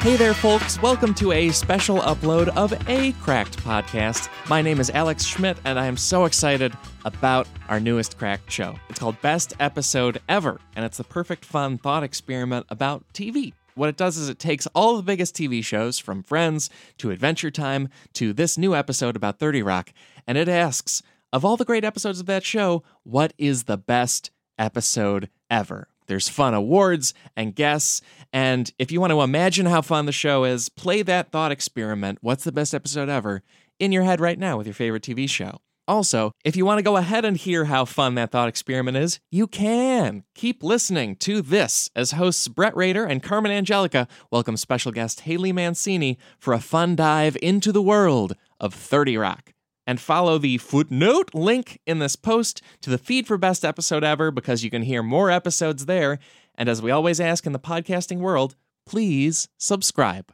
Hey 0.00 0.16
there, 0.16 0.32
folks. 0.32 0.80
Welcome 0.80 1.12
to 1.16 1.32
a 1.32 1.50
special 1.50 1.98
upload 1.98 2.48
of 2.56 2.72
A 2.88 3.12
Cracked 3.20 3.58
podcast. 3.58 4.30
My 4.48 4.62
name 4.62 4.80
is 4.80 4.88
Alex 4.88 5.24
Schmidt, 5.24 5.58
and 5.66 5.78
I 5.78 5.84
am 5.84 5.98
so 5.98 6.24
excited 6.24 6.72
about 7.04 7.46
our 7.68 7.78
newest 7.78 8.16
Cracked 8.16 8.50
show. 8.50 8.76
It's 8.88 8.98
called 8.98 9.20
Best 9.20 9.52
Episode 9.60 10.22
Ever, 10.26 10.58
and 10.74 10.86
it's 10.86 10.96
the 10.96 11.04
perfect 11.04 11.44
fun 11.44 11.76
thought 11.76 12.02
experiment 12.02 12.64
about 12.70 13.04
TV. 13.12 13.52
What 13.74 13.90
it 13.90 13.98
does 13.98 14.16
is 14.16 14.30
it 14.30 14.38
takes 14.38 14.66
all 14.68 14.96
the 14.96 15.02
biggest 15.02 15.36
TV 15.36 15.62
shows, 15.62 15.98
from 15.98 16.22
Friends 16.22 16.70
to 16.96 17.10
Adventure 17.10 17.50
Time 17.50 17.90
to 18.14 18.32
this 18.32 18.56
new 18.56 18.74
episode 18.74 19.16
about 19.16 19.38
30 19.38 19.62
Rock, 19.62 19.92
and 20.26 20.38
it 20.38 20.48
asks, 20.48 21.02
of 21.30 21.44
all 21.44 21.58
the 21.58 21.66
great 21.66 21.84
episodes 21.84 22.20
of 22.20 22.26
that 22.26 22.42
show, 22.42 22.82
what 23.02 23.34
is 23.36 23.64
the 23.64 23.76
best 23.76 24.30
episode 24.58 25.28
ever? 25.50 25.88
There's 26.10 26.28
fun 26.28 26.54
awards 26.54 27.14
and 27.36 27.54
guests. 27.54 28.02
And 28.32 28.72
if 28.80 28.90
you 28.90 29.00
want 29.00 29.12
to 29.12 29.20
imagine 29.20 29.66
how 29.66 29.80
fun 29.80 30.06
the 30.06 30.12
show 30.12 30.42
is, 30.42 30.68
play 30.68 31.02
that 31.02 31.30
thought 31.30 31.52
experiment 31.52 32.18
what's 32.20 32.42
the 32.42 32.50
best 32.50 32.74
episode 32.74 33.08
ever 33.08 33.42
in 33.78 33.92
your 33.92 34.02
head 34.02 34.20
right 34.20 34.38
now 34.38 34.58
with 34.58 34.66
your 34.66 34.74
favorite 34.74 35.04
TV 35.04 35.30
show. 35.30 35.60
Also, 35.86 36.32
if 36.44 36.56
you 36.56 36.64
want 36.64 36.78
to 36.78 36.82
go 36.82 36.96
ahead 36.96 37.24
and 37.24 37.36
hear 37.36 37.66
how 37.66 37.84
fun 37.84 38.16
that 38.16 38.32
thought 38.32 38.48
experiment 38.48 38.96
is, 38.96 39.20
you 39.30 39.46
can. 39.46 40.24
Keep 40.34 40.64
listening 40.64 41.14
to 41.16 41.42
this 41.42 41.88
as 41.94 42.10
hosts 42.10 42.48
Brett 42.48 42.76
Rader 42.76 43.04
and 43.04 43.22
Carmen 43.22 43.52
Angelica 43.52 44.08
welcome 44.32 44.56
special 44.56 44.90
guest 44.90 45.20
Haley 45.20 45.52
Mancini 45.52 46.18
for 46.40 46.52
a 46.52 46.60
fun 46.60 46.96
dive 46.96 47.36
into 47.40 47.70
the 47.70 47.82
world 47.82 48.34
of 48.58 48.74
30 48.74 49.16
Rock 49.16 49.52
and 49.90 50.00
follow 50.00 50.38
the 50.38 50.56
footnote 50.58 51.34
link 51.34 51.80
in 51.84 51.98
this 51.98 52.14
post 52.14 52.62
to 52.80 52.90
the 52.90 52.96
feed 52.96 53.26
for 53.26 53.36
best 53.36 53.64
episode 53.64 54.04
ever 54.04 54.30
because 54.30 54.62
you 54.62 54.70
can 54.70 54.82
hear 54.82 55.02
more 55.02 55.32
episodes 55.32 55.86
there. 55.86 56.20
And 56.54 56.68
as 56.68 56.80
we 56.80 56.92
always 56.92 57.18
ask 57.18 57.44
in 57.44 57.52
the 57.52 57.58
podcasting 57.58 58.18
world, 58.18 58.54
please 58.86 59.48
subscribe. 59.58 60.32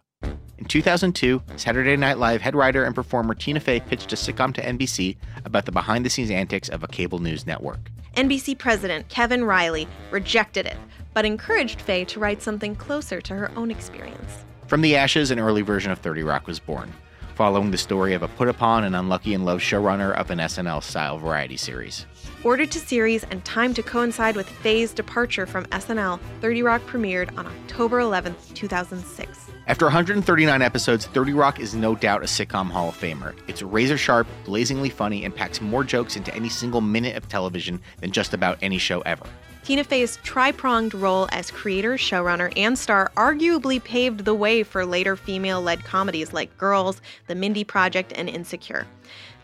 In 0.59 0.67
2002, 0.67 1.43
Saturday 1.57 1.97
Night 1.97 2.19
Live 2.19 2.43
head 2.43 2.55
writer 2.55 2.85
and 2.85 2.95
performer 2.95 3.33
Tina 3.33 3.59
Fey 3.59 3.81
pitched 3.81 4.13
a 4.13 4.17
sitcom 4.17 4.53
to 4.53 4.61
NBC 4.61 5.17
about 5.47 5.65
the 5.65 5.73
behind 5.73 6.05
the 6.05 6.11
scenes 6.11 6.31
antics 6.31 6.69
of 6.69 6.85
a 6.85 6.89
cable 6.89 7.21
news 7.21 7.47
network. 7.47 7.91
NBC 8.15 8.59
president 8.59 9.09
Kevin 9.09 9.43
Reilly 9.43 9.89
rejected 10.11 10.67
it, 10.67 10.77
but 11.15 11.25
encouraged 11.25 11.81
Fey 11.81 12.05
to 12.05 12.21
write 12.21 12.43
something 12.43 12.77
closer 12.77 13.23
to 13.23 13.35
her 13.35 13.51
own 13.57 13.71
experience. 13.71 14.45
From 14.67 14.83
the 14.83 14.97
ashes, 14.97 15.31
an 15.31 15.39
early 15.39 15.63
version 15.63 15.93
of 15.93 15.99
30 16.01 16.25
Rock 16.25 16.47
was 16.47 16.59
born 16.59 16.93
following 17.37 17.71
the 17.71 17.77
story 17.77 18.15
of 18.15 18.23
a 18.23 18.29
put 18.29 18.49
upon 18.49 18.85
and 18.85 18.97
unlucky 18.97 19.35
in 19.35 19.45
love 19.45 19.61
showrunner 19.61 20.15
of 20.15 20.31
an 20.31 20.39
SNL 20.39 20.83
style 20.83 21.19
variety 21.19 21.59
series. 21.59 22.07
Ordered 22.43 22.71
to 22.73 22.81
series 22.81 23.25
and 23.25 23.45
timed 23.45 23.77
to 23.77 23.83
coincide 23.83 24.37
with 24.37 24.49
Fey's 24.49 24.95
departure 24.95 25.45
from 25.45 25.67
SNL, 25.67 26.19
30 26.41 26.63
Rock 26.63 26.81
premiered 26.87 27.37
on 27.37 27.47
October 27.47 28.01
11th, 28.01 28.55
2006. 28.55 29.51
After 29.67 29.85
139 29.85 30.63
episodes, 30.63 31.07
30 31.07 31.35
Rock 31.35 31.61
is 31.61 31.75
no 31.75 31.95
doubt 31.95 32.23
a 32.23 32.27
sitcom 32.27 32.71
Hall 32.71 32.89
of 32.89 32.99
Famer. 32.99 33.35
It's 33.49 33.63
razor 33.63 33.99
sharp, 33.99 34.27
blazingly 34.47 34.89
funny, 34.89 35.27
and 35.27 35.35
packs 35.35 35.61
more 35.61 35.85
jokes 35.85 36.17
into 36.17 36.35
any 36.35 36.49
single 36.49 36.81
minute 36.81 37.17
of 37.17 37.29
television 37.29 37.83
than 38.01 38.13
just 38.13 38.33
about 38.33 38.57
any 38.63 38.79
show 38.79 39.03
ever. 39.03 39.27
Tina 39.67 39.83
Fey's 39.83 40.19
tri 40.23 40.53
pronged 40.53 40.95
role 40.95 41.29
as 41.33 41.51
creator, 41.51 41.95
showrunner, 41.95 42.53
and 42.57 42.79
star 42.79 43.11
arguably 43.17 43.83
paved 43.83 44.25
the 44.25 44.33
way 44.33 44.63
for 44.63 44.87
later 44.87 45.17
female 45.17 45.61
led 45.61 45.83
comedies 45.83 46.33
like 46.33 46.57
Girls, 46.57 47.03
The 47.27 47.35
Mindy 47.35 47.65
Project, 47.65 48.13
and 48.15 48.29
Insecure. 48.29 48.87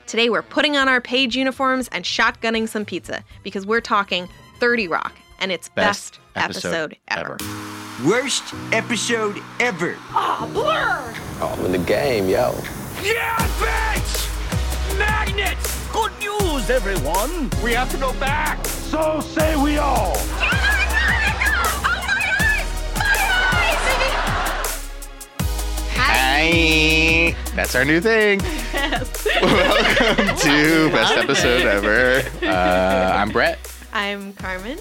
Today, 0.07 0.31
we're 0.31 0.43
putting 0.43 0.77
on 0.77 0.89
our 0.89 1.01
page 1.01 1.35
uniforms 1.35 1.89
and 1.91 2.05
shotgunning 2.05 2.69
some 2.69 2.85
pizza 2.85 3.25
because 3.43 3.67
we're 3.67 3.81
talking 3.81 4.29
30 4.61 4.87
Rock 4.87 5.13
and 5.41 5.51
its 5.51 5.69
best, 5.71 6.21
best 6.35 6.45
episode, 6.45 6.69
episode, 6.69 6.97
ever. 7.09 7.37
ever. 7.41 8.09
Worst 8.09 8.55
episode 8.71 9.43
ever. 9.59 9.97
Ah, 10.11 10.47
oh, 10.49 10.53
blur! 10.53 11.15
Oh, 11.45 11.57
I'm 11.59 11.67
in 11.67 11.73
the 11.73 11.79
game, 11.79 12.29
yo. 12.29 12.55
Yeah, 13.03 13.37
bitch! 13.59 14.97
Magnets! 14.97 15.72
Good 16.63 16.69
news, 16.69 16.97
everyone! 16.97 17.51
We 17.63 17.73
have 17.73 17.91
to 17.91 17.97
go 17.97 18.13
back! 18.21 18.65
So 18.67 19.21
say 19.21 19.61
we 19.61 19.79
all! 19.79 20.15
Hi! 25.97 27.35
That's 27.57 27.75
our 27.75 27.85
new 27.85 28.01
thing. 28.01 28.41
Yes. 28.41 29.27
Welcome 29.43 30.37
to 30.37 30.91
Best 30.93 31.17
Episode 31.17 31.63
Ever. 31.63 32.23
Uh, 32.47 33.13
I'm 33.17 33.31
Brett. 33.31 33.59
I'm 33.93 34.33
Carmen. 34.35 34.79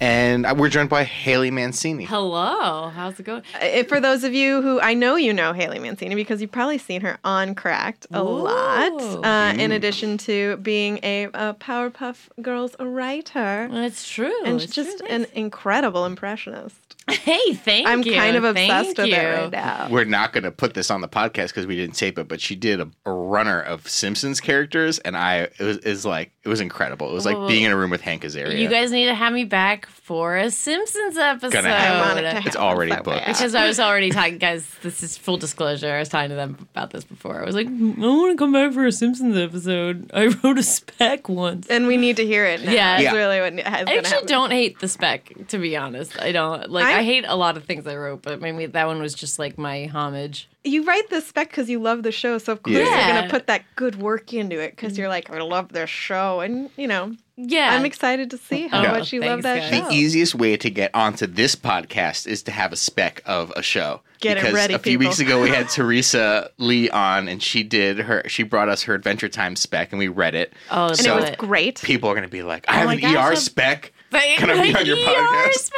And 0.00 0.58
we're 0.58 0.70
joined 0.70 0.88
by 0.88 1.04
Haley 1.04 1.50
Mancini. 1.50 2.06
Hello. 2.06 2.88
How's 2.88 3.20
it 3.20 3.24
going? 3.24 3.42
Uh, 3.60 3.82
for 3.84 4.00
those 4.00 4.24
of 4.24 4.32
you 4.32 4.62
who 4.62 4.80
I 4.80 4.94
know 4.94 5.16
you 5.16 5.34
know 5.34 5.52
Haley 5.52 5.78
Mancini 5.78 6.14
because 6.14 6.40
you've 6.40 6.50
probably 6.50 6.78
seen 6.78 7.02
her 7.02 7.18
on 7.22 7.54
Cracked 7.54 8.06
a 8.10 8.22
Ooh. 8.22 8.42
lot, 8.42 8.92
uh, 8.92 9.52
mm. 9.52 9.58
in 9.58 9.72
addition 9.72 10.16
to 10.18 10.56
being 10.56 11.00
a, 11.02 11.24
a 11.24 11.54
Powerpuff 11.54 12.28
Girls 12.40 12.74
writer. 12.80 13.68
That's 13.70 14.08
true. 14.08 14.32
And 14.44 14.60
it's 14.60 14.74
just 14.74 14.98
true. 14.98 15.08
an 15.08 15.26
incredible 15.34 16.06
impressionist. 16.06 16.96
Hey, 17.30 17.54
thank 17.54 17.86
I'm 17.86 18.02
you. 18.02 18.14
I'm 18.14 18.18
kind 18.18 18.36
of 18.36 18.44
obsessed 18.44 18.96
thank 18.96 18.98
with 18.98 19.06
you. 19.08 19.14
it 19.14 19.40
right 19.40 19.50
now. 19.50 19.88
We're 19.90 20.04
not 20.04 20.32
going 20.32 20.44
to 20.44 20.50
put 20.50 20.74
this 20.74 20.90
on 20.90 21.00
the 21.00 21.08
podcast 21.08 21.48
because 21.48 21.66
we 21.66 21.76
didn't 21.76 21.94
tape 21.94 22.18
it, 22.18 22.28
but 22.28 22.40
she 22.40 22.56
did 22.56 22.80
a, 22.80 22.90
a 23.04 23.12
runner 23.12 23.60
of 23.60 23.88
Simpsons 23.88 24.40
characters, 24.40 24.98
and 25.00 25.16
I 25.16 25.42
it 25.42 25.60
was, 25.60 25.76
it 25.78 25.88
was 25.88 26.06
like 26.06 26.32
it 26.42 26.48
was 26.48 26.60
incredible. 26.60 27.10
It 27.10 27.12
was 27.12 27.26
like 27.26 27.36
being 27.48 27.64
in 27.64 27.72
a 27.72 27.76
room 27.76 27.90
with 27.90 28.00
Hank 28.00 28.22
Azaria. 28.22 28.58
You 28.58 28.68
guys 28.68 28.90
need 28.90 29.06
to 29.06 29.14
have 29.14 29.32
me 29.32 29.44
back 29.44 29.86
for 29.86 30.38
a 30.38 30.50
Simpsons 30.50 31.18
episode. 31.18 31.52
Gonna 31.52 31.68
happen. 31.68 32.24
It 32.24 32.46
it's 32.46 32.56
already 32.56 32.96
booked. 32.96 33.26
Because 33.26 33.54
I 33.54 33.66
was 33.66 33.78
already 33.78 34.10
talking, 34.10 34.38
guys. 34.38 34.66
This 34.82 35.02
is 35.02 35.18
full 35.18 35.36
disclosure. 35.36 35.94
I 35.94 35.98
was 35.98 36.08
talking 36.08 36.30
to 36.30 36.36
them 36.36 36.56
about 36.74 36.90
this 36.90 37.04
before. 37.04 37.40
I 37.40 37.44
was 37.44 37.54
like, 37.54 37.68
mm, 37.68 37.96
I 38.02 38.06
want 38.06 38.32
to 38.32 38.36
come 38.36 38.52
back 38.52 38.72
for 38.72 38.86
a 38.86 38.92
Simpsons 38.92 39.36
episode. 39.36 40.10
I 40.14 40.26
wrote 40.42 40.58
a 40.58 40.62
spec 40.62 41.28
once, 41.28 41.68
and 41.68 41.86
we 41.86 41.96
need 41.96 42.16
to 42.16 42.26
hear 42.26 42.46
it. 42.46 42.64
Now. 42.64 42.72
Yeah, 42.72 43.00
yeah. 43.00 43.12
really 43.12 43.40
what 43.40 43.66
I 43.66 43.80
actually 43.80 44.02
happen. 44.02 44.26
don't 44.26 44.50
hate 44.50 44.78
the 44.80 44.88
spec. 44.88 45.32
To 45.48 45.58
be 45.58 45.76
honest, 45.76 46.20
I 46.20 46.32
don't 46.32 46.70
like. 46.70 46.86
I, 46.86 46.99
I 47.00 47.02
hate 47.02 47.24
a 47.26 47.34
lot 47.34 47.56
of 47.56 47.64
things 47.64 47.86
I 47.86 47.96
wrote, 47.96 48.20
but 48.20 48.42
maybe 48.42 48.66
that 48.66 48.86
one 48.86 49.00
was 49.00 49.14
just 49.14 49.38
like 49.38 49.56
my 49.56 49.86
homage 49.86 50.50
you 50.64 50.84
write 50.84 51.08
the 51.08 51.20
spec 51.20 51.48
because 51.48 51.70
you 51.70 51.78
love 51.78 52.02
the 52.02 52.12
show, 52.12 52.36
so 52.38 52.52
of 52.52 52.62
course 52.62 52.76
yeah. 52.76 53.06
you're 53.06 53.16
gonna 53.16 53.30
put 53.30 53.46
that 53.46 53.64
good 53.76 53.96
work 53.96 54.34
into 54.34 54.60
it 54.60 54.76
because 54.76 54.98
you're 54.98 55.08
like, 55.08 55.30
I 55.30 55.40
love 55.40 55.72
this 55.72 55.88
show, 55.88 56.40
and 56.40 56.68
you 56.76 56.86
know, 56.86 57.16
yeah, 57.36 57.70
I'm 57.74 57.86
excited 57.86 58.30
to 58.30 58.38
see 58.38 58.68
how 58.68 58.84
oh, 58.84 58.90
much 58.90 59.12
you 59.12 59.22
love 59.22 59.42
that 59.42 59.70
guys. 59.70 59.70
show. 59.70 59.88
The 59.88 59.94
easiest 59.94 60.34
way 60.34 60.58
to 60.58 60.68
get 60.68 60.94
onto 60.94 61.26
this 61.26 61.54
podcast 61.54 62.26
is 62.26 62.42
to 62.42 62.50
have 62.50 62.72
a 62.72 62.76
spec 62.76 63.22
of 63.24 63.52
a 63.56 63.62
show. 63.62 64.02
Get 64.20 64.34
because 64.34 64.50
it 64.50 64.54
ready. 64.54 64.74
A 64.74 64.78
few 64.78 64.98
people. 64.98 65.08
weeks 65.08 65.18
ago, 65.18 65.40
we 65.40 65.48
had 65.48 65.68
Teresa 65.70 66.50
Lee 66.58 66.90
on, 66.90 67.26
and 67.26 67.42
she 67.42 67.62
did 67.62 67.98
her. 68.00 68.22
She 68.26 68.42
brought 68.42 68.68
us 68.68 68.82
her 68.82 68.92
Adventure 68.92 69.30
Time 69.30 69.56
spec, 69.56 69.92
and 69.92 69.98
we 69.98 70.08
read 70.08 70.34
it. 70.34 70.52
Oh, 70.70 70.88
and 70.88 70.98
so 70.98 71.16
it 71.16 71.20
was 71.22 71.36
great. 71.38 71.80
People 71.80 72.10
are 72.10 72.14
gonna 72.14 72.28
be 72.28 72.42
like, 72.42 72.66
I 72.68 72.76
oh 72.76 72.88
have 72.88 72.90
an 72.90 73.00
gosh, 73.00 73.32
ER 73.32 73.36
spec. 73.36 73.92
But 74.10 74.22
Can 74.38 74.50
I 74.50 74.62
be 74.62 74.74
on 74.74 74.86
your 74.86 74.96
podcast? 74.96 75.70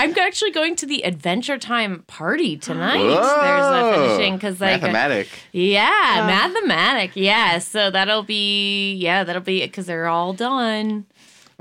I'm 0.00 0.16
actually 0.18 0.50
going 0.50 0.76
to 0.76 0.86
the 0.86 1.02
Adventure 1.04 1.58
Time 1.58 2.04
party 2.06 2.56
tonight. 2.56 3.00
Whoa. 3.00 3.40
There's 3.42 3.66
a 3.66 3.94
finishing 3.94 4.36
because 4.36 4.60
like 4.60 4.80
mathematic. 4.80 5.28
Yeah, 5.52 6.20
uh, 6.22 6.26
mathematic. 6.26 7.12
Yeah, 7.14 7.58
so 7.58 7.90
that'll 7.90 8.22
be 8.22 8.94
yeah 8.94 9.24
that'll 9.24 9.42
be 9.42 9.60
because 9.62 9.86
they're 9.86 10.08
all 10.08 10.32
done. 10.32 11.06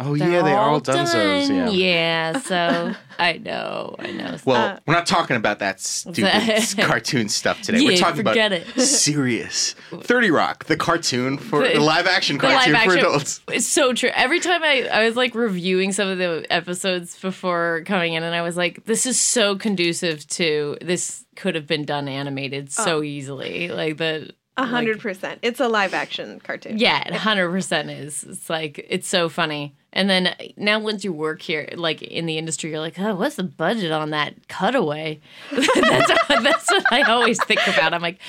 Oh 0.01 0.15
They're 0.15 0.31
yeah, 0.31 0.41
they 0.41 0.53
are 0.53 0.69
all 0.69 0.79
done. 0.79 1.05
Dunzos. 1.05 1.49
Yeah. 1.49 1.69
yeah. 1.69 2.39
So 2.39 2.93
I 3.19 3.33
know, 3.37 3.95
I 3.99 4.11
know. 4.11 4.37
Well, 4.45 4.75
uh, 4.75 4.79
we're 4.87 4.93
not 4.93 5.05
talking 5.05 5.35
about 5.35 5.59
that 5.59 5.81
stupid 5.81 6.77
cartoon 6.77 7.27
stuff 7.27 7.61
today. 7.61 7.79
Yeah, 7.79 7.87
we're 7.89 7.97
talking 7.97 8.21
about 8.21 8.37
it. 8.37 8.65
serious 8.79 9.73
Thirty 9.91 10.31
Rock, 10.31 10.65
the 10.65 10.77
cartoon 10.77 11.37
for 11.37 11.67
the, 11.67 11.73
the 11.73 11.79
live 11.81 12.07
action 12.07 12.37
cartoon 12.37 12.73
live 12.73 12.83
for 12.83 12.97
adults. 12.97 13.41
It's 13.49 13.67
so 13.67 13.91
true. 13.93 14.11
Every 14.13 14.39
time 14.39 14.63
I 14.63 14.87
I 14.91 15.05
was 15.05 15.17
like 15.17 15.35
reviewing 15.35 15.91
some 15.91 16.07
of 16.07 16.17
the 16.17 16.45
episodes 16.49 17.19
before 17.19 17.83
coming 17.85 18.13
in, 18.13 18.23
and 18.23 18.33
I 18.33 18.41
was 18.41 18.55
like, 18.55 18.85
this 18.85 19.05
is 19.05 19.19
so 19.19 19.57
conducive 19.57 20.25
to 20.29 20.77
this 20.81 21.25
could 21.35 21.55
have 21.55 21.67
been 21.67 21.83
done 21.83 22.07
animated 22.07 22.71
so 22.71 22.99
oh. 22.99 23.03
easily. 23.03 23.67
Like 23.67 23.97
the 23.97 24.31
a 24.57 24.65
hundred 24.65 24.99
percent. 24.99 25.39
It's 25.41 25.59
a 25.59 25.67
live 25.67 25.93
action 25.93 26.39
cartoon. 26.39 26.77
Yeah, 26.77 27.15
hundred 27.17 27.49
percent 27.49 27.89
is. 27.89 28.23
It's 28.23 28.49
like 28.49 28.85
it's 28.89 29.07
so 29.07 29.29
funny. 29.29 29.75
And 29.91 30.09
then 30.09 30.35
now, 30.55 30.79
once 30.79 31.03
you 31.03 31.11
work 31.11 31.41
here, 31.41 31.67
like 31.75 32.03
in 32.03 32.27
the 32.27 32.37
industry, 32.37 32.69
you're 32.69 32.79
like, 32.79 32.99
oh, 32.99 33.15
what's 33.15 33.37
the 33.37 33.43
budget 33.43 33.91
on 33.91 34.11
that 34.11 34.47
cutaway? 34.47 35.19
that's, 35.51 36.29
what, 36.29 36.43
that's 36.43 36.71
what 36.71 36.93
I 36.93 37.01
always 37.03 37.43
think 37.43 37.65
about. 37.67 37.93
I'm 37.93 38.01
like, 38.01 38.19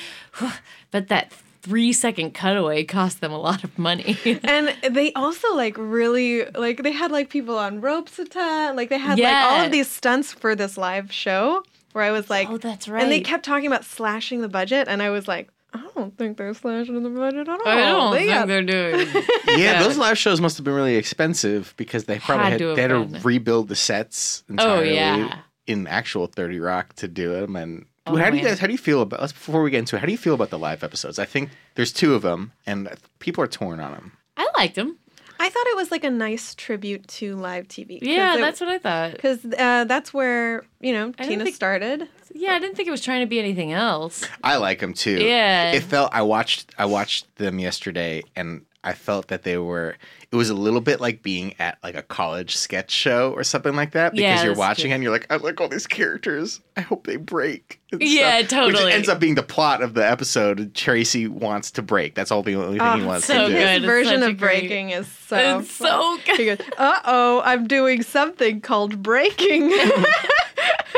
but 0.91 1.09
that 1.09 1.33
three 1.63 1.93
second 1.93 2.33
cutaway 2.33 2.85
cost 2.85 3.21
them 3.21 3.33
a 3.33 3.39
lot 3.39 3.63
of 3.63 3.79
money. 3.79 4.17
and 4.45 4.75
they 4.89 5.13
also 5.13 5.55
like 5.55 5.77
really 5.77 6.47
like 6.53 6.83
they 6.83 6.93
had 6.93 7.11
like 7.11 7.29
people 7.29 7.59
on 7.59 7.81
ropes 7.81 8.19
a 8.19 8.25
ton. 8.25 8.77
Like 8.77 8.89
they 8.89 8.99
had 8.99 9.19
yeah. 9.19 9.43
like 9.43 9.53
all 9.53 9.65
of 9.67 9.73
these 9.73 9.91
stunts 9.91 10.33
for 10.33 10.55
this 10.55 10.79
live 10.79 11.13
show 11.13 11.63
where 11.93 12.05
I 12.05 12.11
was 12.11 12.31
like, 12.31 12.49
oh, 12.49 12.57
that's 12.57 12.89
right. 12.89 13.03
And 13.03 13.13
they 13.13 13.21
kept 13.21 13.45
talking 13.45 13.67
about 13.67 13.85
slashing 13.85 14.41
the 14.41 14.49
budget, 14.49 14.89
and 14.89 15.03
I 15.03 15.11
was 15.11 15.29
like, 15.29 15.49
I 15.73 15.89
don't 15.95 16.17
think 16.17 16.37
they're 16.37 16.55
slashing 16.55 16.97
in 16.97 17.03
the 17.03 17.11
budget 17.11 17.49
at 17.49 17.61
all. 17.61 17.69
I 17.69 17.77
don't 17.77 18.13
they 18.13 18.19
think 18.19 18.31
got... 18.31 18.49
they're 18.49 18.63
doing. 18.63 19.07
yeah, 19.47 19.57
yeah, 19.57 19.83
those 19.83 19.97
live 19.97 20.19
shows 20.19 20.41
must 20.41 20.57
have 20.57 20.65
been 20.65 20.75
really 20.75 20.97
expensive 20.97 21.75
because 21.77 22.05
they 22.05 22.19
probably 22.19 22.51
had, 22.51 22.61
had, 22.61 22.77
they 22.77 22.83
had 22.83 22.89
to 22.89 23.21
rebuild 23.23 23.69
the 23.69 23.77
sets 23.77 24.43
entirely 24.49 24.91
oh, 24.91 24.93
yeah. 24.93 25.39
in 25.67 25.87
actual 25.87 26.27
Thirty 26.27 26.59
Rock 26.59 26.95
to 26.95 27.09
do 27.09 27.33
them, 27.33 27.57
and 27.57 27.87
Oh, 28.07 28.17
how 28.17 28.31
do 28.31 28.37
you 28.37 28.43
guys? 28.43 28.59
How 28.59 28.67
do 28.67 28.73
you 28.73 28.79
feel 28.79 29.03
about? 29.03 29.21
Let's 29.21 29.33
before 29.33 29.63
we 29.63 29.71
get 29.71 29.79
into 29.79 29.97
it. 29.97 30.01
How 30.01 30.07
do 30.07 30.13
you 30.13 30.19
feel 30.19 30.35
about 30.35 30.51
the 30.51 30.59
live 30.59 30.83
episodes? 30.83 31.19
I 31.19 31.27
think 31.27 31.51
there's 31.75 31.93
two 31.93 32.15
of 32.15 32.23
them, 32.23 32.53
and 32.67 32.89
people 33.19 33.45
are 33.45 33.47
torn 33.47 33.81
on 33.81 33.93
them. 33.93 34.13
I 34.37 34.49
liked 34.57 34.75
them. 34.75 34.99
I 35.43 35.49
thought 35.49 35.67
it 35.69 35.77
was 35.77 35.91
like 35.91 36.05
a 36.05 36.11
nice 36.11 36.55
tribute 36.55 37.09
to 37.09 37.35
live 37.37 37.67
TV. 37.67 37.99
Yeah, 38.03 38.37
that's 38.37 38.61
what 38.61 38.69
I 38.69 38.79
thought. 38.79 39.13
because 39.13 39.43
uh, 39.45 39.85
that's 39.85 40.13
where 40.13 40.65
you 40.81 40.93
know 40.93 41.15
I 41.19 41.27
Tina 41.27 41.45
think- 41.45 41.57
started. 41.57 42.09
Yeah, 42.33 42.53
I 42.53 42.59
didn't 42.61 42.77
think 42.77 42.87
it 42.87 42.93
was 42.93 43.01
trying 43.01 43.23
to 43.23 43.27
be 43.27 43.39
anything 43.41 43.73
else. 43.73 44.25
I 44.45 44.57
like 44.59 44.79
them 44.79 44.95
too. 44.95 45.19
Yeah. 45.19 45.73
It 45.73 45.83
felt. 45.83 46.11
I 46.15 46.23
watched. 46.23 46.73
I 46.79 46.85
watched 46.85 47.35
them 47.37 47.59
yesterday, 47.59 48.23
and 48.37 48.65
I 48.82 48.94
felt 48.94 49.29
that 49.29 49.43
they 49.43 49.59
were. 49.59 49.97
It 50.32 50.37
was 50.37 50.49
a 50.49 50.55
little 50.55 50.81
bit 50.81 51.00
like 51.00 51.23
being 51.23 51.55
at 51.59 51.77
like 51.82 51.94
a 51.97 52.03
college 52.03 52.56
sketch 52.56 52.91
show 52.91 53.32
or 53.32 53.44
something 53.44 53.75
like 53.77 53.91
that 53.93 54.12
because 54.12 54.23
Yeah, 54.23 54.44
you're 54.44 54.55
watching 54.55 54.87
true. 54.87 54.94
and 54.94 55.03
you're 55.03 55.12
like, 55.12 55.27
I 55.29 55.37
like 55.37 55.61
all 55.61 55.69
these 55.69 55.87
characters. 55.87 56.61
I 56.77 56.81
hope 56.82 57.06
they 57.06 57.17
break. 57.17 57.81
and 57.93 58.00
Yeah, 58.00 58.38
stuff," 58.38 58.49
totally. 58.50 58.85
Which 58.85 58.94
ends 58.94 59.09
up 59.11 59.19
being 59.21 59.35
the 59.35 59.43
plot 59.43 59.82
of 59.82 59.93
the 59.94 60.09
episode. 60.09 60.75
Tracy 60.75 61.27
wants 61.29 61.71
to 61.73 61.82
break. 61.82 62.15
That's 62.15 62.31
all 62.31 62.43
the 62.43 62.55
only 62.55 62.79
thing 62.79 62.97
he 62.99 63.03
Oh, 63.03 63.06
wants 63.06 63.27
so 63.27 63.35
to 63.35 63.47
do. 63.49 63.53
good. 63.53 63.82
His 63.82 63.85
version 63.85 64.21
such 64.21 64.29
a 64.29 64.31
of 64.31 64.38
great- 64.38 64.61
breaking 64.61 64.91
is 64.91 65.06
so. 65.09 65.59
it's 65.59 65.73
so 65.73 66.19
good. 66.25 66.38
He 66.38 66.47
goes, 66.47 66.59
"Uh 66.79 67.00
oh, 67.05 67.43
I'm 67.44 67.67
doing 67.67 68.03
something 68.03 68.61
called 68.62 69.03
breaking." 69.03 69.71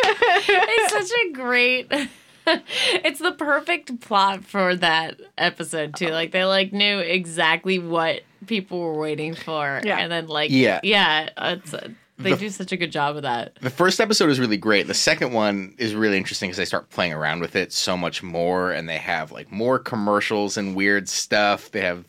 it's 0.04 0.92
such 0.92 1.18
a 1.26 1.32
great 1.32 1.90
it's 3.04 3.20
the 3.20 3.32
perfect 3.32 4.00
plot 4.00 4.44
for 4.44 4.74
that 4.76 5.20
episode 5.38 5.94
too 5.96 6.08
like 6.08 6.32
they 6.32 6.44
like 6.44 6.72
knew 6.72 6.98
exactly 6.98 7.78
what 7.78 8.22
people 8.46 8.80
were 8.80 8.98
waiting 8.98 9.34
for 9.34 9.80
Yeah. 9.84 9.98
and 9.98 10.10
then 10.10 10.26
like 10.26 10.50
Yeah. 10.50 10.80
yeah 10.82 11.28
it's, 11.40 11.72
uh, 11.74 11.88
they 12.18 12.30
The- 12.32 12.36
do 12.36 12.48
such 12.50 12.72
a 12.72 12.76
good 12.76 12.92
job 12.92 13.16
of 13.16 13.22
that 13.22 13.54
The 13.60 13.70
first 13.70 14.00
episode 14.00 14.28
is 14.30 14.38
really 14.38 14.56
great. 14.56 14.86
The 14.86 14.94
second 14.94 15.32
one 15.32 15.74
is 15.78 15.94
really 15.94 16.16
interesting 16.16 16.48
because 16.50 16.58
they 16.58 16.64
start 16.64 16.90
playing 16.90 17.12
around 17.12 17.40
with 17.40 17.56
it 17.56 17.72
so 17.72 17.96
much 17.96 18.22
more, 18.22 18.70
and 18.70 18.88
they 18.88 18.98
have 18.98 19.32
like 19.32 19.50
more 19.50 19.78
commercials 19.78 20.56
and 20.56 20.76
weird 20.76 21.08
stuff. 21.08 21.70
They 21.72 21.80
have 21.80 22.04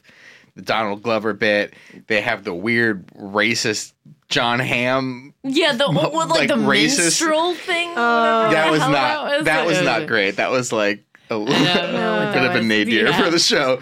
the 0.55 0.61
Donald 0.61 1.01
Glover 1.03 1.33
bit. 1.33 1.73
They 2.07 2.21
have 2.21 2.43
the 2.43 2.53
weird 2.53 3.07
racist 3.15 3.93
Jon 4.33 4.59
Hamm. 4.59 5.33
yeah 5.43 5.73
the 5.73 5.91
Mo- 5.91 6.09
like, 6.09 6.29
like, 6.29 6.47
the 6.49 6.55
racist- 6.55 6.97
minstrel 6.99 7.53
thing 7.55 7.89
Oh. 7.95 8.49
That 8.51 8.71
was 8.71 8.79
not. 8.81 9.45
That 9.45 9.65
was 9.65 9.77
It 9.77 9.85
not 9.85 10.07
great. 10.07 10.37
That 10.37 10.51
was 10.51 10.71
like 10.73 11.03
a 11.29 11.35
I 11.35 11.37
don't 11.37 11.47
know 11.93 12.25
what 12.25 12.33
bit 12.33 12.43
of 12.43 12.55
a 12.55 12.61
nadir 12.63 13.07
Yeah. 13.07 13.23
for 13.23 13.29
the 13.29 13.39
show. 13.39 13.81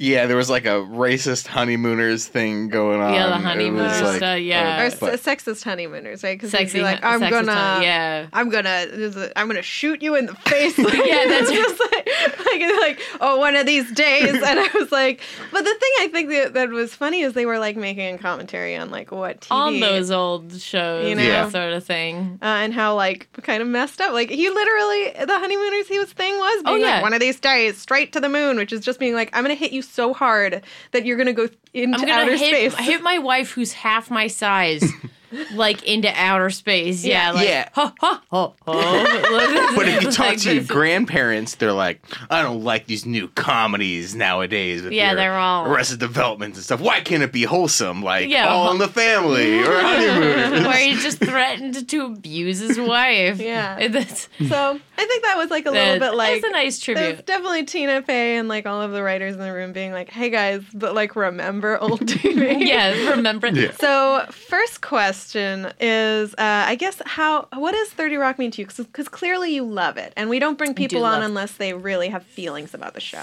Yeah, 0.00 0.26
there 0.26 0.36
was 0.36 0.50
like 0.50 0.64
a 0.66 0.70
racist 0.82 1.46
honeymooners 1.46 2.26
thing 2.26 2.68
going 2.68 3.00
on. 3.00 3.14
Yeah, 3.14 3.28
the 3.28 3.36
honeymooners 3.38 4.02
like- 4.02 4.16
stuff, 4.16 4.40
yeah. 4.40 4.82
or 4.82 4.86
uh, 4.86 4.90
but- 4.98 5.20
sexist 5.20 5.62
honeymooners, 5.62 6.24
right? 6.24 6.36
Because 6.36 6.50
sexy 6.50 6.82
like, 6.82 7.04
I'm 7.04 7.20
sexist 7.20 7.30
gonna, 7.30 7.52
time, 7.52 7.82
yeah 7.82 8.26
I'm 8.32 8.48
gonna, 8.48 9.30
I'm 9.36 9.46
gonna 9.46 9.62
shoot 9.62 10.02
you 10.02 10.16
in 10.16 10.26
the 10.26 10.34
face. 10.34 10.76
Yeah, 10.78 11.24
that's- 11.28 11.48
just 11.48 11.80
like, 11.92 12.08
like, 12.44 12.60
like, 12.80 13.00
oh, 13.20 13.38
one 13.38 13.54
of 13.54 13.66
these 13.66 13.90
days. 13.92 14.34
And 14.34 14.58
I 14.58 14.68
was 14.74 14.90
like, 14.90 15.20
but 15.52 15.62
the 15.62 15.74
thing 15.74 15.90
I 16.00 16.08
think 16.12 16.28
that, 16.30 16.54
that 16.54 16.70
was 16.70 16.92
funny 16.92 17.20
is 17.20 17.34
they 17.34 17.46
were 17.46 17.60
like 17.60 17.76
making 17.76 18.16
a 18.16 18.18
commentary 18.18 18.74
on 18.76 18.90
like 18.90 19.12
what 19.12 19.42
TV 19.42 19.50
on 19.52 19.78
those 19.80 20.10
old 20.10 20.60
shows 20.60 21.08
You 21.08 21.14
know? 21.14 21.22
Yeah. 21.22 21.48
sort 21.50 21.72
of 21.72 21.84
thing 21.84 22.40
uh, 22.42 22.46
and 22.46 22.74
how 22.74 22.96
like 22.96 23.28
kind 23.42 23.62
of 23.62 23.68
messed 23.68 24.00
up. 24.00 24.12
Like 24.12 24.28
he 24.30 24.50
literally, 24.50 25.24
the 25.24 25.38
honeymooners, 25.38 25.86
he 25.86 26.00
was 26.00 26.12
thing 26.12 26.34
was 26.36 26.62
being 26.64 26.74
Oh, 26.74 26.78
yeah. 26.80 26.94
like 26.96 27.02
one 27.04 27.14
of 27.14 27.20
these 27.20 27.38
days 27.38 27.78
straight 27.78 28.12
to 28.14 28.20
the 28.20 28.28
moon, 28.28 28.56
which 28.56 28.72
is 28.72 28.80
just 28.80 28.98
being 28.98 29.14
like, 29.14 29.30
I'm 29.32 29.44
gonna 29.44 29.54
hit 29.54 29.70
you 29.72 29.82
so 29.88 30.12
hard 30.14 30.62
that 30.92 31.04
you're 31.06 31.16
gonna 31.16 31.32
go 31.32 31.48
into 31.72 31.96
I'm 31.98 32.06
gonna 32.06 32.12
outer 32.12 32.36
hit, 32.36 32.72
space. 32.72 32.86
hit 32.86 33.02
my 33.02 33.18
wife 33.18 33.50
who's 33.52 33.72
half 33.72 34.10
my 34.10 34.26
size, 34.26 34.84
like 35.54 35.82
into 35.84 36.10
outer 36.14 36.50
space. 36.50 37.04
Yeah, 37.04 37.28
Yeah. 37.28 37.32
like, 37.32 37.48
Yeah. 37.48 37.68
Ha, 37.72 37.92
ha, 38.00 38.22
ha, 38.30 38.54
ha. 38.64 39.72
But 39.76 39.88
if 39.88 40.02
you 40.02 40.10
talk 40.12 40.26
Like, 40.26 40.38
to 40.40 40.54
your 40.54 40.64
grandparents, 40.64 41.54
they're 41.56 41.72
like, 41.72 42.00
I 42.30 42.42
don't 42.42 42.62
like 42.62 42.86
these 42.86 43.06
new 43.06 43.28
comedies 43.28 44.14
nowadays. 44.14 44.82
With 44.82 44.92
Yeah, 44.92 45.14
they're 45.14 45.34
all- 45.38 45.66
Arrested 45.66 45.98
Development 46.00 46.54
and 46.54 46.62
stuff. 46.64 46.80
Why 46.80 47.00
can't 47.00 47.22
it 47.22 47.32
be 47.32 47.44
wholesome, 47.44 48.02
like 48.02 48.28
Yeah, 48.28 48.48
All 48.48 48.64
well- 48.64 48.72
in 48.72 48.78
the 48.78 48.88
Family 48.88 49.58
or 49.62 49.80
Honeymooners? 49.80 50.66
where 50.66 50.78
he 50.78 50.94
just 50.94 51.18
threatened 51.18 51.88
to 51.88 52.04
abuse 52.04 52.58
his 52.60 52.78
wife. 52.78 53.40
Yeah. 53.40 53.88
That's, 53.94 54.28
so 54.48 54.80
I 54.98 55.04
think 55.06 55.24
that 55.24 55.36
was 55.36 55.50
like 55.50 55.66
a 55.66 55.70
little 55.70 55.98
that- 55.98 56.00
bit 56.00 56.14
like 56.14 56.40
that's 56.42 56.44
a 56.44 56.50
nice 56.52 56.84
There's 56.84 56.98
tribute. 56.98 57.26
definitely 57.26 57.64
Tina 57.64 58.02
Fey 58.02 58.36
and 58.36 58.48
like 58.48 58.66
all 58.66 58.80
of 58.82 58.92
the 58.92 59.02
writers 59.02 59.34
in 59.34 59.40
the 59.40 59.52
room 59.52 59.72
being 59.72 59.92
like, 59.92 60.10
"Hey 60.10 60.30
guys, 60.30 60.62
but 60.72 60.94
like 60.94 61.16
remember 61.16 61.78
old 61.78 62.00
TV." 62.00 62.66
Yeah, 62.66 63.10
remember? 63.10 63.48
Yeah. 63.48 63.72
So 63.72 64.24
first 64.30 64.80
question 64.80 65.23
is, 65.34 66.34
uh, 66.34 66.36
I 66.38 66.74
guess 66.74 67.00
how 67.06 67.48
what 67.52 67.72
does 67.72 67.88
Thirty 67.90 68.16
Rock 68.16 68.38
mean 68.38 68.50
to 68.52 68.62
you? 68.62 68.66
Because 68.66 69.08
clearly 69.08 69.54
you 69.54 69.64
love 69.64 69.96
it, 69.96 70.12
and 70.16 70.28
we 70.28 70.38
don't 70.38 70.58
bring 70.58 70.74
people 70.74 71.04
on 71.04 71.22
unless 71.22 71.52
they 71.52 71.72
really 71.72 72.08
have 72.08 72.24
feelings 72.24 72.74
about 72.74 72.94
the 72.94 73.00
show. 73.00 73.22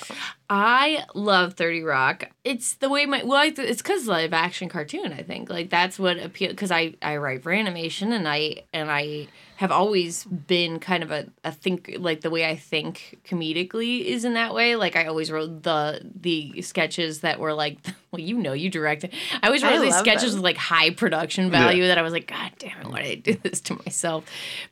I 0.50 1.06
love 1.14 1.54
30 1.54 1.84
Rock. 1.84 2.26
It's 2.44 2.74
the 2.74 2.90
way 2.90 3.06
my 3.06 3.24
well, 3.24 3.42
it's 3.44 3.82
because 3.82 4.08
live 4.08 4.34
action 4.34 4.68
cartoon. 4.68 5.14
I 5.14 5.24
think 5.24 5.50
like 5.50 5.70
that's 5.70 5.98
what 5.98 6.18
appeal 6.18 6.50
because 6.50 6.72
I 6.72 6.96
I 7.02 7.18
write 7.18 7.44
for 7.44 7.52
animation 7.52 8.12
and 8.12 8.28
I 8.28 8.64
and 8.74 8.92
I 8.92 9.28
have 9.62 9.72
always 9.72 10.24
been 10.24 10.80
kind 10.80 11.04
of 11.04 11.12
a, 11.12 11.28
a 11.44 11.52
think 11.52 11.96
like 12.00 12.22
the 12.22 12.32
way 12.32 12.50
I 12.50 12.56
think 12.56 13.20
comedically 13.24 14.04
is 14.04 14.26
in 14.26 14.34
that 14.34 14.56
way. 14.56 14.76
Like 14.76 14.96
I 14.96 15.06
always 15.06 15.32
wrote 15.32 15.62
the 15.62 16.02
the 16.20 16.64
sketches 16.64 17.20
that 17.20 17.40
were 17.40 17.54
like 17.54 17.78
well 18.12 18.20
you 18.20 18.40
know 18.40 18.54
you 18.54 18.72
directed. 18.72 19.14
I 19.40 19.46
always 19.46 19.62
wrote 19.62 19.74
I 19.74 19.78
these 19.78 19.96
sketches 19.96 20.32
them. 20.32 20.40
with 20.40 20.46
like 20.46 20.58
high 20.58 20.90
production 20.90 21.52
value 21.52 21.86
that 21.86 22.00
I 22.00 22.02
was 22.02 22.12
like 22.12 22.26
God 22.26 22.52
damn 22.58 22.82
it 22.82 22.88
why 22.88 23.04
did 23.04 23.12
I 23.12 23.16
do 23.34 23.34
this 23.36 23.62
to 23.62 23.76
myself? 23.76 24.26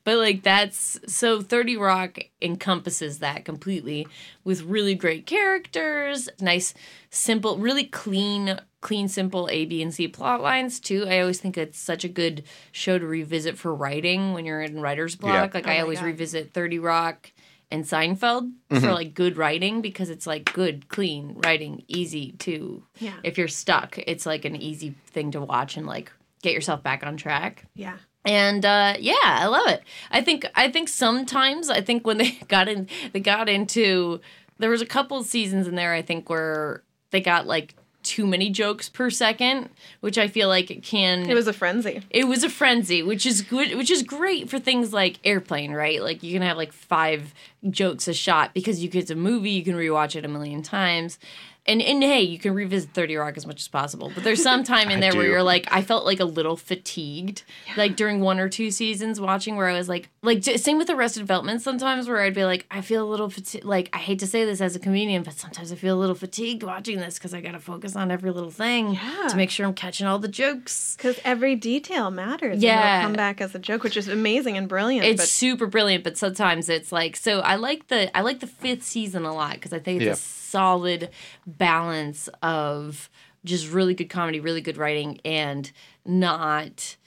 But 0.05 0.17
like 0.17 0.41
that's 0.41 0.99
so 1.05 1.39
30 1.39 1.77
Rock 1.77 2.17
encompasses 2.41 3.19
that 3.19 3.45
completely 3.45 4.07
with 4.43 4.63
really 4.63 4.95
great 4.95 5.27
characters, 5.27 6.29
nice, 6.41 6.73
simple, 7.09 7.57
really 7.57 7.83
clean, 7.85 8.59
clean, 8.81 9.07
simple 9.07 9.47
A, 9.51 9.65
B, 9.65 9.81
and 9.81 9.93
C 9.93 10.07
plot 10.07 10.41
lines 10.41 10.79
too. 10.79 11.05
I 11.07 11.19
always 11.19 11.39
think 11.39 11.57
it's 11.57 11.79
such 11.79 12.03
a 12.03 12.09
good 12.09 12.43
show 12.71 12.97
to 12.99 13.05
revisit 13.05 13.57
for 13.57 13.73
writing 13.73 14.33
when 14.33 14.45
you're 14.45 14.61
in 14.61 14.79
writer's 14.81 15.15
block. 15.15 15.51
Yeah. 15.53 15.59
Like 15.59 15.67
Oh 15.67 15.71
I 15.71 15.79
always 15.81 15.99
God. 15.99 16.05
revisit 16.05 16.53
30 16.53 16.79
Rock 16.79 17.31
and 17.71 17.83
Seinfeld 17.83 18.51
for 18.69 18.91
like 18.93 19.13
good 19.13 19.37
writing 19.37 19.81
because 19.81 20.09
it's 20.09 20.25
like 20.25 20.51
good, 20.53 20.87
clean 20.89 21.35
writing, 21.43 21.83
easy 21.87 22.31
to 22.39 22.83
Yeah. 22.99 23.13
if 23.23 23.37
you're 23.37 23.47
stuck, 23.47 23.97
it's 23.99 24.25
like 24.25 24.45
an 24.45 24.55
easy 24.55 24.95
thing 25.07 25.31
to 25.31 25.41
watch 25.41 25.77
and 25.77 25.85
like 25.85 26.11
get 26.41 26.53
yourself 26.53 26.81
back 26.81 27.05
on 27.05 27.15
track 27.17 27.65
Yeah. 27.75 27.97
and 28.25 28.65
uh, 28.65 28.95
yeah, 28.99 29.13
I 29.23 29.45
love 29.47 29.67
it. 29.67 29.83
I 30.09 30.21
think 30.21 30.45
I 30.55 30.71
think 30.71 30.87
sometimes 30.89 31.69
I 31.69 31.81
think 31.81 32.07
when 32.07 32.17
they 32.17 32.31
got 32.47 32.67
in, 32.67 32.87
they 33.13 33.19
got 33.19 33.47
into 33.49 34.19
there 34.57 34.69
was 34.71 34.81
a 34.81 34.85
couple 34.87 35.21
seasons 35.23 35.67
in 35.67 35.75
there 35.75 35.93
I 35.93 36.01
think 36.01 36.27
where 36.29 36.83
they 37.11 37.21
got 37.21 37.47
like 37.47 37.75
too 38.01 38.25
many 38.25 38.49
jokes 38.49 38.87
per 38.89 39.09
second, 39.09 39.69
which 39.99 40.17
I 40.17 40.27
feel 40.27 40.47
like 40.47 40.71
it 40.71 40.83
can. 40.83 41.29
It 41.29 41.33
was 41.33 41.47
a 41.47 41.53
frenzy. 41.53 42.01
It 42.09 42.27
was 42.27 42.43
a 42.43 42.49
frenzy, 42.49 43.03
which 43.03 43.25
is 43.25 43.41
good, 43.41 43.75
which 43.75 43.91
is 43.91 44.03
great 44.03 44.49
for 44.49 44.57
things 44.57 44.93
like 44.93 45.19
Airplane, 45.23 45.73
right? 45.73 46.01
Like 46.01 46.23
you 46.23 46.33
can 46.33 46.41
have 46.41 46.57
like 46.57 46.71
five 46.71 47.33
jokes 47.69 48.07
a 48.07 48.13
shot 48.13 48.53
because 48.53 48.81
you 48.83 48.89
it's 48.93 49.11
a 49.11 49.15
movie, 49.15 49.51
you 49.51 49.63
can 49.63 49.75
rewatch 49.75 50.15
it 50.15 50.25
a 50.25 50.29
million 50.29 50.63
times. 50.63 51.19
And 51.67 51.81
and 51.81 52.01
hey, 52.01 52.21
you 52.21 52.39
can 52.39 52.53
revisit 52.53 52.93
30 52.93 53.17
Rock 53.17 53.37
as 53.37 53.45
much 53.45 53.61
as 53.61 53.67
possible. 53.67 54.11
But 54.15 54.23
there's 54.23 54.41
some 54.41 54.63
time 54.63 54.89
in 54.89 54.97
I 54.97 55.01
there 55.01 55.13
where 55.13 55.25
do. 55.25 55.29
you're 55.31 55.43
like, 55.43 55.67
I 55.69 55.81
felt 55.81 56.05
like 56.05 56.19
a 56.19 56.25
little 56.25 56.55
fatigued, 56.55 57.43
like 57.77 57.95
during 57.95 58.21
one 58.21 58.39
or 58.39 58.49
two 58.49 58.71
seasons 58.71 59.19
watching, 59.19 59.55
where 59.55 59.67
I 59.67 59.73
was 59.77 59.89
like, 59.89 60.09
like 60.21 60.43
same 60.43 60.77
with 60.77 60.89
Arrested 60.89 61.21
Development. 61.21 61.61
Sometimes 61.61 62.07
where 62.09 62.21
I'd 62.21 62.33
be 62.33 62.43
like, 62.43 62.65
I 62.69 62.81
feel 62.81 63.03
a 63.03 63.09
little 63.09 63.29
fatigued. 63.29 63.63
Like 63.63 63.89
I 63.93 63.97
hate 63.99 64.19
to 64.19 64.27
say 64.27 64.43
this 64.43 64.59
as 64.59 64.75
a 64.75 64.79
comedian, 64.79 65.23
but 65.23 65.33
sometimes 65.35 65.71
I 65.71 65.75
feel 65.75 65.95
a 65.95 65.99
little 65.99 66.15
fatigued 66.15 66.61
watching 66.63 66.97
this 66.97 67.17
because 67.17 67.33
I 67.33 67.39
got 67.39 67.53
to 67.53 67.59
focus 67.59 67.95
on 67.95 68.11
every 68.11 68.31
little 68.31 68.51
thing 68.51 68.93
Yeah. 68.95 69.27
to 69.29 69.37
make 69.37 69.49
sure 69.49 69.65
I'm 69.65 69.73
catching 69.73 70.07
all 70.07 70.19
the 70.19 70.27
jokes. 70.27 70.95
Because 70.97 71.19
every 71.23 71.55
detail 71.55 72.11
matters. 72.11 72.55
and 72.55 72.61
Yeah. 72.63 72.97
it'll 72.99 73.07
come 73.07 73.13
back 73.15 73.39
as 73.39 73.55
a 73.55 73.59
joke, 73.59 73.83
which 73.83 73.95
is 73.95 74.07
amazing 74.09 74.57
and 74.57 74.67
brilliant. 74.67 75.05
It's 75.05 75.21
but 75.21 75.27
super 75.29 75.67
brilliant, 75.67 76.03
but 76.03 76.17
sometimes 76.17 76.67
it's 76.67 76.91
like 76.91 77.15
so. 77.15 77.39
I 77.39 77.55
like 77.55 77.87
the 77.87 78.15
I 78.17 78.21
like 78.21 78.41
the 78.41 78.47
fifth 78.47 78.83
season 78.83 79.23
a 79.25 79.33
lot 79.33 79.53
because 79.53 79.71
I 79.73 79.79
think 79.79 80.01
it's 80.01 80.05
Yeah. 80.05 80.11
a 80.13 80.15
solid 80.15 81.09
balance 81.45 82.27
of 82.43 83.09
just 83.45 83.71
really 83.71 83.93
good 83.93 84.09
comedy, 84.09 84.41
really 84.41 84.59
good 84.61 84.75
writing, 84.77 85.21
and 85.23 85.71
not 86.05 86.97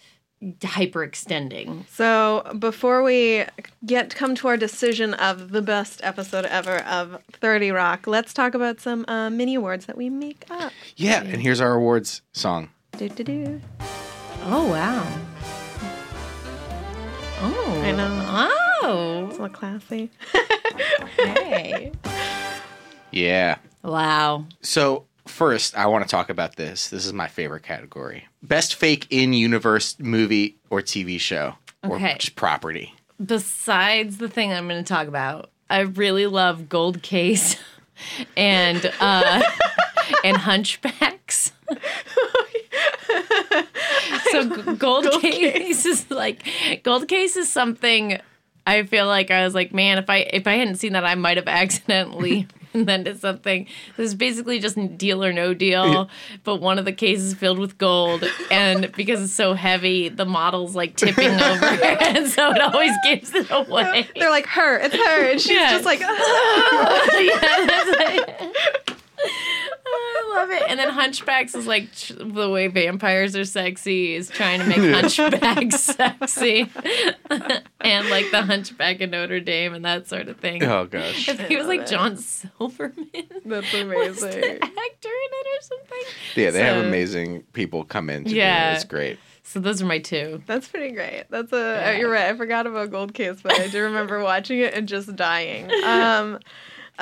hyperextending. 0.61 1.87
So 1.89 2.43
before 2.59 3.03
we 3.03 3.45
get 3.87 4.15
come 4.15 4.35
to 4.37 4.49
our 4.49 4.57
decision 4.57 5.15
of 5.15 5.51
the 5.53 5.63
best 5.63 6.01
episode 6.03 6.45
ever 6.47 6.79
of 6.79 7.23
30 7.33 7.71
Rock, 7.71 8.07
let's 8.07 8.33
talk 8.35 8.55
about 8.55 8.81
some 8.81 9.05
uh, 9.09 9.31
mini 9.31 9.55
awards 9.55 9.87
that 9.87 9.97
we 9.97 10.11
make 10.11 10.45
up. 10.51 10.73
Yeah, 10.97 11.23
and 11.23 11.41
here's 11.41 11.61
our 11.61 11.75
awards 11.75 12.23
song. 12.33 12.71
Do, 12.97 13.09
do, 13.09 13.25
do. 13.25 13.61
Oh 14.45 14.69
wow! 14.69 15.07
Oh, 17.45 17.81
I 17.85 17.93
know. 17.93 18.25
Oh, 18.83 19.27
It's 19.29 19.39
a 19.39 19.43
little 19.43 19.57
classy. 19.57 20.11
hey! 21.17 21.93
Yeah. 23.11 23.57
wow. 23.83 24.47
So 24.63 25.07
first, 25.27 25.77
I 25.77 25.87
want 25.87 26.05
to 26.05 26.11
talk 26.11 26.31
about 26.31 26.57
this. 26.57 26.89
This 26.91 27.07
is 27.07 27.13
my 27.13 27.29
favorite 27.29 27.63
category: 27.63 28.27
best 28.43 28.75
fake 28.75 29.07
in 29.11 29.33
universe 29.33 29.97
movie 29.99 30.57
or 30.71 30.81
TV 30.81 31.19
show, 31.21 31.57
or 31.83 31.97
Okay. 31.97 32.17
just 32.19 32.37
property. 32.37 32.95
besides 33.25 34.19
the 34.19 34.29
thing 34.29 34.53
I'm 34.53 34.69
going 34.69 34.83
to 34.83 34.89
talk 34.89 35.07
about, 35.09 35.51
I 35.71 35.81
really 35.81 36.27
love 36.27 36.69
Gold 36.69 37.03
Case 37.03 37.57
and 38.37 38.93
uh, 39.01 39.43
and 40.25 40.37
Hunchbacks. 40.39 41.53
so 44.31 44.49
g- 44.57 44.75
Gold, 44.77 45.07
Case, 45.21 45.87
is 45.87 46.11
like 46.11 46.45
Gold 46.83 47.09
Case 47.09 47.37
is 47.37 47.51
something 47.51 48.21
I 48.67 48.83
feel 48.85 49.07
like 49.07 49.31
I 49.31 49.45
was 49.45 49.55
like, 49.55 49.73
man, 49.73 49.99
if 49.99 50.09
I 50.11 50.19
if 50.19 50.47
I 50.47 50.55
hadn't 50.55 50.77
seen 50.77 50.93
that, 50.95 51.05
I 51.05 51.15
might 51.15 51.37
have 51.37 51.49
accidentally. 51.49 52.47
invented 52.75 53.21
something. 53.21 53.67
This 53.97 54.09
is 54.09 54.15
basically 54.15 54.59
just 54.59 54.77
deal 54.99 55.23
or 55.25 55.33
no 55.33 55.55
deal, 55.55 56.09
but 56.45 56.57
one 56.57 56.79
of 56.79 56.85
the 56.85 56.93
cases 56.93 57.35
filled 57.35 57.59
with 57.59 57.79
gold, 57.79 58.25
and 58.51 58.91
because 58.97 59.23
it's 59.23 59.33
so 59.33 59.55
heavy, 59.55 60.09
the 60.09 60.25
model's 60.25 60.75
like 60.75 60.97
tipping 60.97 61.31
over, 61.31 61.65
and 62.01 62.29
so 62.29 62.51
it 62.53 62.61
always 62.61 62.93
gives 63.05 63.35
it 63.35 63.47
away. 63.51 64.09
They're 64.17 64.31
like 64.31 64.47
her, 64.47 64.79
it's 64.79 64.95
her, 64.95 65.31
and 65.31 65.41
she's 65.41 65.53
Yeah. 65.53 65.71
just 65.73 65.85
like, 65.85 66.01
yeah, 66.01 67.67
that's 67.67 67.99
like- 67.99 68.41
I 68.41 68.82
love 70.35 70.51
it. 70.51 70.63
And 70.69 70.79
then 70.79 70.91
Hunchbacks 70.91 71.55
is 71.55 71.67
like 71.67 71.95
tr- 71.95 72.15
the 72.15 72.49
way 72.51 72.67
vampires 72.69 73.37
are 73.37 73.45
sexy 73.45 74.15
is 74.15 74.29
trying 74.29 74.61
to 74.61 74.67
make 74.67 74.79
Hunchbacks 74.79 75.73
sexy, 75.79 76.71
and 77.81 78.09
like 78.11 78.31
the 78.31 78.43
Hunchback 78.43 79.01
of 79.01 79.11
Notre 79.11 79.41
Dame 79.41 79.75
and 79.75 79.85
that 79.85 80.09
sort 80.09 80.29
of 80.29 80.39
thing. 80.39 80.63
Oh 80.65 80.87
gosh. 80.87 81.27
he 81.49 81.57
was 81.57 81.67
like 81.67 81.87
John 81.87 82.17
Silverman. 82.17 83.09
that's 83.45 83.73
was 83.73 83.73
the 83.73 83.83
amazing. 83.83 84.63
actor 84.63 85.09
in 85.09 85.31
it 85.33 85.47
or 85.47 85.63
something. 85.63 86.03
Yeah, 86.37 86.51
they 86.51 86.61
have 86.63 86.85
amazing 86.85 87.43
people 87.53 87.85
come 87.85 88.09
in 88.11 88.25
to 88.25 88.31
do 88.31 88.37
Yeah. 88.37 88.73
it. 88.73 88.75
It's 88.77 88.85
great. 88.85 89.19
So 89.45 89.59
those 89.61 89.83
are 89.83 89.87
my 89.87 89.99
two. 89.99 90.43
That's 90.47 90.69
pretty 90.69 90.95
great. 90.95 91.25
That's 91.29 91.53
a 91.53 91.57
uh, 91.57 91.61
Yeah. 91.61 91.93
you're 91.99 92.11
right. 92.11 92.27
I 92.27 92.35
forgot 92.37 92.67
about 92.67 92.91
Gold 92.91 93.13
Case, 93.13 93.41
but 93.43 93.53
I 93.61 93.67
do 93.69 93.83
remember 93.83 94.23
watching 94.23 94.61
it 94.61 94.73
and 94.73 94.87
just 94.89 95.15
dying. 95.17 95.71
Um, 95.85 96.39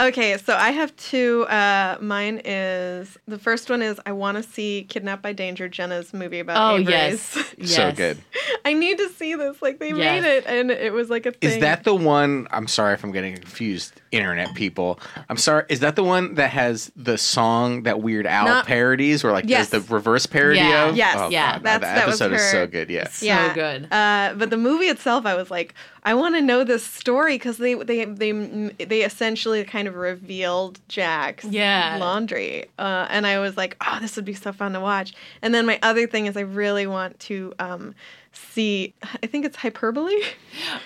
okay, 0.09 0.37
so 0.39 0.55
I 0.55 0.71
have 0.71 0.95
two. 0.97 1.43
Uh, 1.49 1.97
mine 2.01 2.41
is 2.45 3.19
the 3.29 3.39
first 3.39 3.69
one 3.71 3.83
is 3.83 4.01
I 4.07 4.13
want 4.13 4.37
to 4.37 4.43
see 4.43 4.87
Kidnapped 4.89 5.23
by 5.23 5.33
Danger, 5.33 5.69
Jenna's 5.69 6.13
movie 6.15 6.41
about 6.41 6.57
Oh 6.73 6.77
Avery's. 6.77 6.89
yes, 7.37 7.37
yes. 7.59 7.71
So 7.77 7.93
good. 7.93 8.19
I 8.65 8.73
need 8.75 8.99
to 8.99 9.09
see 9.11 9.35
this. 9.35 9.61
Like 9.63 9.79
they 9.79 9.89
Yes. 9.93 10.23
made 10.23 10.29
it, 10.37 10.47
and 10.47 10.71
it 10.71 10.93
was 10.93 11.11
like 11.11 11.27
a 11.27 11.33
thing. 11.33 11.51
Is 11.51 11.59
that 11.61 11.85
the 11.85 11.95
one? 11.95 12.47
I'm 12.51 12.69
sorry 12.69 12.95
if 12.95 13.03
I'm 13.05 13.13
getting 13.13 13.35
confused, 13.37 14.01
internet 14.13 14.55
people. 14.55 14.99
I'm 15.29 15.37
sorry. 15.37 15.65
Is 15.69 15.81
that 15.81 15.97
the 15.97 16.05
one 16.05 16.35
that 16.35 16.51
has 16.51 16.91
the 16.97 17.17
song 17.19 17.85
that 17.85 18.01
Weird 18.01 18.27
Al 18.27 18.47
Not- 18.47 18.67
parodies, 18.67 19.25
or 19.25 19.33
like 19.33 19.45
Yes. 19.49 19.71
the 19.71 19.81
reverse 19.81 20.27
parody 20.27 20.59
Yeah. 20.59 20.89
of? 20.89 20.97
Yes. 20.97 21.17
Oh, 21.19 21.29
Yeah. 21.31 21.53
God, 21.55 21.63
That's- 21.63 21.81
that 21.81 21.95
that 21.97 22.07
was 22.07 22.21
episode 22.21 22.35
is 22.37 22.51
so 22.51 22.59
her- 22.61 22.67
good. 22.67 22.91
Yeah. 22.91 23.09
So 23.09 23.51
good. 23.55 23.93
Uh, 23.93 24.35
but 24.37 24.51
the 24.51 24.57
movie 24.57 24.87
itself, 24.87 25.27
I 25.27 25.35
was 25.35 25.51
like, 25.51 25.75
I 26.03 26.15
want 26.15 26.35
to 26.35 26.41
know 26.41 26.65
this 26.65 26.85
story 26.87 27.35
because 27.35 27.59
they 27.59 27.75
they 27.75 28.05
they 28.05 28.33
they 28.33 29.03
essentially 29.03 29.63
kind 29.65 29.87
of 29.87 29.95
revealed 29.97 30.81
Jack's 30.89 31.45
Yeah. 31.45 31.99
laundry, 32.01 32.67
uh, 32.79 33.07
and 33.11 33.27
I 33.27 33.39
was 33.39 33.57
like, 33.57 33.77
oh, 33.87 33.99
this 34.01 34.17
would 34.17 34.25
be 34.25 34.35
so 34.35 34.53
fun 34.53 34.73
to 34.73 34.81
watch. 34.81 35.13
And 35.43 35.55
then 35.55 35.67
my 35.67 35.79
other 35.83 36.07
thing 36.07 36.27
is, 36.27 36.37
I 36.37 36.41
really 36.43 36.87
want 36.87 37.19
to 37.21 37.53
um, 37.59 37.95
see. 38.33 38.95
I 39.23 39.27
think 39.27 39.45
it's 39.45 39.57
hyperbole. 39.57 40.15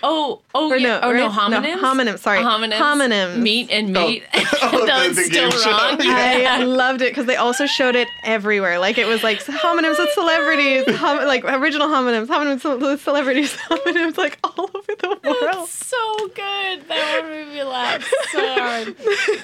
Oh, 0.03 0.41
oh, 0.55 0.71
Or 0.71 0.77
yeah. 0.77 0.89
no, 0.89 1.01
oh 1.03 1.13
no, 1.13 1.13
right? 1.13 1.19
No, 1.19 1.31
homonyms. 1.31 1.81
homonyms, 1.81 2.19
sorry. 2.19 2.41
homonyms. 2.41 2.73
Homonyms. 2.79 3.39
Meat 3.39 3.71
and 3.71 3.93
meat. 3.93 4.23
Oh, 4.63 4.85
no, 4.87 5.01
the- 5.09 5.21
it's 5.21 5.27
still 5.27 5.51
game 5.51 5.61
show. 5.61 5.71
wrong. 5.71 5.97
I 6.01 6.63
loved 6.65 7.03
it 7.03 7.11
because 7.11 7.27
they 7.27 7.37
also 7.37 7.67
showed 7.67 7.95
it 7.97 8.09
everywhere. 8.25 8.79
Like 8.79 8.99
it 8.99 9.07
was 9.07 9.23
like 9.23 9.45
homonyms 9.45 9.99
with 9.99 10.11
celebrities, 10.13 10.85
hom- 10.97 11.25
like 11.27 11.45
original 11.45 11.89
homonyms, 11.89 12.27
homonyms 12.27 12.65
with 12.81 13.03
celebrities, 13.03 13.55
homonyms 13.69 14.17
like 14.19 14.39
all 14.45 14.71
over 14.75 14.93
the 14.99 15.09
world. 15.25 15.69
It's 15.69 15.87
so 15.87 16.29
good. 16.29 16.89
That 16.89 17.21
one 17.23 17.31
made 17.31 17.49
me 17.49 17.63
laugh 17.63 18.05
so 18.33 18.55
hard. 18.55 18.89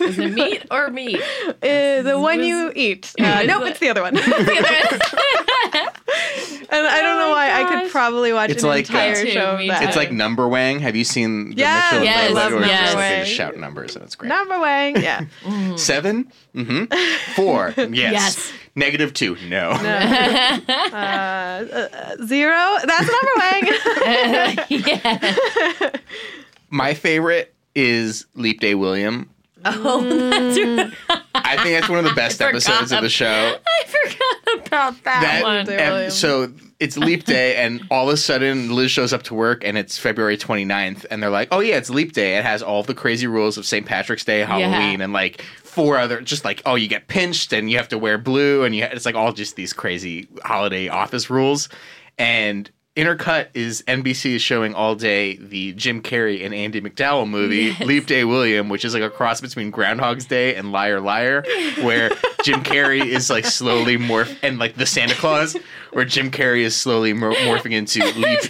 Is 0.01 0.19
it 0.19 0.33
meat 0.35 0.65
or 0.71 0.91
meat? 0.91 1.21
Uh, 1.47 2.03
the 2.03 2.19
one 2.19 2.39
was- 2.39 2.47
you 2.47 2.73
eat. 2.77 3.13
Uh, 3.19 3.41
Is 3.43 3.47
nope, 3.47 3.63
it- 3.63 3.69
it's 3.71 3.79
the 3.81 3.89
other 3.89 4.03
one. 4.03 4.17
and 4.17 4.25
I 6.87 7.01
don't 7.01 7.19
know 7.19 7.29
Oh 7.29 7.33
why. 7.33 7.49
my 7.49 7.63
I 7.63 7.65
could 7.83 7.90
gosh. 7.91 7.93
probably 7.93 8.33
watch 8.33 8.51
It's 8.51 8.63
an 8.63 8.69
like, 8.69 8.91
uh, 8.91 8.99
entire 8.99 9.25
Me 9.25 9.31
show 9.31 9.51
of 9.53 9.67
that. 9.69 9.83
It's 9.83 9.97
like 9.97 10.11
Numberwang. 10.11 10.81
Have 10.81 10.97
you 10.97 11.05
seen 11.05 11.51
the 11.51 11.57
Yes, 11.57 11.93
Mitchell 11.93 12.05
Yes, 12.05 12.29
and 12.31 12.39
I 12.39 12.43
Webb? 12.45 12.53
love 12.53 12.61
Where 12.61 12.63
it's 12.85 12.95
like 12.95 13.09
they 13.11 13.21
just 13.25 13.33
shout 13.33 13.57
numbers 13.57 13.97
and 13.97 14.05
it's 14.05 14.15
great. 14.15 14.33
Numberwang. 14.33 15.03
Yeah. 15.03 15.77
Seven? 15.77 16.31
Mm-hmm. 16.55 17.35
Four. 17.35 17.75
Yes. 17.77 18.13
Yes. 18.13 18.53
Negative 18.77 19.13
two. 19.13 19.37
No. 19.49 19.71
Uh, 19.71 19.75
uh, 20.93 22.17
zero. 22.25 22.77
That's 22.85 23.11
Number 23.11 23.35
Wang. 23.39 24.59
yeah. 24.69 25.91
My 26.71 26.95
favorite 26.95 27.53
is 27.75 28.27
Leap 28.35 28.61
Day 28.61 28.75
William. 28.75 29.29
Oh, 29.65 30.03
that's 30.03 30.59
mm. 30.59 30.79
right. 31.09 31.23
I 31.35 31.57
think 31.63 31.79
that's 31.79 31.89
one 31.89 31.99
of 31.99 32.05
the 32.05 32.15
best 32.17 32.41
episodes 32.41 32.93
of 32.93 33.03
the 33.03 33.09
show. 33.09 33.57
I 33.83 33.85
forgot 33.87 34.67
about 34.67 35.05
that, 35.05 35.21
That 35.21 35.43
one. 35.43 35.67
Day 35.67 36.09
so 36.11 36.53
it's 36.79 36.97
leap 36.97 37.25
day 37.25 37.57
and 37.57 37.83
all 37.91 38.09
of 38.09 38.15
a 38.15 38.17
sudden 38.17 38.75
Liz 38.75 38.91
shows 38.91 39.13
up 39.13 39.23
to 39.25 39.35
work 39.35 39.63
and 39.65 39.77
it's 39.77 39.99
February 39.99 40.39
29th 40.39 41.05
and 41.11 41.23
they're 41.23 41.31
like, 41.31 41.49
"Oh 41.53 41.61
yeah, 41.61 41.77
it's 41.77 41.91
leap 41.91 42.13
day. 42.13 42.39
It 42.39 42.45
has 42.45 42.63
all 42.63 42.83
the 42.83 42.95
crazy 42.95 43.27
rules 43.27 43.59
of 43.59 43.67
St. 43.67 43.85
Patrick's 43.85 44.25
Day, 44.25 44.41
Halloween 44.41 45.01
and 45.01 45.13
like 45.13 45.43
four 45.63 45.99
other 45.99 46.21
just 46.21 46.45
like, 46.45 46.63
oh, 46.65 46.75
you 46.75 46.89
get 46.89 47.09
pinched 47.09 47.53
and 47.53 47.71
you 47.71 47.77
have 47.77 47.89
to 47.89 47.99
wear 47.99 48.17
blue 48.17 48.65
and 48.65 48.75
you 48.75 48.85
it's 48.85 49.05
like 49.05 49.15
all 49.15 49.33
just 49.33 49.57
these 49.57 49.73
crazy 49.73 50.29
holiday 50.43 50.89
office 50.89 51.29
rules." 51.29 51.69
And 52.19 52.71
Intercut 53.01 53.49
is 53.55 53.83
NBC 53.89 54.35
is 54.35 54.43
showing 54.43 54.75
all 54.75 54.95
day 54.95 55.37
the 55.37 55.73
Jim 55.73 56.03
Carrey 56.03 56.45
and 56.45 56.53
Andie 56.53 56.81
MacDowell 56.83 57.29
movie 57.29 57.57
Yes. 57.67 57.81
Leap 57.81 58.07
Day 58.07 58.25
William, 58.25 58.69
which 58.69 58.85
is 58.85 58.93
like 58.93 59.03
a 59.03 59.09
cross 59.09 59.41
between 59.41 59.71
Groundhog's 59.71 60.27
Day 60.27 60.55
and 60.55 60.71
Liar 60.71 61.01
Liar, 61.01 61.43
where 61.83 62.11
Jim 62.45 62.63
Carrey 62.63 63.05
is 63.05 63.31
like 63.31 63.45
slowly 63.47 63.97
morph 63.97 64.37
and 64.43 64.59
like 64.59 64.75
the 64.77 64.85
Santa 64.87 65.15
Claus, 65.15 65.57
where 65.93 66.05
Jim 66.05 66.31
Carrey 66.31 66.61
is 66.63 66.77
slowly 66.77 67.13
mor- 67.15 67.33
morphing 67.33 67.73
into 67.73 68.05
Leap 68.19 68.41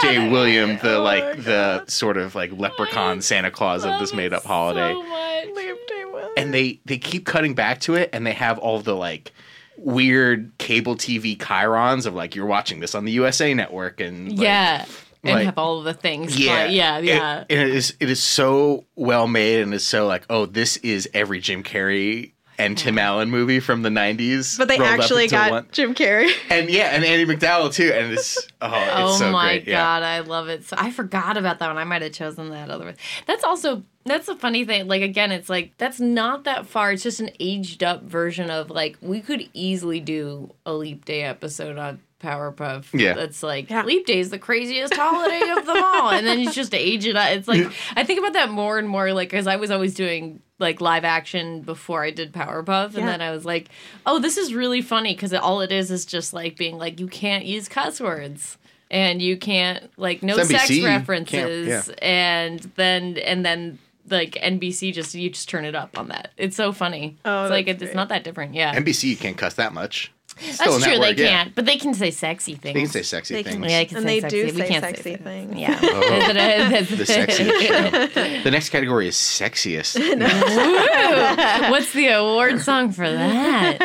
Day 0.00 0.30
William, 0.30 0.78
the 0.78 0.96
Oh 0.96 1.02
like 1.02 1.44
the 1.44 1.84
sort 1.86 2.16
of 2.16 2.34
like 2.34 2.50
leprechaun 2.52 3.20
Santa 3.20 3.50
Claus 3.50 3.84
of 3.84 3.98
this 4.00 4.14
made 4.14 4.32
up 4.32 4.44
holiday. 4.44 4.94
So 4.94 6.32
and 6.36 6.54
they 6.54 6.80
they 6.86 6.98
keep 6.98 7.26
cutting 7.26 7.54
back 7.54 7.80
to 7.82 7.94
it 7.94 8.10
and 8.12 8.26
they 8.26 8.32
have 8.32 8.58
all 8.58 8.80
the 8.80 8.94
like 8.94 9.32
weird 9.78 10.52
cable 10.58 10.96
TV 10.96 11.36
chyrons 11.36 12.06
of 12.06 12.14
like 12.14 12.34
you're 12.34 12.46
watching 12.46 12.80
this 12.80 12.94
on 12.94 13.04
the 13.04 13.12
USA 13.12 13.54
network 13.54 14.00
and 14.00 14.30
like, 14.30 14.40
yeah. 14.40 14.84
And 15.24 15.34
like- 15.34 15.46
have 15.46 15.58
all 15.58 15.78
of 15.78 15.84
the 15.84 15.94
things. 15.94 16.38
yeah 16.38 16.64
But 16.66 16.72
yeah, 16.72 16.98
It- 16.98 17.04
yeah. 17.04 17.44
and 17.50 17.60
it 17.60 17.70
is 17.74 17.94
it 18.00 18.08
is 18.10 18.22
so 18.22 18.84
well 18.96 19.26
made 19.26 19.60
and 19.60 19.74
it's 19.74 19.84
so 19.84 20.06
like 20.06 20.24
oh 20.30 20.46
this 20.46 20.76
is 20.78 21.08
every 21.14 21.40
Jim 21.40 21.62
Carrey 21.62 22.32
and 22.58 22.76
Tim 22.76 22.96
mm-hmm. 22.96 22.98
Allen 22.98 23.30
movie 23.30 23.60
from 23.60 23.82
the 23.82 23.88
90s 23.88 24.58
But 24.58 24.68
they 24.68 24.78
actually 24.78 25.28
got 25.28 25.50
one. 25.50 25.68
Jim 25.72 25.94
Carrey. 25.94 26.30
and 26.50 26.68
yeah 26.68 26.90
and 26.94 27.04
Andie 27.04 27.24
MacDowell 27.24 27.72
too 27.72 27.92
and 27.94 28.12
it's 28.12 28.36
oh 28.60 28.68
it's 28.72 28.92
Oh 28.94 29.18
so 29.18 29.30
my 29.32 29.54
great 29.54 29.68
yeah 29.68 29.82
god, 29.82 30.02
I 30.02 30.20
love 30.20 30.48
it. 30.48 30.64
So 30.64 30.76
I 30.78 30.90
forgot 30.90 31.36
about 31.36 31.58
that 31.60 31.68
one. 31.68 31.78
I 31.78 31.84
might 31.84 32.02
have 32.02 32.12
chosen 32.12 32.50
that 32.50 32.70
otherwise. 32.70 32.96
That's 33.26 33.44
also 33.44 33.84
that's 34.04 34.28
a 34.28 34.36
funny 34.36 34.64
thing. 34.64 34.88
Like 34.88 35.02
again, 35.02 35.32
it's 35.32 35.48
like 35.48 35.72
that's 35.78 36.00
not 36.00 36.44
that 36.44 36.66
far. 36.66 36.92
It's 36.92 37.02
just 37.02 37.20
an 37.20 37.30
aged 37.38 37.82
up 37.82 38.02
version 38.02 38.50
of 38.50 38.70
like 38.70 38.96
we 39.00 39.20
could 39.20 39.48
easily 39.52 40.00
do 40.00 40.52
a 40.66 40.72
leap 40.72 41.04
day 41.04 41.22
episode 41.22 41.78
on 41.78 42.00
Powerpuff. 42.20 42.86
Yeah. 42.98 43.14
That's 43.14 43.42
like 43.42 43.70
Yeah. 43.70 43.84
leap 43.84 44.06
day 44.06 44.18
is 44.18 44.30
the 44.30 44.38
craziest 44.38 44.94
holiday 44.94 45.50
of 45.50 45.66
them 45.66 45.82
all. 45.82 46.10
And 46.10 46.26
then 46.26 46.40
you 46.40 46.50
just 46.50 46.74
age 46.74 47.06
it 47.06 47.16
up. 47.16 47.30
It's 47.30 47.46
like 47.48 47.66
I 47.96 48.04
think 48.04 48.18
about 48.18 48.32
that 48.32 48.50
more 48.50 48.78
and 48.78 48.88
more 48.88 49.12
like 49.12 49.30
cuz 49.30 49.46
I 49.46 49.56
was 49.56 49.70
always 49.70 49.94
doing 49.94 50.40
like 50.58 50.80
live 50.80 51.04
action 51.04 51.62
before 51.62 52.02
I 52.02 52.10
did 52.10 52.32
Powerpuff 52.32 52.86
and 52.86 52.98
Yeah. 52.98 53.06
then 53.06 53.20
I 53.22 53.30
was 53.30 53.44
like, 53.44 53.68
"Oh, 54.04 54.18
this 54.18 54.36
is 54.36 54.52
really 54.52 54.82
funny 54.82 55.14
cuz 55.14 55.32
all 55.32 55.60
it 55.60 55.70
is 55.70 55.90
is 55.90 56.04
just 56.04 56.32
like 56.32 56.56
being 56.56 56.76
like 56.78 56.98
you 56.98 57.06
can't 57.06 57.44
use 57.44 57.68
cuss 57.68 58.00
words." 58.00 58.58
And 58.90 59.20
you 59.20 59.36
can't 59.36 59.90
like 59.98 60.22
no 60.22 60.36
It's 60.38 60.48
sex 60.48 60.70
NBC. 60.70 60.84
References 60.84 61.68
yeah. 61.88 61.94
and 62.04 62.60
then 62.76 63.18
and 63.18 63.44
then 63.44 63.78
like 64.10 64.30
NBC 64.42 64.92
just 64.94 65.14
you 65.14 65.28
just 65.28 65.48
turn 65.48 65.66
it 65.66 65.74
up 65.74 65.98
on 65.98 66.08
that. 66.08 66.30
It's 66.38 66.56
so 66.56 66.72
funny. 66.72 67.16
Oh, 67.24 67.44
it's 67.44 67.50
like 67.50 67.68
it's 67.68 67.82
great. 67.82 67.94
not 67.94 68.08
that 68.08 68.24
different. 68.24 68.54
Yeah. 68.54 68.74
NBC 68.74 69.04
you 69.10 69.16
can't 69.16 69.36
cuss 69.36 69.54
that 69.54 69.72
much 69.74 70.10
It's 70.14 70.17
That's 70.40 70.54
still 70.56 70.76
a 70.76 70.80
true. 70.80 70.92
network, 70.92 71.16
they 71.16 71.24
yeah. 71.24 71.42
can't, 71.44 71.54
but 71.54 71.66
they 71.66 71.76
can 71.76 71.94
say 71.94 72.10
sexy 72.10 72.54
things. 72.54 72.74
They 72.74 72.80
can 72.82 72.90
say 72.90 73.02
sexy 73.02 73.34
They 73.34 73.42
can- 73.42 73.60
things. 73.60 73.70
Yeah, 73.72 73.78
they 73.78 73.84
can 73.86 73.96
And 73.98 74.06
say 74.06 74.14
they 74.14 74.20
sexy. 74.20 74.36
do 74.36 74.44
we 74.54 74.60
say 74.60 74.68
can't 74.68 74.84
sexy 74.84 75.02
say 75.02 75.16
things. 75.16 75.56
Yeah. 75.56 75.78
Oh. 75.98 76.32
the 76.32 76.96
the 76.96 77.04
sexiest 77.04 77.60
show. 78.14 78.42
The 78.44 78.50
next 78.50 78.68
category 78.70 79.08
is 79.08 79.14
sexiest. 79.16 79.98
What's 81.70 81.92
the 81.92 82.08
award 82.08 82.60
song 82.60 82.92
for 82.92 83.10
that? 83.10 83.78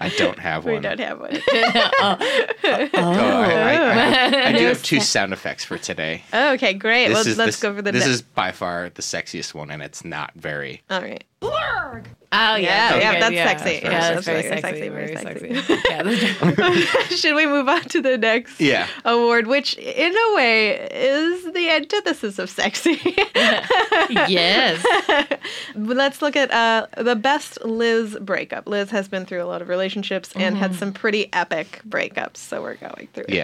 I 0.00 0.12
don't 0.16 0.38
have 0.38 0.64
one. 0.64 0.74
We 0.74 0.80
don't 0.80 0.98
have 1.00 1.20
one. 1.20 1.38
Oh. 1.50 2.16
oh, 2.20 2.90
I, 2.94 3.48
I, 3.52 3.74
I, 3.74 4.48
I 4.48 4.54
oh. 4.54 4.58
do 4.58 4.64
have 4.66 4.82
two 4.82 5.00
sound 5.00 5.32
effects 5.32 5.64
for 5.64 5.78
today. 5.78 6.24
Oh, 6.32 6.52
okay, 6.54 6.72
great. 6.74 7.08
This 7.08 7.14
Well, 7.14 7.26
is 7.26 7.38
let's 7.38 7.56
this, 7.56 7.62
go 7.62 7.74
for 7.74 7.82
the 7.82 7.92
next. 7.92 8.04
This 8.04 8.08
ne- 8.08 8.14
is 8.14 8.22
by 8.22 8.52
far 8.52 8.90
the 8.90 9.02
sexiest 9.02 9.54
one, 9.54 9.70
and 9.70 9.82
it's 9.82 10.04
not 10.04 10.32
very. 10.34 10.82
All 10.90 11.00
right. 11.00 11.24
Blurg! 11.40 12.06
Oh 12.30 12.56
yeah, 12.56 12.58
Yeah, 12.58 12.90
very 12.90 13.02
yeah, 13.02 13.20
that's 13.20 13.34
yeah. 13.34 13.46
sexy. 13.46 13.70
Yeah, 13.70 13.90
Yeah, 13.90 13.90
that's, 14.14 14.26
that's 14.26 14.26
very, 14.26 14.42
very 14.42 14.60
sexy, 14.60 14.78
sexy, 14.78 14.88
very 14.90 15.14
very 15.14 16.74
sexy. 16.76 16.88
yeah, 17.08 17.16
Should 17.16 17.34
we 17.36 17.46
move 17.46 17.68
on 17.68 17.80
to 17.84 18.02
the 18.02 18.18
next 18.18 18.60
Yeah. 18.60 18.86
award, 19.06 19.46
which 19.46 19.74
in 19.78 20.14
a 20.14 20.34
way 20.36 20.76
is 20.90 21.44
the 21.52 21.70
antithesis 21.70 22.38
of 22.38 22.50
sexy? 22.50 23.00
yes. 24.28 24.84
Let's 25.74 26.20
look 26.22 26.36
at 26.36 26.50
uh, 26.50 26.86
the 26.96 27.16
best 27.16 27.64
Liz 27.64 28.16
breakup. 28.20 28.66
Liz 28.68 28.90
has 28.90 29.08
been 29.08 29.24
through 29.24 29.42
a 29.42 29.46
lot 29.46 29.62
of 29.62 29.68
relationships 29.68 30.30
and 30.36 30.56
had 30.56 30.74
some 30.74 30.92
pretty 30.92 31.32
epic 31.32 31.80
breakups, 31.88 32.36
so 32.38 32.60
we're 32.62 32.74
going 32.76 33.08
through. 33.14 33.24
it. 33.28 33.34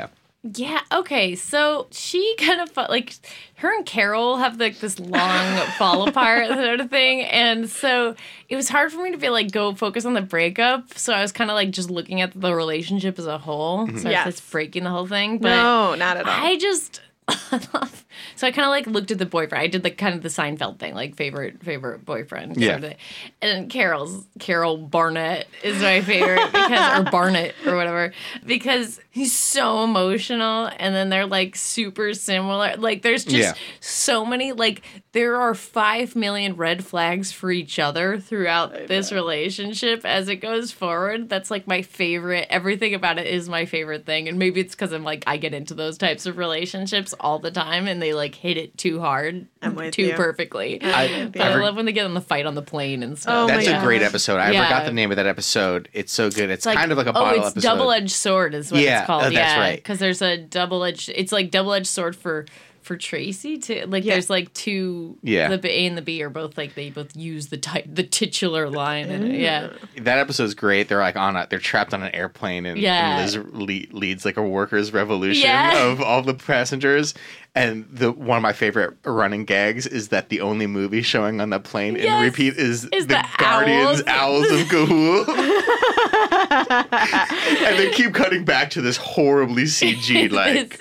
Yeah. 0.52 0.64
Yeah. 0.74 0.98
Okay. 0.98 1.34
So 1.36 1.86
she 1.90 2.36
kind 2.38 2.60
of 2.60 2.76
like 2.76 3.14
her 3.56 3.74
and 3.74 3.86
Carol 3.86 4.36
have 4.36 4.60
like 4.60 4.78
this 4.78 4.98
long 5.00 5.56
fall 5.78 6.06
apart 6.08 6.48
sort 6.48 6.80
of 6.80 6.90
thing, 6.90 7.22
and 7.22 7.68
so 7.68 8.14
it 8.48 8.56
was 8.56 8.68
hard 8.68 8.92
for 8.92 9.02
me 9.02 9.12
to 9.12 9.16
be 9.18 9.30
like 9.30 9.50
go 9.52 9.74
focus 9.74 10.04
on 10.04 10.12
the 10.14 10.20
breakup. 10.20 10.96
So 10.98 11.12
I 11.14 11.22
was 11.22 11.32
kind 11.32 11.50
of 11.50 11.54
like 11.54 11.70
just 11.70 11.90
looking 11.90 12.20
at 12.20 12.38
the 12.38 12.54
relationship 12.54 13.18
as 13.18 13.26
a 13.26 13.38
whole. 13.38 13.86
Mm-hmm. 13.86 13.98
So 13.98 14.10
Yes. 14.10 14.26
it's 14.28 14.40
breaking 14.50 14.84
the 14.84 14.90
whole 14.90 15.06
thing. 15.06 15.38
But 15.38 15.48
No, 15.50 15.94
not 15.94 16.16
at 16.18 16.26
all. 16.26 16.32
I 16.32 16.56
just. 16.56 17.00
so 18.36 18.46
I 18.46 18.50
kind 18.50 18.66
of 18.66 18.70
like 18.70 18.86
looked 18.86 19.10
at 19.10 19.18
the 19.18 19.26
boyfriend. 19.26 19.62
I 19.62 19.66
did 19.66 19.82
like 19.84 19.96
kind 19.98 20.14
of 20.14 20.22
the 20.22 20.28
Seinfeld 20.28 20.78
thing, 20.78 20.94
like 20.94 21.16
favorite 21.16 21.62
favorite 21.62 22.04
boyfriend. 22.04 22.56
Yeah. 22.56 22.80
Sort 22.80 22.92
of. 22.92 22.98
And 23.40 23.70
Carol's 23.70 24.26
Carol 24.38 24.76
Barnett 24.76 25.46
is 25.62 25.80
my 25.80 26.00
favorite 26.02 26.52
because 26.52 27.00
or 27.00 27.10
Barnett 27.10 27.54
or 27.66 27.76
whatever 27.76 28.12
because 28.44 29.00
he's 29.10 29.32
so 29.34 29.84
emotional 29.84 30.70
and 30.78 30.94
then 30.94 31.08
they're 31.08 31.26
like 31.26 31.56
super 31.56 32.12
similar. 32.12 32.76
Like 32.76 33.02
there's 33.02 33.24
just 33.24 33.36
Yeah. 33.36 33.54
so 33.80 34.24
many 34.26 34.52
like 34.52 34.82
there 35.12 35.36
are 35.40 35.54
5 35.54 36.16
million 36.16 36.56
red 36.56 36.84
flags 36.84 37.30
for 37.32 37.50
each 37.50 37.78
other 37.78 38.18
throughout 38.18 38.88
this 38.88 39.12
relationship 39.12 40.04
as 40.04 40.28
it 40.28 40.36
goes 40.36 40.72
forward. 40.72 41.28
That's 41.28 41.50
like 41.50 41.66
my 41.66 41.82
favorite. 41.82 42.46
Everything 42.50 42.94
about 42.94 43.18
it 43.18 43.26
is 43.26 43.48
my 43.48 43.64
favorite 43.64 44.04
thing 44.04 44.28
and 44.28 44.38
maybe 44.38 44.60
it's 44.60 44.74
cuz 44.74 44.92
I'm 44.92 45.04
like 45.04 45.24
I 45.26 45.36
get 45.38 45.54
into 45.54 45.72
those 45.74 45.96
types 45.96 46.26
of 46.26 46.36
relationships 46.36 47.13
all 47.20 47.38
the 47.38 47.50
time 47.50 47.86
and 47.88 48.00
they 48.02 48.12
like 48.14 48.34
hit 48.34 48.56
it 48.56 48.76
too 48.78 49.00
hard, 49.00 49.46
I'm 49.62 49.74
with 49.74 49.94
too 49.94 50.02
you. 50.06 50.14
perfectly. 50.14 50.80
I, 50.82 51.26
But 51.32 51.40
I 51.42 51.54
love 51.56 51.76
when 51.76 51.86
they 51.86 51.92
get 51.92 52.04
on 52.04 52.14
the 52.14 52.20
fight 52.20 52.46
on 52.46 52.54
the 52.54 52.62
plane 52.62 53.02
and 53.02 53.18
stuff. 53.18 53.34
Oh 53.34 53.46
That's 53.46 53.66
a 53.66 53.80
great 53.80 54.02
episode. 54.02 54.38
I 54.38 54.50
Yeah. 54.50 54.64
forgot 54.66 54.84
the 54.86 54.92
name 54.92 55.10
of 55.10 55.16
that 55.16 55.26
episode. 55.26 55.88
It's 55.92 56.12
so 56.12 56.30
good. 56.30 56.50
It's, 56.50 56.66
It's 56.66 56.74
kind 56.76 56.90
of 56.92 56.98
like 56.98 57.06
a 57.06 57.10
oh, 57.10 57.12
bottle 57.14 57.38
it's 57.40 57.50
episode. 57.52 57.62
double 57.68 57.90
edged 57.92 58.10
sword 58.12 58.54
is 58.54 58.70
what 58.72 58.80
Yeah, 58.80 59.00
it's 59.00 59.06
called. 59.06 59.22
oh, 59.22 59.24
that's 59.26 59.34
yeah, 59.34 59.58
right. 59.60 59.76
Because 59.76 59.98
there's 59.98 60.22
a 60.22 60.36
double 60.38 60.84
edged. 60.84 61.10
It's 61.14 61.32
like 61.32 61.50
double 61.50 61.72
edged 61.72 61.86
sword 61.86 62.16
for 62.16 62.46
for 62.84 62.96
Tracy 62.96 63.58
too. 63.58 63.84
Like 63.88 64.04
Yeah. 64.04 64.14
there's 64.14 64.30
like 64.30 64.52
two. 64.54 65.18
Yeah. 65.22 65.54
The 65.56 65.70
A 65.70 65.86
and 65.86 65.96
the 65.98 66.02
B 66.02 66.22
are 66.22 66.30
both 66.30 66.56
like 66.58 66.74
they 66.74 66.90
both 66.90 67.16
use 67.16 67.48
the 67.48 67.56
type 67.56 67.84
the 67.88 68.02
titular 68.04 68.68
line. 68.70 69.10
And 69.10 69.24
it. 69.32 69.40
Yeah. 69.40 69.70
That 69.98 70.18
episode's 70.18 70.54
great. 70.54 70.88
They're 70.88 71.00
like 71.00 71.16
on 71.16 71.36
a, 71.36 71.46
they're 71.48 71.58
trapped 71.58 71.92
on 71.94 72.02
an 72.02 72.14
airplane, 72.14 72.66
and, 72.66 72.78
Yeah. 72.78 73.18
and 73.18 73.22
Liz 73.22 73.36
le- 73.92 73.98
leads 73.98 74.24
like 74.24 74.36
a 74.36 74.42
workers' 74.42 74.92
revolution 74.92 75.42
Yeah. 75.48 75.86
of 75.90 76.00
all 76.00 76.22
the 76.22 76.34
passengers. 76.34 77.14
And 77.56 77.86
the 77.88 78.10
one 78.10 78.36
of 78.38 78.42
my 78.42 78.52
favorite 78.52 78.96
running 79.04 79.44
gags 79.44 79.86
is 79.86 80.08
that 80.08 80.28
the 80.28 80.40
only 80.40 80.66
movie 80.66 81.02
showing 81.02 81.40
on 81.40 81.50
the 81.50 81.60
plane 81.60 81.94
in 81.96 82.22
repeat 82.22 82.54
is, 82.56 82.84
Is 82.86 83.06
the, 83.06 83.14
the 83.14 83.24
Guardians 83.38 84.02
Owls. 84.08 84.44
Owls 84.50 84.60
of 84.60 84.66
Ga'Hoole. 84.66 85.26
and 86.30 87.78
they 87.78 87.90
keep 87.92 88.14
cutting 88.14 88.44
back 88.44 88.70
to 88.70 88.80
this 88.80 88.96
horribly 88.96 89.64
CG 89.64 90.30
like. 90.30 90.80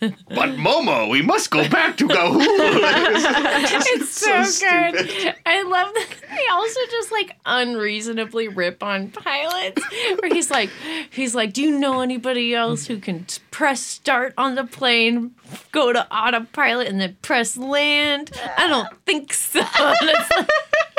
But 0.00 0.56
Momo, 0.56 1.10
we 1.10 1.20
must 1.20 1.50
go 1.50 1.68
back 1.68 1.96
to 1.98 2.08
Ga'Hoole. 2.08 2.40
It's 3.98 4.10
so, 4.10 4.42
so 4.44 4.92
good. 4.92 5.10
stupid. 5.10 5.34
I 5.44 5.62
love 5.62 5.92
that 5.94 6.06
they 6.30 6.46
also 6.50 6.80
just 6.90 7.12
like 7.12 7.36
unreasonably 7.44 8.48
rip 8.48 8.82
on 8.82 9.10
pilots. 9.10 9.82
Where 10.20 10.32
he's 10.32 10.50
like, 10.50 10.70
he's 11.10 11.34
like, 11.34 11.52
do 11.52 11.62
you 11.62 11.78
know 11.78 12.00
anybody 12.00 12.54
else 12.54 12.86
who 12.86 12.98
can 12.98 13.26
press 13.50 13.82
start 13.82 14.32
on 14.38 14.54
the 14.54 14.64
plane, 14.64 15.34
go 15.72 15.92
to 15.92 16.06
autopilot, 16.14 16.88
and 16.88 17.00
then 17.00 17.16
press 17.22 17.56
land? 17.56 18.30
I 18.56 18.68
don't 18.68 18.88
think 19.04 19.32
so. 19.34 19.60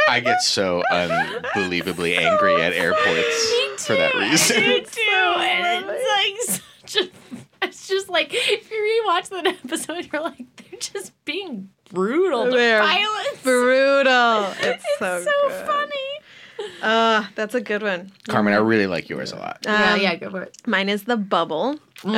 And 0.08 0.26
it's 0.26 0.26
like, 0.26 0.28
I 0.28 0.32
get 0.32 0.42
so 0.42 0.84
unbelievably 0.92 2.18
angry 2.18 2.62
at 2.62 2.74
airports 2.74 3.86
for 3.86 3.96
that 3.96 4.14
reason. 4.16 4.62
Me 4.62 4.82
too. 4.82 5.36
And 5.40 5.86
it's 5.90 6.50
like 6.50 6.62
such 6.82 6.96
a. 7.06 7.10
It's 7.60 7.88
just 7.88 8.10
like 8.10 8.30
if 8.32 8.70
you 8.72 9.04
rewatch 9.08 9.30
that 9.30 9.48
episode, 9.48 10.08
you're 10.12 10.22
like 10.22 10.46
they're 10.70 10.80
just 10.80 11.14
being 11.26 11.70
brutal 11.92 12.46
to 12.46 12.52
They're 12.52 12.82
pilots. 12.82 13.42
Brutal. 13.44 14.54
It's, 14.60 14.84
it's 14.86 15.00
so, 15.00 15.20
so, 15.24 15.48
good. 15.50 15.66
funny. 15.66 16.07
Uh, 16.82 17.26
that's 17.36 17.56
a 17.56 17.62
good 17.62 17.82
one. 17.82 18.12
Carmen, 18.28 18.54
I 18.54 18.58
really 18.58 18.88
like 18.88 19.10
yours 19.10 19.32
a 19.32 19.36
lot. 19.38 19.60
yeah, 19.64 19.94
Um, 19.94 20.00
yeah, 20.02 20.16
go 20.16 20.30
for 20.30 20.42
it. 20.44 20.58
Mine 20.68 20.90
is 20.90 21.04
the 21.04 21.18
bubble, 21.18 21.80
Mm. 22.04 22.14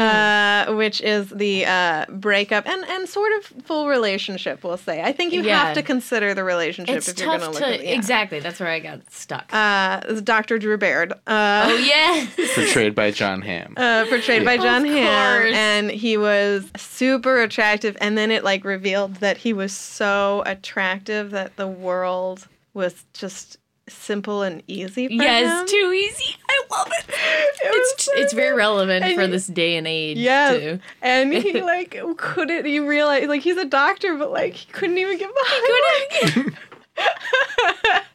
uh, 0.69 0.73
which 0.75 0.99
is 0.99 1.29
the 1.29 1.65
uh, 1.65 2.05
breakup 2.09 2.67
and, 2.67 2.83
and 2.89 3.07
sort 3.07 3.31
of 3.37 3.45
full 3.65 3.87
relationship. 3.87 4.61
We'll 4.61 4.75
say. 4.75 5.01
I 5.01 5.13
think 5.13 5.31
you 5.31 5.41
Yeah. 5.41 5.63
have 5.67 5.75
to 5.75 5.81
consider 5.83 6.33
the 6.33 6.43
relationship 6.43 6.97
It's 6.97 7.07
if 7.07 7.17
you're 7.17 7.27
going 7.27 7.39
tough 7.39 7.53
to 7.53 7.59
to 7.59 7.65
look 7.65 7.73
at 7.75 7.79
it. 7.79 7.85
yeah. 7.87 7.95
exactly. 7.95 8.41
That's 8.41 8.59
where 8.59 8.67
I 8.69 8.79
got 8.79 9.09
stuck. 9.09 9.53
Uh, 9.53 10.01
it's 10.09 10.21
Dr. 10.21 10.59
Drew 10.59 10.77
Baird. 10.77 11.13
Uh, 11.25 11.63
oh 11.69 11.77
yes. 11.77 12.27
Portrayed 12.55 12.93
by 12.93 13.11
Jon 13.11 13.41
Hamm. 13.41 13.73
uh, 13.77 14.05
portrayed 14.09 14.43
by 14.43 14.55
Of 14.55 14.61
Jon 14.63 14.83
Hamm, 14.85 15.41
course. 15.43 15.55
and 15.55 15.89
he 15.91 16.17
was 16.17 16.69
super 16.75 17.41
attractive. 17.41 17.95
And 18.01 18.17
then 18.17 18.31
it 18.31 18.43
like 18.43 18.65
revealed 18.65 19.15
that 19.17 19.37
he 19.37 19.53
was 19.53 19.71
so 19.71 20.43
attractive 20.45 21.31
that 21.31 21.55
the 21.55 21.67
world 21.67 22.49
was 22.73 23.05
just 23.13 23.57
simple 23.89 24.41
and 24.43 24.61
easy 24.67 25.07
yeah, 25.11 25.39
him. 25.39 25.63
it's 25.63 25.71
too 25.71 25.91
easy. 25.93 26.35
I 26.49 26.61
love 26.71 26.87
it. 26.91 27.05
It 27.61 27.71
It's 27.75 28.05
so 28.05 28.11
it's 28.15 28.33
very 28.33 28.55
relevant 28.55 29.03
And 29.05 29.15
for 29.15 29.21
you- 29.23 29.27
this 29.27 29.47
day 29.47 29.75
and 29.77 29.85
age. 29.87 30.17
Yeah, 30.17 30.51
too. 30.57 30.79
and 31.01 31.33
he 31.33 31.61
like 31.73 31.99
couldn't. 32.17 32.65
You 32.65 32.87
realize 32.87 33.27
like 33.27 33.41
he's 33.41 33.57
a 33.57 33.65
doctor, 33.65 34.15
but 34.15 34.31
like 34.31 34.53
he 34.53 34.71
couldn't 34.71 34.97
even 34.97 35.17
give 35.17 35.29
the 35.29 35.43
highlight. 35.45 36.55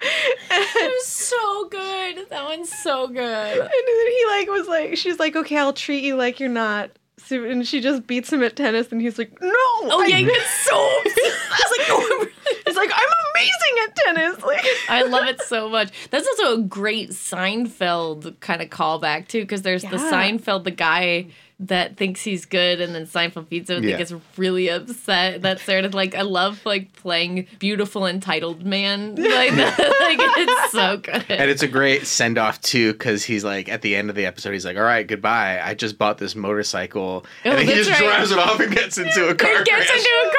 It 0.07 0.93
was 0.93 1.07
so 1.07 1.69
good. 1.69 2.29
That 2.31 2.45
one's 2.45 2.71
so 2.83 3.07
good. 3.09 3.19
And 3.59 3.61
then 3.71 4.07
he 4.09 4.25
like 4.29 4.49
was 4.49 4.67
like, 4.69 4.97
she's 4.97 5.19
like, 5.19 5.37
okay, 5.37 5.59
I'll 5.59 5.73
treat 5.73 6.05
you 6.05 6.17
like 6.17 6.41
you're 6.41 6.49
not. 6.49 6.91
So, 7.19 7.43
and 7.45 7.67
she 7.67 7.81
just 7.81 8.07
beats 8.07 8.31
him 8.33 8.43
at 8.43 8.55
tennis, 8.55 8.93
and 8.93 9.01
he's 9.01 9.17
like, 9.19 9.33
no. 9.41 9.49
Oh 9.55 10.03
I- 10.03 10.07
yeah, 10.09 10.17
he 10.19 10.25
gets 10.27 10.51
so. 10.65 10.75
I 10.75 11.03
was 11.51 11.79
like, 11.79 11.89
no. 11.89 12.27
He's 12.67 12.77
like, 12.77 12.91
I'm 12.93 13.09
amazing 13.35 13.85
at 13.87 13.97
tennis. 13.97 14.43
Like, 14.45 14.65
I 14.89 15.03
love 15.03 15.27
it 15.27 15.41
so 15.43 15.69
much. 15.69 15.93
That's 16.11 16.27
also 16.27 16.61
a 16.61 16.63
great 16.63 17.11
Seinfeld 17.11 18.39
kind 18.41 18.63
of 18.63 18.71
callback 18.71 19.29
too, 19.29 19.41
because 19.43 19.63
there's 19.63 19.83
the 19.83 19.97
Seinfeld, 19.97 20.65
the 20.65 20.71
guy 20.71 21.27
that 21.61 21.97
thinks 21.97 22.21
he's 22.21 22.47
good, 22.47 22.81
and 22.81 22.93
then 22.95 23.07
Seinfeld 23.07 23.49
beats 23.49 23.71
him 23.71 23.77
and 23.77 23.85
Yeah. 23.85 23.93
he 23.93 23.99
gets 23.99 24.13
really 24.37 24.69
upset. 24.69 25.41
That's 25.41 25.63
sort 25.63 25.85
of 25.85 25.95
like 25.95 26.17
I 26.17 26.23
love 26.23 26.61
like 26.67 26.93
playing 26.95 27.47
beautiful 27.61 28.07
entitled 28.07 28.65
man 28.67 29.15
like 29.17 29.55
that. 29.55 29.79
like 29.79 30.19
it's 30.37 30.73
so 30.73 30.97
good. 30.97 31.25
And 31.31 31.49
it's 31.49 31.63
a 31.63 31.69
great 31.69 32.07
send 32.09 32.39
off 32.39 32.61
too, 32.61 32.93
because 32.93 33.23
he's 33.23 33.45
like 33.45 33.69
at 33.69 33.83
the 33.83 33.95
end 33.95 34.11
of 34.11 34.17
the 34.17 34.27
episode, 34.27 34.51
he's 34.53 34.65
like, 34.65 34.77
"All 34.77 34.83
right, 34.83 35.07
goodbye. 35.07 35.61
I 35.63 35.75
just 35.75 35.97
bought 35.97 36.19
this 36.19 36.35
motorcycle," 36.35 37.25
and 37.45 37.55
Oh, 37.55 37.57
then 37.57 37.67
he 37.69 37.75
just 37.75 37.91
right. 37.91 38.01
drives 38.01 38.33
it 38.33 38.39
off 38.39 38.59
and 38.59 38.75
gets 38.75 38.99
into 38.99 39.29
a 39.29 39.35
car 39.35 39.51
He 39.59 39.65
gets 39.65 39.87
crash. 39.87 39.91
into 39.97 40.11
a 40.11 40.25
car 40.25 40.33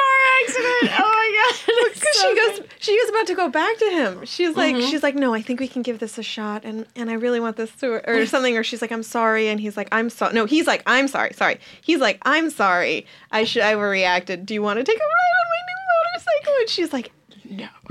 accident. 0.44 1.00
Oh 1.00 1.10
my 1.12 1.28
god! 1.36 1.72
Because 1.96 2.20
so 2.20 2.28
she 2.28 2.34
goes, 2.36 2.58
good. 2.60 2.68
she 2.78 2.92
was 2.98 3.08
about 3.10 3.26
to 3.28 3.34
go 3.34 3.48
back 3.48 3.78
to 3.78 3.90
him. 3.90 4.24
She's 4.26 4.56
like, 4.56 4.74
Mm-hmm. 4.76 4.90
she's 4.90 5.02
like, 5.02 5.14
no, 5.14 5.32
I 5.34 5.42
think 5.42 5.60
we 5.60 5.68
can 5.68 5.82
give 5.82 5.98
this 5.98 6.18
a 6.18 6.22
shot, 6.22 6.64
and 6.64 6.86
and 6.96 7.10
I 7.10 7.14
really 7.14 7.40
want 7.40 7.56
this 7.56 7.70
to, 7.76 8.08
or 8.08 8.26
something. 8.34 8.56
Or 8.56 8.62
she's 8.64 8.80
like, 8.82 8.92
I'm 8.92 9.02
sorry, 9.02 9.48
and 9.48 9.60
he's 9.60 9.76
like, 9.76 9.88
I'm 9.92 10.10
sorry. 10.10 10.34
No, 10.34 10.44
he's 10.46 10.66
like, 10.66 10.82
I'm 10.86 11.08
sorry, 11.08 11.32
sorry. 11.34 11.58
He's 11.80 12.00
like, 12.00 12.18
I'm 12.22 12.50
sorry. 12.50 13.06
I 13.30 13.44
should, 13.44 13.62
I 13.62 13.74
overreacted. 13.74 14.46
Do 14.46 14.54
you 14.54 14.62
want 14.62 14.78
to 14.78 14.84
take 14.84 14.96
a 14.98 15.00
ride 15.00 15.34
on 15.40 15.46
my 15.54 15.60
new 15.68 15.80
motorcycle? 16.12 16.60
And 16.60 16.68
she's 16.68 16.92
like, 16.92 17.12
no. 17.48 17.68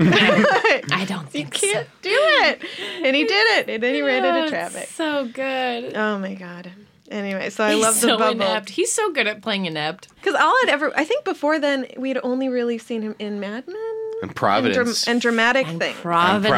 I 0.94 1.04
don't 1.08 1.28
think 1.30 1.54
so. 1.54 1.66
You 1.66 1.72
can't 1.72 1.86
so. 1.88 1.92
do 2.02 2.10
it. 2.14 2.62
And 3.04 3.16
he 3.16 3.24
did 3.24 3.58
it. 3.58 3.70
And 3.70 3.82
then 3.82 3.94
he 3.94 4.02
ran 4.02 4.24
Oh, 4.24 4.36
into 4.36 4.50
traffic. 4.50 4.88
So 4.88 5.26
good. 5.28 5.94
Oh 5.96 6.18
my 6.18 6.34
god. 6.34 6.70
Anyway, 7.10 7.50
so 7.50 7.64
I 7.64 7.74
He's 7.74 7.82
love 7.82 7.94
the 7.94 8.00
so 8.00 8.18
bubble. 8.18 8.42
inept. 8.42 8.70
He's 8.70 8.92
so 8.92 9.12
good 9.12 9.26
at 9.26 9.42
playing 9.42 9.66
inept. 9.66 10.08
Because 10.16 10.34
all 10.34 10.54
I'd 10.64 10.68
ever, 10.68 10.92
I 10.96 11.04
think 11.04 11.24
before 11.24 11.58
then, 11.58 11.86
we'd 11.96 12.18
only 12.22 12.48
really 12.48 12.78
seen 12.78 13.02
him 13.02 13.14
in 13.18 13.38
Mad 13.40 13.66
Men. 13.66 13.76
And 14.22 14.30
And, 14.30 14.34
Providence. 14.34 15.06
and 15.06 15.20
dramatic 15.20 15.66
And 15.68 15.78
things. 15.78 15.96
Providence. 15.98 16.48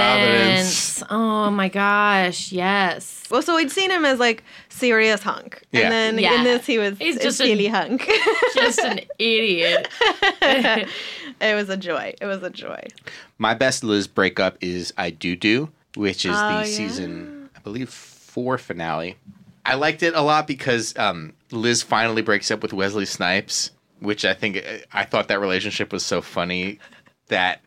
Providence. 1.01 1.03
Oh 1.11 1.51
my 1.51 1.69
gosh, 1.69 2.53
yes. 2.53 3.25
well, 3.31 3.43
so 3.43 3.57
we'd 3.57 3.73
seen 3.73 3.91
him 3.91 4.05
as 4.05 4.21
like 4.21 4.45
serious 4.69 5.23
hunk. 5.25 5.63
Yeah. 5.73 5.81
And 5.83 5.93
then 5.93 6.19
Yeah. 6.19 6.35
in 6.37 6.45
this, 6.45 6.65
he 6.67 6.79
was 6.79 6.97
He's 6.99 7.17
just 7.17 7.41
a- 7.41 7.45
silly 7.47 7.67
hunk. 7.67 8.09
Just 8.55 8.79
an 8.79 9.01
idiot. 9.19 9.89
it 10.43 11.55
was 11.55 11.69
a 11.69 11.77
joy. 11.77 12.15
It 12.21 12.27
was 12.27 12.43
a 12.43 12.51
joy. 12.51 12.83
My 13.39 13.55
best 13.55 13.83
Liz 13.85 14.07
breakup 14.07 14.57
is 14.61 14.93
I 14.97 15.11
Do 15.11 15.35
Do, 15.37 15.71
which 15.97 16.25
is 16.25 16.35
Oh, 16.37 16.49
the 16.49 16.55
yeah. 16.59 16.65
season, 16.65 17.51
I 17.57 17.61
believe, 17.61 17.89
four 17.91 18.57
finale. 18.59 19.17
I 19.69 19.75
liked 19.75 20.03
it 20.03 20.15
a 20.15 20.23
lot 20.23 20.47
because 20.47 20.97
um, 20.97 21.35
Liz 21.51 21.83
finally 21.83 22.23
breaks 22.23 22.51
up 22.51 22.63
with 22.63 22.73
Wesley 22.73 23.05
Snipes, 23.05 23.71
which 24.01 24.25
I 24.25 24.33
think 24.33 24.65
I 24.93 25.05
thought 25.05 25.29
that 25.29 25.41
relationship 25.41 25.93
was 25.93 26.07
so 26.07 26.23
funny 26.23 26.79
that 27.27 27.61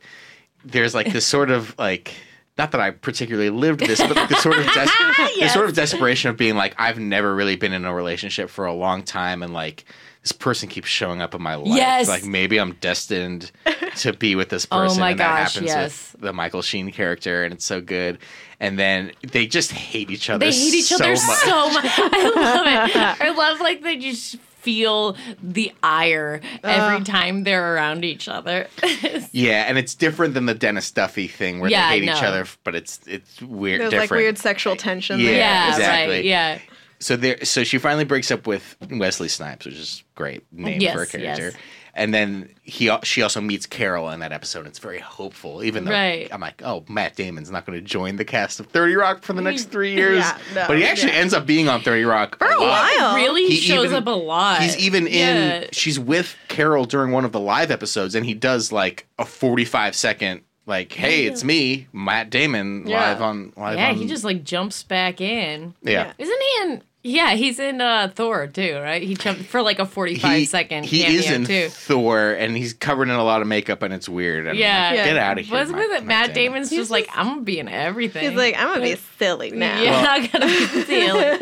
there's 0.65 0.95
like 0.95 1.13
this 1.13 1.27
sort 1.27 1.51
of 1.51 1.77
like 1.77 2.15
not 2.57 2.71
that 2.71 2.81
I 2.81 2.89
particularly 2.89 3.51
lived 3.51 3.81
this, 3.81 3.99
but 3.99 4.29
the 4.29 4.35
sort 4.37 4.57
of 4.57 4.65
des- 4.65 4.87
the 5.39 5.49
sort 5.49 5.69
of 5.69 5.75
desperation 5.75 6.31
of 6.31 6.37
being 6.37 6.55
like, 6.55 6.75
I've 6.77 6.99
never 6.99 7.35
really 7.35 7.55
been 7.55 7.71
in 7.71 7.85
a 7.85 7.93
relationship 7.93 8.49
for 8.49 8.65
a 8.65 8.73
long 8.73 9.03
time, 9.03 9.43
and 9.43 9.53
like 9.53 9.85
this 10.21 10.31
person 10.31 10.69
keeps 10.69 10.87
showing 10.87 11.21
up 11.21 11.33
in 11.33 11.41
my 11.41 11.55
life. 11.55 11.75
Yes. 11.75 12.07
Like 12.07 12.23
maybe 12.23 12.59
I'm 12.59 12.73
destined 12.73 13.51
to 13.97 14.13
be 14.13 14.35
with 14.35 14.49
this 14.49 14.67
oh 14.71 14.77
person. 14.77 14.83
Oh 14.83 14.87
person. 14.87 14.99
my 14.99 15.11
and 15.11 15.19
that 15.19 15.43
gosh, 15.43 15.53
happens 15.53 15.67
yes. 15.67 16.11
with 16.13 16.21
the 16.21 16.33
Michael 16.33 16.61
Sheen 16.61 16.91
character, 16.91 17.43
and 17.43 17.53
it's 17.53 17.65
so 17.65 17.81
good. 17.81 18.19
And 18.59 18.77
then 18.77 19.11
they 19.31 19.47
just 19.47 19.71
hate 19.71 20.11
each 20.11 20.29
other. 20.29 20.45
They 20.45 20.51
hate 20.51 20.73
each 20.75 20.85
so 20.85 20.95
other 20.95 21.13
much. 21.13 21.19
so 21.19 21.69
much. 21.73 21.85
I 21.97 22.31
love 22.35 22.67
it. 22.67 23.21
I 23.21 23.29
love 23.31 23.59
like 23.59 23.81
they 23.81 23.97
just 23.97 24.37
feel 24.61 25.17
the 25.41 25.73
ire 25.81 26.39
every 26.63 26.97
uh. 26.97 27.03
time 27.03 27.43
they're 27.43 27.73
around 27.75 28.05
each 28.05 28.27
other. 28.27 28.67
Yeah, 29.33 29.63
and 29.67 29.77
it's 29.77 29.95
different 29.95 30.33
than 30.33 30.45
the 30.45 30.53
Dennis 30.53 30.91
Duffy 30.91 31.27
thing 31.27 31.59
where 31.61 31.69
Yeah, 31.69 31.89
they 31.89 31.99
hate 31.99 32.09
each 32.09 32.23
other, 32.23 32.45
but 32.63 32.75
it's 32.75 32.99
it's 33.07 33.41
weird. 33.41 33.79
There's 33.81 33.91
different. 33.91 34.11
like 34.11 34.17
weird 34.17 34.37
sexual 34.37 34.75
tension 34.75 35.19
Yeah, 35.19 35.25
there. 35.25 35.37
yeah, 35.37 35.69
exactly. 35.69 36.15
right. 36.15 36.25
Yeah. 36.25 36.59
So 37.01 37.15
there, 37.17 37.43
so 37.43 37.63
she 37.63 37.77
finally 37.77 38.05
breaks 38.05 38.31
up 38.31 38.47
with 38.47 38.77
Wesley 38.89 39.27
Snipes, 39.27 39.65
which 39.65 39.75
is 39.75 40.03
great 40.15 40.43
name 40.53 40.79
Yes, 40.79 40.93
for 40.95 41.01
a 41.01 41.07
character. 41.07 41.43
yes. 41.47 41.55
And 41.93 42.13
then 42.13 42.47
he, 42.63 42.89
she 43.03 43.21
also 43.21 43.41
meets 43.41 43.65
Carol 43.65 44.09
in 44.11 44.21
that 44.21 44.31
episode. 44.31 44.65
It's 44.65 44.79
very 44.79 44.99
hopeful, 44.99 45.61
even 45.61 45.83
though 45.83 45.91
Right. 45.91 46.29
I'm 46.31 46.39
like, 46.39 46.61
oh, 46.63 46.85
Matt 46.87 47.17
Damon's 47.17 47.51
not 47.51 47.65
going 47.65 47.77
to 47.77 47.83
join 47.83 48.15
the 48.15 48.23
cast 48.23 48.61
of 48.61 48.67
Thirty 48.67 48.95
Rock 48.95 49.23
for 49.23 49.33
the 49.33 49.41
next 49.41 49.65
three 49.71 49.93
years. 49.93 50.19
Yeah, 50.19 50.37
no, 50.55 50.67
but 50.69 50.77
he 50.77 50.85
actually 50.85 51.11
yeah. 51.11 51.17
ends 51.19 51.33
up 51.33 51.45
being 51.45 51.67
on 51.67 51.81
Thirty 51.81 52.05
Rock 52.05 52.37
For 52.37 52.45
a 52.47 52.57
lot. 52.61 52.89
while. 52.97 53.15
Really 53.15 53.45
He 53.47 53.55
shows 53.57 53.85
even- 53.87 53.97
up 53.97 54.07
a 54.07 54.11
lot. 54.11 54.61
He's 54.61 54.77
even 54.77 55.05
in. 55.05 55.67
She's 55.73 55.99
with 55.99 56.37
Carol 56.47 56.85
during 56.85 57.11
one 57.11 57.25
of 57.25 57.33
the 57.33 57.41
live 57.41 57.71
episodes, 57.71 58.15
and 58.15 58.25
he 58.25 58.35
does 58.35 58.71
like 58.71 59.05
a 59.19 59.25
45 59.25 59.93
second, 59.93 60.43
like, 60.65 60.93
"Hey, 60.93 61.25
it's 61.25 61.43
me, 61.43 61.87
Matt 61.91 62.29
Damon, 62.29 62.85
Yeah. 62.87 63.01
live 63.09 63.21
on 63.21 63.51
live 63.57 63.77
Yeah, 63.77 63.89
on." 63.89 63.95
he 63.97 64.07
just 64.07 64.23
like 64.23 64.45
jumps 64.45 64.81
back 64.83 65.19
in. 65.19 65.73
yeah. 65.83 66.13
Isn't 66.17 66.41
he 66.41 66.61
in? 66.71 66.83
Yeah, 67.03 67.33
he's 67.33 67.57
in 67.57 67.81
uh, 67.81 68.11
Thor 68.13 68.45
too, 68.45 68.75
right? 68.77 69.01
He 69.01 69.15
jumped 69.15 69.45
for 69.45 69.63
like 69.63 69.79
a 69.79 69.85
forty-five 69.87 70.47
second 70.47 70.83
he 70.85 71.01
cameo 71.01 71.19
is 71.19 71.31
in 71.31 71.45
too. 71.45 71.69
Thor, 71.69 72.31
and 72.33 72.55
he's 72.55 72.73
covered 72.73 73.03
in 73.09 73.15
a 73.15 73.23
lot 73.23 73.41
of 73.41 73.47
makeup, 73.47 73.81
and 73.81 73.91
it's 73.91 74.07
weird. 74.07 74.41
And 74.41 74.49
I'm 74.49 74.55
Yeah. 74.55 74.87
like, 74.89 74.95
Yeah. 74.97 75.05
get 75.05 75.17
out 75.17 75.39
of 75.39 75.45
here. 75.45 75.57
Wasn't 75.57 75.77
Matt- 75.79 75.89
it 76.01 76.05
Matt 76.05 76.33
Damon's 76.35 76.69
He's 76.69 76.77
just 76.79 76.91
like, 76.91 77.09
I'm 77.13 77.25
gonna 77.27 77.41
be 77.41 77.57
in 77.59 77.67
everything. 77.67 78.23
He's 78.29 78.37
like, 78.37 78.55
I'm 78.55 78.67
gonna 78.67 78.81
be 78.81 78.97
silly 79.17 79.49
now. 79.55 79.81
yeah, 79.81 80.05
I'm 80.09 80.27
gonna 80.27 80.45
be 80.45 80.65
silly. 80.85 81.37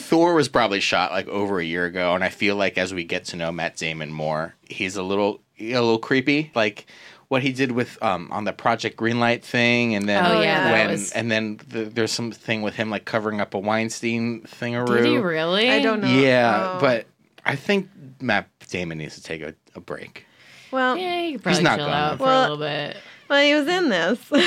Thor 0.00 0.34
was 0.34 0.48
probably 0.48 0.80
shot 0.80 1.12
like 1.12 1.28
over 1.28 1.60
a 1.60 1.64
year 1.64 1.84
ago, 1.84 2.14
and 2.16 2.24
I 2.24 2.28
feel 2.28 2.56
like 2.56 2.76
as 2.76 2.92
we 2.92 3.04
get 3.04 3.26
to 3.26 3.36
know 3.36 3.52
Matt 3.52 3.76
Damon 3.76 4.12
more, 4.12 4.54
he's 4.68 4.96
a 4.96 5.02
little 5.04 5.40
a 5.60 5.72
little 5.74 5.98
creepy. 5.98 6.50
Like 6.54 6.86
what 7.28 7.42
he 7.42 7.52
did 7.52 7.72
with 7.72 8.00
um 8.02 8.28
on 8.30 8.44
the 8.44 8.52
Project 8.52 8.96
Greenlight 8.96 9.42
thing, 9.42 9.94
and 9.94 10.08
then 10.08 10.24
Oh, 10.24 10.40
yeah, 10.40 10.72
when 10.72 10.90
was- 10.90 11.12
and 11.12 11.30
then 11.30 11.58
the, 11.68 11.84
there's 11.84 12.12
something 12.12 12.62
with 12.62 12.74
him 12.74 12.90
like 12.90 13.04
covering 13.04 13.40
up 13.40 13.54
a 13.54 13.58
Weinstein 13.58 14.42
thingaroo. 14.42 14.96
Did 15.02 15.06
he 15.06 15.16
really? 15.18 15.70
I 15.70 15.80
don't 15.82 16.00
know. 16.00 16.08
Yeah, 16.08 16.74
Oh. 16.76 16.80
but 16.80 17.06
I 17.44 17.56
think 17.56 17.88
Matt 18.20 18.48
Damon 18.70 18.98
needs 18.98 19.14
to 19.16 19.22
take 19.22 19.42
a, 19.42 19.54
a 19.74 19.80
break. 19.80 20.26
Well, 20.72 20.96
Yeah, 20.96 21.20
you 21.22 21.32
could 21.34 21.42
probably 21.44 21.62
not 21.62 21.76
chill 21.78 21.86
going 21.86 21.96
out 21.98 22.18
for 22.18 22.24
Well- 22.24 22.40
a 22.40 22.42
little 22.42 22.56
bit. 22.58 22.96
well, 23.28 23.42
he 23.44 23.54
was 23.54 23.66
in 23.68 23.88
this, 23.88 24.18
But 24.30 24.38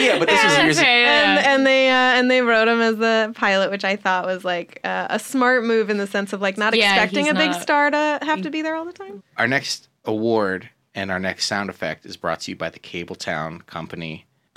yeah, 0.00 0.18
but 0.18 0.28
this 0.28 0.42
was 0.44 0.58
years. 0.58 0.80
Fair, 0.80 1.06
and 1.06 1.38
yeah. 1.44 1.54
and 1.54 1.66
they 1.66 1.90
uh, 1.90 1.94
and 2.18 2.30
they 2.30 2.40
wrote 2.40 2.68
him 2.68 2.80
as 2.80 2.96
the 2.96 3.32
pilot, 3.36 3.70
which 3.70 3.84
I 3.84 3.96
thought 3.96 4.24
was 4.26 4.44
like 4.44 4.80
uh, 4.84 5.06
a 5.10 5.18
smart 5.18 5.64
move 5.64 5.90
in 5.90 5.98
the 5.98 6.06
sense 6.06 6.32
of 6.32 6.40
like 6.40 6.56
not 6.56 6.74
Yeah, 6.74 6.92
expecting 6.94 7.24
he's 7.26 7.32
a 7.32 7.36
big 7.36 7.52
star 7.54 7.90
to 7.90 8.18
have 8.22 8.42
to 8.42 8.50
be 8.50 8.62
there 8.62 8.74
all 8.74 8.84
the 8.84 8.92
time. 8.92 9.22
Our 9.36 9.46
next 9.48 9.88
award 10.04 10.68
and 10.94 11.10
our 11.10 11.18
next 11.18 11.46
sound 11.46 11.70
effect 11.70 12.06
is 12.06 12.16
brought 12.16 12.40
to 12.40 12.50
you 12.52 12.56
by 12.56 12.70
the 12.70 12.78
Cabletown 12.78 13.64
Company. 13.66 14.26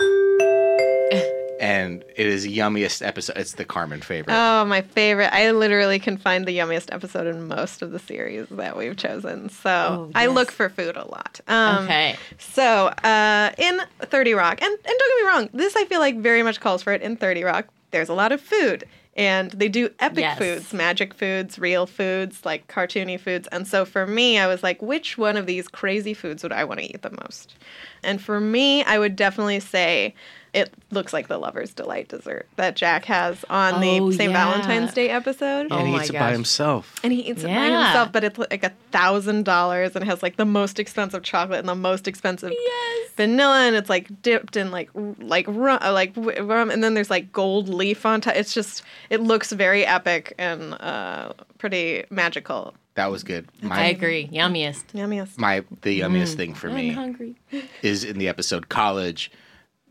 And 1.60 2.04
it 2.14 2.26
is 2.26 2.46
yummiest 2.46 3.04
episode. 3.04 3.36
It's 3.36 3.54
the 3.54 3.64
Carmen 3.64 4.00
favorite. 4.00 4.32
Oh, 4.32 4.64
my 4.64 4.80
favorite! 4.80 5.32
I 5.32 5.50
literally 5.50 5.98
can 5.98 6.16
find 6.16 6.46
the 6.46 6.56
yummiest 6.56 6.94
episode 6.94 7.26
in 7.26 7.48
most 7.48 7.82
of 7.82 7.90
the 7.90 7.98
series 7.98 8.46
that 8.50 8.76
we've 8.76 8.96
chosen. 8.96 9.48
So 9.48 9.70
Oh, 10.08 10.12
I 10.14 10.26
look 10.26 10.52
for 10.52 10.68
food 10.68 10.96
a 10.96 11.04
lot. 11.04 11.40
Um, 11.48 11.84
okay. 11.84 12.14
So, 12.38 12.86
uh, 13.02 13.50
in 13.58 13.80
30 14.02 14.34
Rock, 14.34 14.62
and, 14.62 14.70
and 14.70 14.84
don't 14.84 14.98
get 15.18 15.24
me 15.24 15.28
wrong, 15.28 15.48
this 15.52 15.74
I 15.74 15.84
feel 15.86 15.98
like 15.98 16.18
very 16.18 16.44
much 16.44 16.60
calls 16.60 16.84
for 16.84 16.92
it 16.92 17.02
in 17.02 17.16
30 17.16 17.42
Rock. 17.42 17.66
There's 17.90 18.08
a 18.08 18.14
lot 18.14 18.30
of 18.30 18.40
food, 18.40 18.84
and 19.18 19.50
they 19.50 19.68
do 19.68 19.90
epic 19.98 20.20
Yes. 20.20 20.38
foods, 20.38 20.72
magic 20.72 21.12
foods, 21.12 21.58
real 21.58 21.86
foods, 21.86 22.46
like 22.46 22.68
cartoony 22.68 23.18
foods. 23.18 23.48
And 23.50 23.66
so 23.66 23.84
for 23.84 24.06
me, 24.06 24.38
I 24.38 24.46
was 24.46 24.62
like, 24.62 24.80
which 24.80 25.18
one 25.18 25.36
of 25.36 25.46
these 25.46 25.66
crazy 25.66 26.14
foods 26.14 26.44
would 26.44 26.52
I 26.52 26.62
want 26.64 26.78
to 26.80 26.86
eat 26.86 27.02
the 27.02 27.10
most? 27.10 27.56
And 28.04 28.22
for 28.22 28.40
me, 28.40 28.84
I 28.84 28.98
would 28.98 29.16
definitely 29.16 29.58
say 29.60 30.14
it 30.54 30.72
looks 30.90 31.12
like 31.12 31.28
the 31.28 31.38
Lover's 31.38 31.74
Delight 31.74 32.08
dessert 32.08 32.46
that 32.56 32.74
Jack 32.76 33.04
has 33.04 33.44
on 33.50 33.74
Oh, 33.74 33.80
the 34.10 34.16
St. 34.16 34.30
yeah. 34.30 34.44
Valentine's 34.44 34.94
Day 34.94 35.10
episode. 35.10 35.68
Oh 35.70 35.78
and 35.78 35.86
he 35.88 35.92
my 35.94 36.00
eats 36.00 36.10
it 36.10 36.14
by 36.18 36.32
himself. 36.32 36.94
And 37.02 37.12
he 37.12 37.20
eats 37.20 37.42
it 37.44 37.48
by 37.48 37.64
himself, 37.66 38.12
but 38.12 38.24
it's 38.24 38.38
like 38.38 38.64
a 38.64 38.72
thousand 38.90 39.44
dollars 39.44 39.94
and 39.94 40.04
has 40.04 40.22
like 40.22 40.36
the 40.36 40.44
most 40.46 40.78
expensive 40.78 41.22
chocolate 41.22 41.58
and 41.60 41.68
the 41.68 41.74
most 41.74 42.08
expensive 42.08 42.52
Yes. 42.52 43.10
vanilla, 43.16 43.66
and 43.66 43.76
it's 43.76 43.90
like 43.90 44.22
dipped 44.22 44.56
in 44.56 44.70
like 44.70 44.88
r- 44.94 45.14
like 45.18 45.46
rum, 45.48 45.78
uh, 45.82 45.92
like 45.92 46.12
rum, 46.16 46.70
and 46.70 46.82
then 46.82 46.94
there's 46.94 47.10
like 47.10 47.32
gold 47.32 47.68
leaf 47.68 48.06
on 48.06 48.20
top. 48.20 48.34
It's 48.36 48.54
just 48.54 48.82
it 49.10 49.20
looks 49.20 49.52
very 49.52 49.84
epic 49.84 50.34
and 50.38 50.74
uh, 50.80 51.32
pretty 51.58 52.04
magical. 52.10 52.74
That 52.94 53.12
was 53.12 53.22
good. 53.22 53.46
My, 53.62 53.76
I 53.82 53.84
agree. 53.86 54.26
Yummiest. 54.32 54.84
Yummiest. 54.92 55.38
My 55.38 55.62
the 55.82 56.00
yummiest 56.00 56.34
thing 56.34 56.52
for 56.54 56.68
I'm 56.68 56.74
me 56.74 56.90
hungry. 56.90 57.36
is 57.82 58.02
in 58.02 58.18
the 58.18 58.26
episode 58.28 58.68
College, 58.68 59.30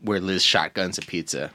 where 0.02 0.20
Liz 0.20 0.42
shotguns 0.42 0.98
a 0.98 1.02
pizza. 1.02 1.50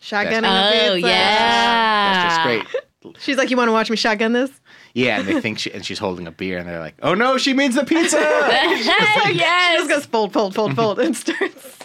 Shotgun. 0.00 0.44
Oh 0.44 0.48
and 0.48 0.92
a 0.92 0.94
pizza. 0.94 1.08
yeah. 1.08 2.12
That's 2.12 2.34
just 2.34 2.42
great. 2.46 2.84
She's 3.20 3.36
like, 3.36 3.50
"You 3.50 3.56
want 3.56 3.68
to 3.68 3.72
watch 3.72 3.90
me 3.90 3.96
shotgun 3.96 4.32
this?" 4.32 4.50
Yeah, 4.94 5.20
and 5.20 5.28
they 5.28 5.40
think 5.40 5.58
she 5.58 5.72
and 5.72 5.84
she's 5.84 5.98
holding 5.98 6.26
a 6.26 6.32
beer, 6.32 6.58
and 6.58 6.68
they're 6.68 6.78
like, 6.80 6.94
"Oh 7.02 7.14
no, 7.14 7.38
she 7.38 7.52
means 7.54 7.74
the 7.74 7.84
pizza." 7.84 8.18
She 8.78 9.34
yes. 9.34 9.78
just 9.78 9.88
goes 9.90 10.06
fold, 10.06 10.32
fold, 10.32 10.54
fold, 10.54 10.74
fold, 10.76 10.98
and 10.98 11.16
starts. 11.16 11.78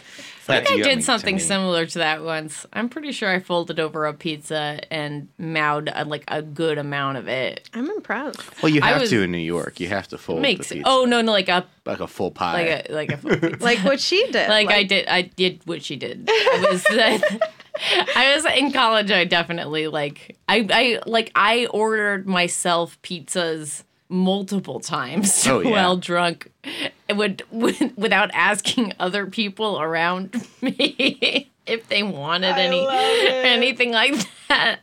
That's 0.46 0.70
I 0.70 0.74
think 0.74 0.86
I 0.86 0.90
did 0.96 1.04
something 1.04 1.40
similar 1.40 1.86
to 1.86 2.00
that 2.00 2.24
once. 2.24 2.66
I'm 2.74 2.90
pretty 2.90 3.12
sure 3.12 3.30
I 3.30 3.40
folded 3.40 3.80
over 3.80 4.06
a 4.06 4.14
pizza 4.14 4.80
and 4.92 5.30
mowed 5.38 5.90
uh, 5.90 6.04
like 6.08 6.24
a 6.28 6.42
good 6.42 6.78
amount 6.78 7.18
of 7.18 7.28
it. 7.28 7.70
I'm 7.74 7.90
impressed. 7.90 8.42
Well, 8.62 8.72
you 8.72 8.82
I 8.82 8.88
have 8.90 9.02
was- 9.02 9.10
to 9.12 9.22
in 9.22 9.32
New 9.32 9.38
York. 9.38 9.80
You 9.80 9.88
have 9.90 10.08
to 10.10 10.18
fold 10.18 10.42
Makes 10.42 10.70
the 10.70 10.76
pizza, 10.76 10.90
oh 10.90 11.06
no 11.06 11.22
no 11.22 11.32
like 11.32 11.50
a 11.50 11.66
like 11.86 12.00
a 12.00 12.08
full 12.08 12.32
pie. 12.32 12.54
like 12.54 12.90
a 12.90 12.94
like 12.94 13.12
a 13.12 13.18
full 13.18 13.32
pizza. 13.40 13.64
Like 13.64 13.80
what 13.80 14.00
she 14.00 14.26
did. 14.32 14.50
like 14.50 14.70
I 14.70 14.84
did 14.84 15.08
I 15.08 15.22
did 15.24 15.62
what 15.66 15.84
she 15.84 15.96
did. 15.96 16.28
I 16.30 16.68
was 16.70 16.86
I 18.16 18.36
was 18.36 18.46
in 18.58 18.72
college. 18.72 19.12
I 19.12 19.26
definitely 19.26 19.88
like 19.88 20.38
I 20.48 20.68
I 20.72 21.00
like 21.10 21.32
I 21.36 21.66
ordered 21.68 22.28
myself 22.28 23.02
pizzas 23.02 23.84
multiple 24.14 24.80
times 24.80 25.46
Oh, 25.48 25.60
yeah. 25.62 25.72
while 25.72 25.98
drunk 25.98 26.52
would, 27.10 27.42
would 27.52 27.98
without 27.98 28.30
asking 28.34 28.94
other 29.00 29.26
people 29.26 29.82
around 29.82 30.48
me 30.62 31.50
if 31.66 31.88
they 31.90 32.04
wanted 32.04 32.56
any 32.58 32.88
anything 32.90 33.92
like 33.92 34.14
that. 34.50 34.80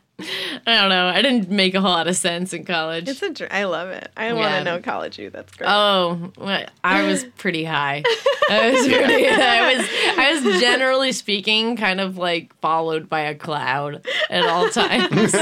I 0.67 0.75
don't 0.81 0.89
know. 0.89 1.07
I 1.07 1.23
didn't 1.23 1.49
make 1.49 1.73
a 1.73 1.81
whole 1.81 1.89
lot 1.89 2.07
of 2.07 2.15
sense 2.15 2.53
in 2.53 2.63
college. 2.63 3.09
It's 3.09 3.23
a. 3.23 3.31
dr- 3.31 3.51
I 3.51 3.63
love 3.63 3.89
it. 3.89 4.11
I 4.15 4.33
want 4.33 4.53
to 4.53 4.63
know 4.63 4.79
college 4.79 5.17
you. 5.17 5.31
That's 5.31 5.51
great. 5.55 5.67
Oh, 5.67 6.31
well, 6.37 6.67
I 6.83 7.07
was 7.07 7.23
pretty 7.39 7.63
high. 7.63 8.03
I 8.47 8.69
was 8.71 8.87
pretty. 8.87 9.27
I 9.27 9.73
was. 9.77 9.87
I 10.19 10.39
was 10.43 10.61
generally 10.61 11.11
speaking, 11.11 11.75
kind 11.75 11.99
of 11.99 12.17
like 12.19 12.53
followed 12.61 13.09
by 13.09 13.21
a 13.21 13.33
cloud 13.33 14.05
at 14.29 14.45
all 14.45 14.69
times. 14.69 15.33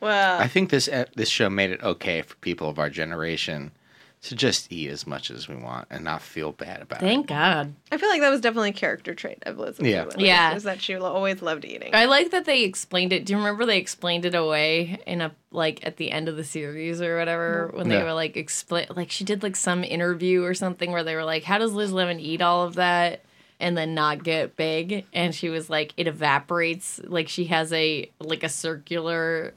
Well, 0.00 0.40
I 0.40 0.48
think 0.48 0.70
this 0.70 0.88
uh, 0.88 1.04
this 1.16 1.28
show 1.28 1.50
made 1.50 1.70
it 1.70 1.82
okay 1.82 2.22
for 2.22 2.34
people 2.36 2.68
of 2.68 2.78
our 2.78 2.90
generation 2.90 3.70
to 4.22 4.34
just 4.36 4.70
eat 4.70 4.90
as 4.90 5.06
much 5.06 5.30
as 5.30 5.48
we 5.48 5.54
want 5.56 5.88
and 5.90 6.04
not 6.04 6.20
feel 6.20 6.52
bad 6.52 6.82
about 6.82 7.00
Thank 7.00 7.10
it. 7.10 7.14
Thank 7.14 7.26
God. 7.28 7.74
I 7.90 7.96
feel 7.96 8.10
like 8.10 8.20
that 8.20 8.28
was 8.28 8.42
definitely 8.42 8.68
a 8.68 8.74
character 8.74 9.14
trait 9.14 9.38
of 9.46 9.56
Liz. 9.56 9.78
Yeah. 9.80 10.08
Is 10.08 10.14
Yeah. 10.18 10.58
that 10.58 10.82
she 10.82 10.94
always 10.94 11.40
loved 11.40 11.64
eating. 11.64 11.94
I 11.94 12.04
like 12.04 12.30
that 12.32 12.44
they 12.44 12.64
explained 12.64 13.14
it. 13.14 13.24
Do 13.24 13.32
you 13.32 13.38
remember 13.38 13.64
they 13.64 13.78
explained 13.78 14.26
it 14.26 14.34
away 14.34 15.00
in 15.06 15.22
a 15.22 15.32
like 15.52 15.86
at 15.86 15.96
the 15.96 16.10
end 16.10 16.28
of 16.28 16.36
the 16.36 16.44
series 16.44 17.00
or 17.00 17.16
whatever 17.18 17.70
when 17.72 17.88
they 17.88 17.96
Yeah. 17.96 18.04
were 18.04 18.12
like 18.12 18.36
explain 18.36 18.88
like 18.94 19.10
she 19.10 19.24
did 19.24 19.42
like 19.42 19.56
some 19.56 19.82
interview 19.84 20.44
or 20.44 20.52
something 20.52 20.92
where 20.92 21.02
they 21.02 21.14
were 21.16 21.24
like, 21.24 21.44
"How 21.44 21.56
does 21.56 21.72
Liz 21.72 21.90
Lemon 21.90 22.20
eat 22.20 22.42
all 22.42 22.64
of 22.66 22.74
that?" 22.74 23.22
and 23.58 23.76
then 23.76 23.94
not 23.94 24.24
get 24.24 24.56
big 24.56 25.04
and 25.12 25.34
she 25.34 25.50
was 25.50 25.68
like 25.68 25.92
it 25.98 26.06
evaporates 26.06 26.98
like 27.04 27.28
she 27.28 27.44
has 27.44 27.70
a 27.74 28.10
like 28.18 28.42
a 28.42 28.48
circular 28.48 29.52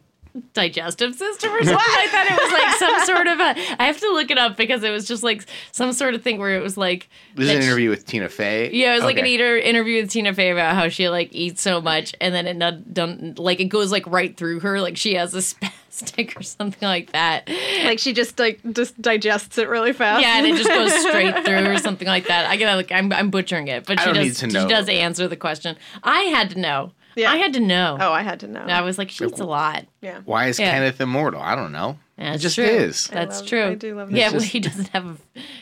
digestive 0.53 1.13
system 1.15 1.51
or 1.51 1.63
something 1.63 1.75
I 1.77 2.07
thought 2.09 2.25
It 2.27 2.41
was 2.43 2.51
like 2.51 2.75
some 2.77 3.05
sort 3.15 3.27
of 3.27 3.39
a. 3.39 3.81
I 3.81 3.85
have 3.85 3.99
to 3.99 4.09
look 4.13 4.31
it 4.31 4.37
up 4.37 4.57
because 4.57 4.83
it 4.83 4.89
was 4.89 5.07
just 5.07 5.21
like 5.23 5.45
some 5.71 5.93
sort 5.93 6.15
of 6.15 6.23
thing 6.23 6.39
where 6.39 6.55
it 6.57 6.63
was 6.63 6.75
like. 6.77 7.09
This 7.35 7.43
is 7.43 7.47
that 7.49 7.55
an 7.57 7.61
she- 7.61 7.67
interview 7.67 7.89
with 7.89 8.05
Tina 8.05 8.29
Fey. 8.29 8.71
yeah, 8.73 8.93
it 8.93 8.95
was 8.95 9.03
like 9.03 9.17
an 9.17 9.25
eater 9.27 9.57
interview 9.57 10.01
with 10.01 10.09
Tina 10.11 10.33
Fey 10.33 10.49
about 10.49 10.75
how 10.75 10.89
she 10.89 11.07
like 11.09 11.29
eats 11.33 11.61
so 11.61 11.81
much 11.81 12.15
and 12.19 12.33
then 12.33 12.47
it 12.47 12.55
not 12.55 12.93
done 12.93 13.35
like 13.37 13.59
it 13.59 13.65
goes 13.65 13.91
like 13.91 14.05
right 14.07 14.35
through 14.35 14.59
her 14.61 14.81
like 14.81 14.97
she 14.97 15.13
has 15.15 15.33
a 15.35 15.37
spastic 15.93 16.37
or 16.39 16.43
something 16.43 16.87
like 16.87 17.11
that. 17.11 17.47
Like 17.83 17.99
she 17.99 18.13
just 18.13 18.39
like 18.39 18.59
just 18.73 18.99
digests 19.01 19.57
it 19.57 19.69
really 19.69 19.93
fast. 19.93 20.21
Yeah, 20.23 20.37
and 20.37 20.47
it 20.47 20.55
just 20.57 20.69
goes 20.69 20.91
straight 21.07 21.35
through 21.45 21.65
or 21.71 21.77
something 21.77 22.07
like 22.07 22.27
that. 22.27 22.45
I 22.47 22.55
get 22.55 22.73
like 22.75 22.91
I'm 22.91 23.11
I'm 23.13 23.29
butchering 23.29 23.67
it, 23.67 23.85
but 23.85 23.99
I 23.99 24.01
she 24.01 24.05
don't 24.05 24.15
does 24.15 24.25
need 24.41 24.49
to 24.51 24.53
know. 24.53 24.61
she 24.67 24.73
does 24.73 24.89
answer 24.89 25.27
the 25.27 25.37
question. 25.37 25.75
I 26.03 26.21
had 26.23 26.49
to 26.51 26.59
know. 26.59 26.91
Yeah. 27.15 27.31
I 27.31 27.37
had 27.37 27.53
to 27.53 27.59
know. 27.59 27.97
oh, 27.99 28.11
I 28.11 28.21
had 28.21 28.39
to 28.41 28.47
know. 28.47 28.61
I 28.61 28.81
was 28.81 28.97
like, 28.97 29.09
she 29.09 29.25
eats 29.25 29.39
a 29.39 29.45
lot. 29.45 29.85
yeah. 30.01 30.21
Why 30.25 30.47
is 30.47 30.59
Yeah. 30.59 30.71
Kenneth 30.71 30.99
immortal? 31.01 31.41
I 31.41 31.55
don't 31.55 31.71
know. 31.71 31.97
Yeah, 32.17 32.33
it 32.35 32.37
just 32.39 32.55
true. 32.55 32.63
is. 32.65 33.07
That's 33.07 33.39
love- 33.39 33.47
true. 33.47 33.63
I 33.65 33.73
do 33.75 33.95
love 33.95 34.09
that. 34.11 34.15
Yeah, 34.17 34.25
It's 34.25 34.33
well, 34.33 34.39
just- 34.41 34.51
he 34.51 34.59
doesn't 34.59 34.87
have 34.89 35.05
a 35.05 35.17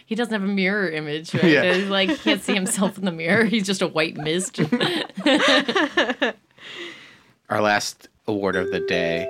he 0.05 0.15
doesn't 0.15 0.33
have 0.33 0.43
a 0.43 0.47
mirror 0.47 0.89
image. 0.89 1.33
Right? 1.33 1.43
Yeah. 1.45 1.73
He's 1.73 1.87
like 1.87 2.09
he 2.09 2.15
can't 2.17 2.41
see 2.41 2.53
himself 2.53 2.97
in 2.97 3.05
the 3.05 3.11
mirror. 3.11 3.45
He's 3.45 3.65
just 3.65 3.81
a 3.81 3.87
white 3.87 4.17
mist. 4.17 4.59
Our 7.49 7.61
last 7.61 8.07
award 8.27 8.55
of 8.55 8.71
the 8.71 8.79
day 8.81 9.29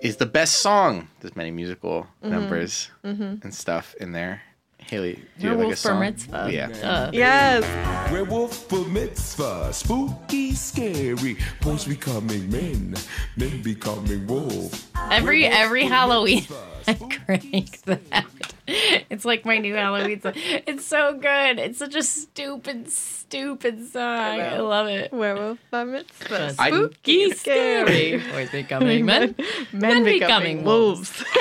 is 0.00 0.16
the 0.16 0.26
best 0.26 0.56
song. 0.56 1.08
There's 1.20 1.36
many 1.36 1.50
musical 1.50 2.06
Mm-hmm. 2.22 2.30
numbers 2.30 2.90
and 3.02 3.54
stuff 3.54 3.94
in 4.00 4.12
there. 4.12 4.42
Haley, 4.88 5.14
do 5.14 5.20
you 5.38 5.48
have 5.50 5.58
like 5.58 5.64
a 5.64 5.68
Werewolf 5.68 5.78
for 5.78 5.88
song? 5.88 6.00
Mitzvah. 6.00 6.48
Yeah. 6.52 6.68
Uh, 6.88 7.10
Yes. 7.12 8.10
Werewolf 8.12 8.68
Bar 8.68 8.84
Mitzvah, 8.88 9.72
spooky, 9.72 10.52
scary. 10.54 11.36
Boys 11.60 11.84
becoming 11.84 12.50
men, 12.50 12.94
men 13.36 13.62
becoming 13.62 14.26
wolves. 14.26 14.86
every 15.10 15.46
every 15.46 15.84
Halloween, 15.84 16.46
I 16.86 16.94
crank 16.94 17.80
that. 17.82 18.26
It's 18.66 19.24
like 19.24 19.44
my 19.44 19.58
new 19.58 19.74
Halloween 19.74 20.20
song. 20.20 20.32
It's 20.36 20.84
so 20.86 21.14
good. 21.14 21.58
It's 21.58 21.78
such 21.78 21.94
a 21.96 22.02
stupid, 22.02 22.90
stupid 22.90 23.86
song. 23.90 24.02
I, 24.40 24.58
love 24.60 24.86
it. 24.86 25.12
Werewolf 25.12 25.58
Bar 25.70 25.84
Mitzvah. 25.86 26.54
I- 26.58 26.68
Spooky, 26.70 27.30
scary. 27.32 28.18
Boys 28.32 28.50
becoming 28.50 29.04
men. 29.04 29.34
Men, 29.72 29.80
Men 29.80 30.04
becoming, 30.04 30.18
becoming 30.20 30.64
wolves. 30.64 31.24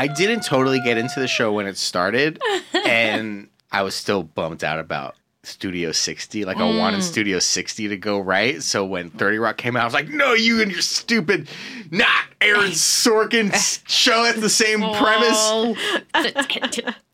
I 0.00 0.06
didn't 0.06 0.40
totally 0.44 0.80
get 0.80 0.96
into 0.96 1.20
the 1.20 1.28
show 1.28 1.52
when 1.52 1.66
it 1.66 1.76
started, 1.76 2.40
and 2.86 3.48
I 3.70 3.82
was 3.82 3.94
still 3.94 4.22
bummed 4.22 4.64
out 4.64 4.78
about 4.78 5.14
Studio 5.42 5.92
60. 5.92 6.44
Like, 6.44 6.56
I 6.56 6.60
Mm. 6.62 6.78
wanted 6.78 7.02
Studio 7.02 7.38
60 7.38 7.88
to 7.88 7.96
go 7.96 8.18
right. 8.18 8.62
So 8.62 8.84
when 8.84 9.10
30 9.10 9.38
Rock 9.38 9.56
came 9.58 9.76
out, 9.76 9.82
I 9.82 9.84
was 9.84 9.94
like, 9.94 10.08
no, 10.08 10.32
you 10.32 10.62
and 10.62 10.70
your 10.72 10.80
stupid, 10.80 11.48
not 11.90 12.08
Aaron 12.40 12.70
Sorkin 12.70 13.52
show. 13.88 14.24
It's 14.24 14.40
the 14.40 14.48
same 14.48 14.80
premise. 14.80 15.76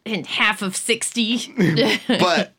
In 0.05 0.25
half 0.25 0.63
of 0.63 0.77
sixty. 0.77 1.53
But 2.07 2.55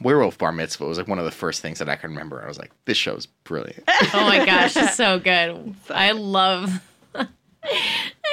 Werewolf 0.00 0.38
Bar 0.38 0.52
Mitzvah 0.52 0.86
was 0.86 0.98
like 0.98 1.08
one 1.08 1.18
of 1.18 1.24
the 1.24 1.32
first 1.32 1.60
things 1.60 1.80
that 1.80 1.88
I 1.88 1.96
can 1.96 2.10
remember. 2.10 2.40
I 2.40 2.46
was 2.46 2.60
like, 2.60 2.70
this 2.84 2.96
show's 2.96 3.26
brilliant. 3.26 3.82
Oh 4.14 4.24
my 4.28 4.46
gosh, 4.46 4.76
it's 4.76 4.94
so 4.94 5.18
good. 5.18 5.74
I 5.90 6.12
love 6.12 6.80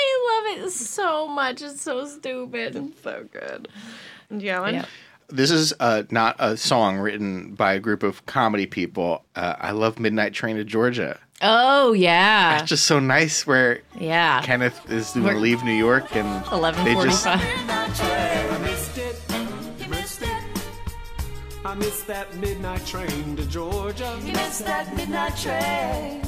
I 0.01 0.53
love 0.57 0.65
it 0.65 0.71
so 0.71 1.27
much. 1.27 1.61
It's 1.61 1.81
so 1.81 2.05
stupid. 2.05 2.93
so 3.03 3.25
good. 3.31 3.67
Do 4.35 4.43
you 4.45 4.51
have? 4.51 4.73
Yeah. 4.73 4.85
This 5.31 5.51
is 5.51 5.73
uh, 5.79 6.03
not 6.09 6.35
a 6.39 6.57
song 6.57 6.97
written 6.97 7.53
by 7.53 7.73
a 7.73 7.79
group 7.79 8.01
of 8.01 8.25
comedy 8.25 8.65
people. 8.65 9.25
Uh, 9.35 9.55
I 9.59 9.71
love 9.71 9.99
Midnight 9.99 10.33
Train 10.33 10.55
to 10.55 10.63
Georgia. 10.63 11.19
Oh 11.41 11.93
yeah. 11.93 12.59
It's 12.59 12.69
just 12.69 12.85
so 12.85 12.99
nice 12.99 13.45
where 13.45 13.81
Yeah. 13.99 14.41
Kenneth 14.41 14.89
is 14.91 15.11
going 15.11 15.35
to 15.35 15.39
leave 15.39 15.63
New 15.63 15.71
York 15.73 16.15
and 16.15 16.45
Eleven 16.51 16.83
they 16.83 16.95
just. 16.95 17.25
I 17.27 17.37
missed 18.63 18.97
it. 18.97 19.15
Missed 19.89 20.21
it. 20.23 20.43
I 21.63 21.75
missed 21.75 22.07
that 22.07 22.35
midnight 22.37 22.85
train 22.85 23.35
to 23.35 23.45
Georgia. 23.45 24.17
You 24.25 24.33
missed 24.33 24.65
that 24.65 24.93
midnight 24.95 25.37
train. 25.37 26.23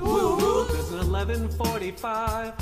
Woo 0.00 0.36
woo. 0.36 0.64
There's 0.66 0.90
an 0.92 1.00
11:45, 1.00 2.52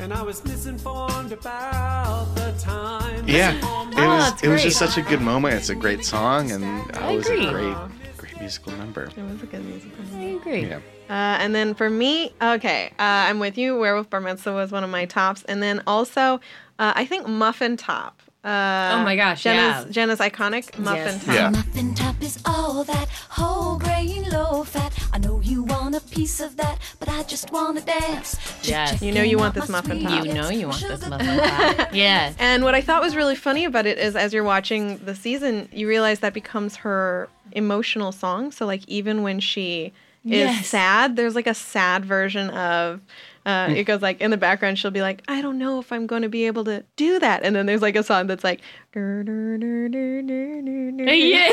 and 0.00 0.12
I 0.12 0.22
was 0.22 0.44
misinformed 0.44 1.32
about 1.32 2.26
the 2.34 2.52
time. 2.58 3.24
yeah, 3.28 3.54
it 3.56 3.62
was 3.62 3.94
that's 4.30 4.42
it 4.42 4.48
was 4.48 4.62
just 4.62 4.78
such 4.78 4.96
a 4.96 5.02
good 5.02 5.20
moment. 5.20 5.54
It's 5.54 5.68
a 5.68 5.74
great 5.74 6.04
song 6.04 6.50
and 6.50 6.64
uh, 6.64 7.00
I 7.00 7.12
it 7.12 7.16
was 7.16 7.26
agree. 7.26 7.46
a 7.46 7.50
great 7.52 7.76
great 8.18 8.40
musical 8.40 8.72
number. 8.72 9.04
It 9.04 9.16
was 9.18 9.42
a 9.42 9.46
good 9.46 9.64
musical. 9.64 10.04
I 10.14 10.22
agree. 10.40 10.66
Yeah. 10.66 10.80
Uh, 11.08 11.38
and 11.40 11.54
then 11.54 11.72
for 11.74 11.88
me, 11.88 12.32
okay, 12.42 12.88
uh, 12.98 13.28
I'm 13.28 13.38
with 13.38 13.56
you. 13.56 13.78
Werewolf 13.78 14.10
Bar 14.10 14.20
Mitzvah 14.20 14.52
was 14.54 14.72
one 14.72 14.82
of 14.82 14.90
my 14.90 15.04
tops. 15.04 15.44
And 15.44 15.62
then 15.62 15.80
also, 15.86 16.40
uh, 16.80 16.92
I 16.96 17.04
think 17.04 17.28
Muffin 17.28 17.76
Top. 17.76 18.20
Uh, 18.42 18.90
Oh 18.94 19.02
my 19.04 19.14
gosh, 19.16 19.42
Jenna's, 19.44 19.86
yeah. 19.86 19.90
Jenna's 19.92 20.18
iconic 20.18 20.76
Muffin 20.78 21.04
Yes. 21.04 21.24
Top. 21.24 21.34
Yeah. 21.34 21.50
Muffin 21.50 21.94
top 21.94 22.20
is 22.22 22.38
all 22.44 22.82
that 22.84 23.08
whole 23.28 23.76
grain 23.78 24.28
low 24.30 24.62
fat. 24.64 24.92
I 25.12 25.18
know 25.18 25.40
you 25.40 25.62
want 25.64 25.94
a 25.96 26.00
piece 26.00 26.40
of 26.40 26.56
that, 26.56 26.75
but 26.75 26.75
I 27.18 27.22
just 27.22 27.50
want 27.50 27.78
to 27.78 27.84
dance. 27.84 28.36
Yes. 28.62 29.00
You 29.00 29.10
know 29.10 29.22
you 29.22 29.38
want 29.38 29.54
this 29.54 29.68
muffin 29.70 30.02
top. 30.02 30.24
You 30.26 30.34
know 30.34 30.50
you 30.50 30.68
want 30.68 30.82
this 30.82 31.06
muffin 31.08 31.38
top. 31.38 31.94
Yeah. 31.94 32.32
And 32.38 32.62
what 32.62 32.74
I 32.74 32.80
thought 32.82 33.00
was 33.02 33.16
really 33.16 33.34
funny 33.36 33.64
about 33.64 33.86
it 33.86 33.98
is 33.98 34.14
as 34.16 34.32
you're 34.34 34.44
watching 34.44 34.98
the 34.98 35.14
season, 35.14 35.68
you 35.72 35.88
realize 35.88 36.20
that 36.20 36.34
becomes 36.34 36.76
her 36.76 37.28
emotional 37.52 38.12
song. 38.12 38.50
So 38.52 38.66
like 38.66 38.86
even 38.86 39.22
when 39.22 39.40
she 39.40 39.92
is 40.24 40.32
Yes. 40.32 40.66
sad, 40.66 41.16
there's 41.16 41.34
like 41.34 41.46
a 41.46 41.54
sad 41.54 42.04
version 42.04 42.50
of 42.50 43.00
uh, 43.46 43.72
it 43.74 43.84
goes 43.84 44.02
like 44.02 44.20
in 44.20 44.30
the 44.32 44.36
background 44.36 44.76
she'll 44.78 44.90
be 44.90 45.00
like, 45.00 45.22
I 45.28 45.40
don't 45.40 45.56
know 45.56 45.78
if 45.78 45.92
I'm 45.92 46.06
going 46.06 46.22
to 46.22 46.28
be 46.28 46.46
able 46.46 46.64
to 46.64 46.84
do 46.96 47.18
that. 47.20 47.44
And 47.44 47.54
then 47.56 47.64
there's 47.66 47.80
like 47.82 47.94
a 47.96 48.02
song 48.02 48.26
that's 48.26 48.42
like 48.44 48.60
"Dur, 48.92 49.22
dur, 49.22 49.56
dur, 49.56 49.88
dur, 49.88 50.22
dur, 50.22 50.62
dur, 50.62 50.90
dur, 50.92 51.14
Yeah. 51.14 51.48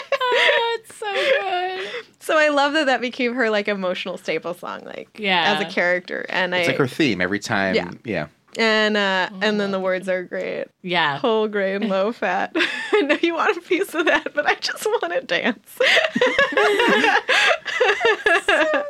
dur, 0.30 0.38
dur, 0.38 0.38
dur, 0.38 0.38
dur." 0.38 0.38
oh, 0.60 0.78
it's 0.80 0.94
so 0.96 1.12
good. 1.12 1.88
So 2.20 2.38
I 2.38 2.48
love 2.48 2.72
that 2.74 2.86
that 2.86 3.00
became 3.00 3.34
her 3.34 3.50
like 3.50 3.66
emotional 3.68 4.16
staple 4.18 4.54
song, 4.54 4.84
like 4.84 5.08
Yeah. 5.18 5.54
as 5.56 5.60
a 5.66 5.70
character. 5.70 6.24
And 6.28 6.54
It's 6.54 6.68
I 6.68 6.72
like 6.72 6.78
her 6.78 6.86
theme 6.86 7.20
every 7.20 7.40
time. 7.40 7.74
Yeah. 7.74 7.90
yeah. 8.04 8.26
and 8.58 8.96
uh, 8.96 9.28
and 9.42 9.60
then 9.60 9.70
the 9.72 9.80
words 9.80 10.08
are 10.08 10.22
great. 10.24 10.66
Yeah. 10.82 11.18
whole 11.18 11.48
grain, 11.48 11.88
low 11.88 12.12
fat. 12.12 12.52
I 12.92 13.00
know 13.02 13.16
you 13.22 13.34
want 13.34 13.56
a 13.56 13.60
piece 13.60 13.94
of 13.94 14.06
that, 14.06 14.32
but 14.34 14.46
I 14.46 14.54
just 14.56 14.84
want 14.86 15.12
to 15.12 15.20
dance. 15.22 15.78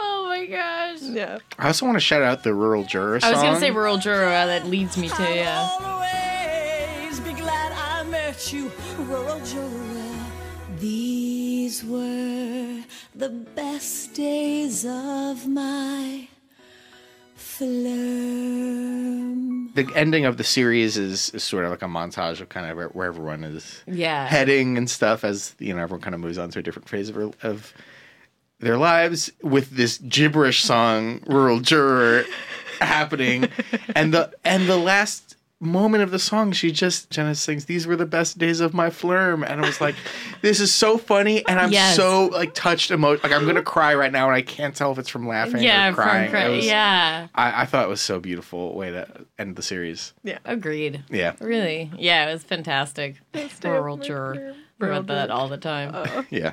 Oh 0.00 0.26
my 0.28 0.46
gosh. 0.46 0.98
yeah. 1.02 1.38
I 1.58 1.66
also 1.68 1.84
want 1.86 1.96
to 1.96 2.00
shout 2.00 2.22
out 2.22 2.42
the 2.44 2.54
Rural 2.54 2.84
Juror 2.84 3.20
song. 3.20 3.30
I 3.30 3.32
was 3.32 3.42
gonna 3.42 3.58
say 3.58 3.70
rural 3.70 3.98
juror 3.98 4.26
uh, 4.26 4.46
that 4.46 4.66
leads 4.66 4.96
me 4.96 5.08
to 5.08 5.22
yeah. 5.22 5.68
Always 8.28 8.50
be 8.52 8.58
glad 8.58 8.68
I 8.68 8.92
met 8.92 8.98
you, 8.98 9.04
rural 9.04 9.40
juror. 9.40 10.14
These 10.78 11.82
were 11.84 12.82
the 13.14 13.28
best 13.30 14.12
days 14.14 14.84
of 14.84 15.46
my 15.48 16.28
flirm. 17.38 17.74
the 19.74 19.88
ending 19.94 20.24
of 20.26 20.36
the 20.36 20.44
series 20.44 20.96
is, 20.98 21.30
is 21.30 21.42
sort 21.42 21.64
of 21.64 21.70
like 21.70 21.82
a 21.82 21.86
montage 21.86 22.40
of 22.40 22.48
kind 22.50 22.70
of 22.70 22.76
where, 22.76 22.88
where 22.88 23.06
everyone 23.08 23.44
is 23.44 23.82
Yeah. 23.86 24.26
heading 24.26 24.76
and 24.76 24.90
stuff 24.90 25.24
as 25.24 25.54
you 25.58 25.74
know 25.74 25.80
everyone 25.82 26.02
kind 26.02 26.14
of 26.14 26.20
moves 26.20 26.36
on 26.38 26.50
to 26.50 26.58
a 26.58 26.62
different 26.62 26.88
phase 26.88 27.08
of, 27.08 27.34
of 27.42 27.72
their 28.60 28.76
lives 28.76 29.30
with 29.42 29.70
this 29.70 29.98
gibberish 29.98 30.62
song 30.62 31.20
rural 31.26 31.60
juror 31.60 32.24
happening 32.80 33.48
and 33.96 34.12
the 34.12 34.32
and 34.44 34.68
the 34.68 34.76
last 34.76 35.27
moment 35.60 36.04
of 36.04 36.12
the 36.12 36.18
song 36.20 36.52
she 36.52 36.70
just 36.70 37.10
jenna 37.10 37.34
sings 37.34 37.64
these 37.64 37.84
were 37.84 37.96
the 37.96 38.06
best 38.06 38.38
days 38.38 38.60
of 38.60 38.72
my 38.72 38.88
flirm 38.88 39.44
and 39.44 39.60
i 39.60 39.66
was 39.66 39.80
like 39.80 39.96
this 40.40 40.60
is 40.60 40.72
so 40.72 40.96
funny 40.96 41.44
and 41.48 41.58
i'm 41.58 41.72
Yes. 41.72 41.96
so 41.96 42.26
like 42.26 42.54
touched 42.54 42.92
emo 42.92 43.14
like 43.14 43.32
i'm 43.32 43.44
gonna 43.44 43.60
cry 43.62 43.92
right 43.96 44.12
now 44.12 44.26
and 44.28 44.36
i 44.36 44.42
can't 44.42 44.76
tell 44.76 44.92
if 44.92 44.98
it's 44.98 45.08
from 45.08 45.26
laughing 45.26 45.60
Yeah, 45.60 45.88
or 45.90 45.94
crying 45.94 46.30
from 46.30 46.40
cry- 46.40 46.46
It 46.48 46.56
was- 46.58 46.66
yeah. 46.66 47.26
I, 47.34 47.62
I 47.62 47.66
thought 47.66 47.84
it 47.84 47.88
was 47.88 48.00
so 48.00 48.20
beautiful 48.20 48.76
way 48.76 48.92
to 48.92 49.08
end 49.36 49.56
the 49.56 49.62
series 49.62 50.12
Yeah, 50.22 50.38
Agreed. 50.44 51.02
yeah 51.10 51.32
Really? 51.40 51.90
Yeah, 51.98 52.28
it 52.28 52.32
was 52.34 52.44
fantastic. 52.44 53.16
Rural 53.64 53.96
juror. 53.96 54.54
Read 54.78 55.08
that 55.08 55.30
all 55.32 55.48
the 55.48 55.56
time. 55.56 55.92
Yeah. 56.30 56.52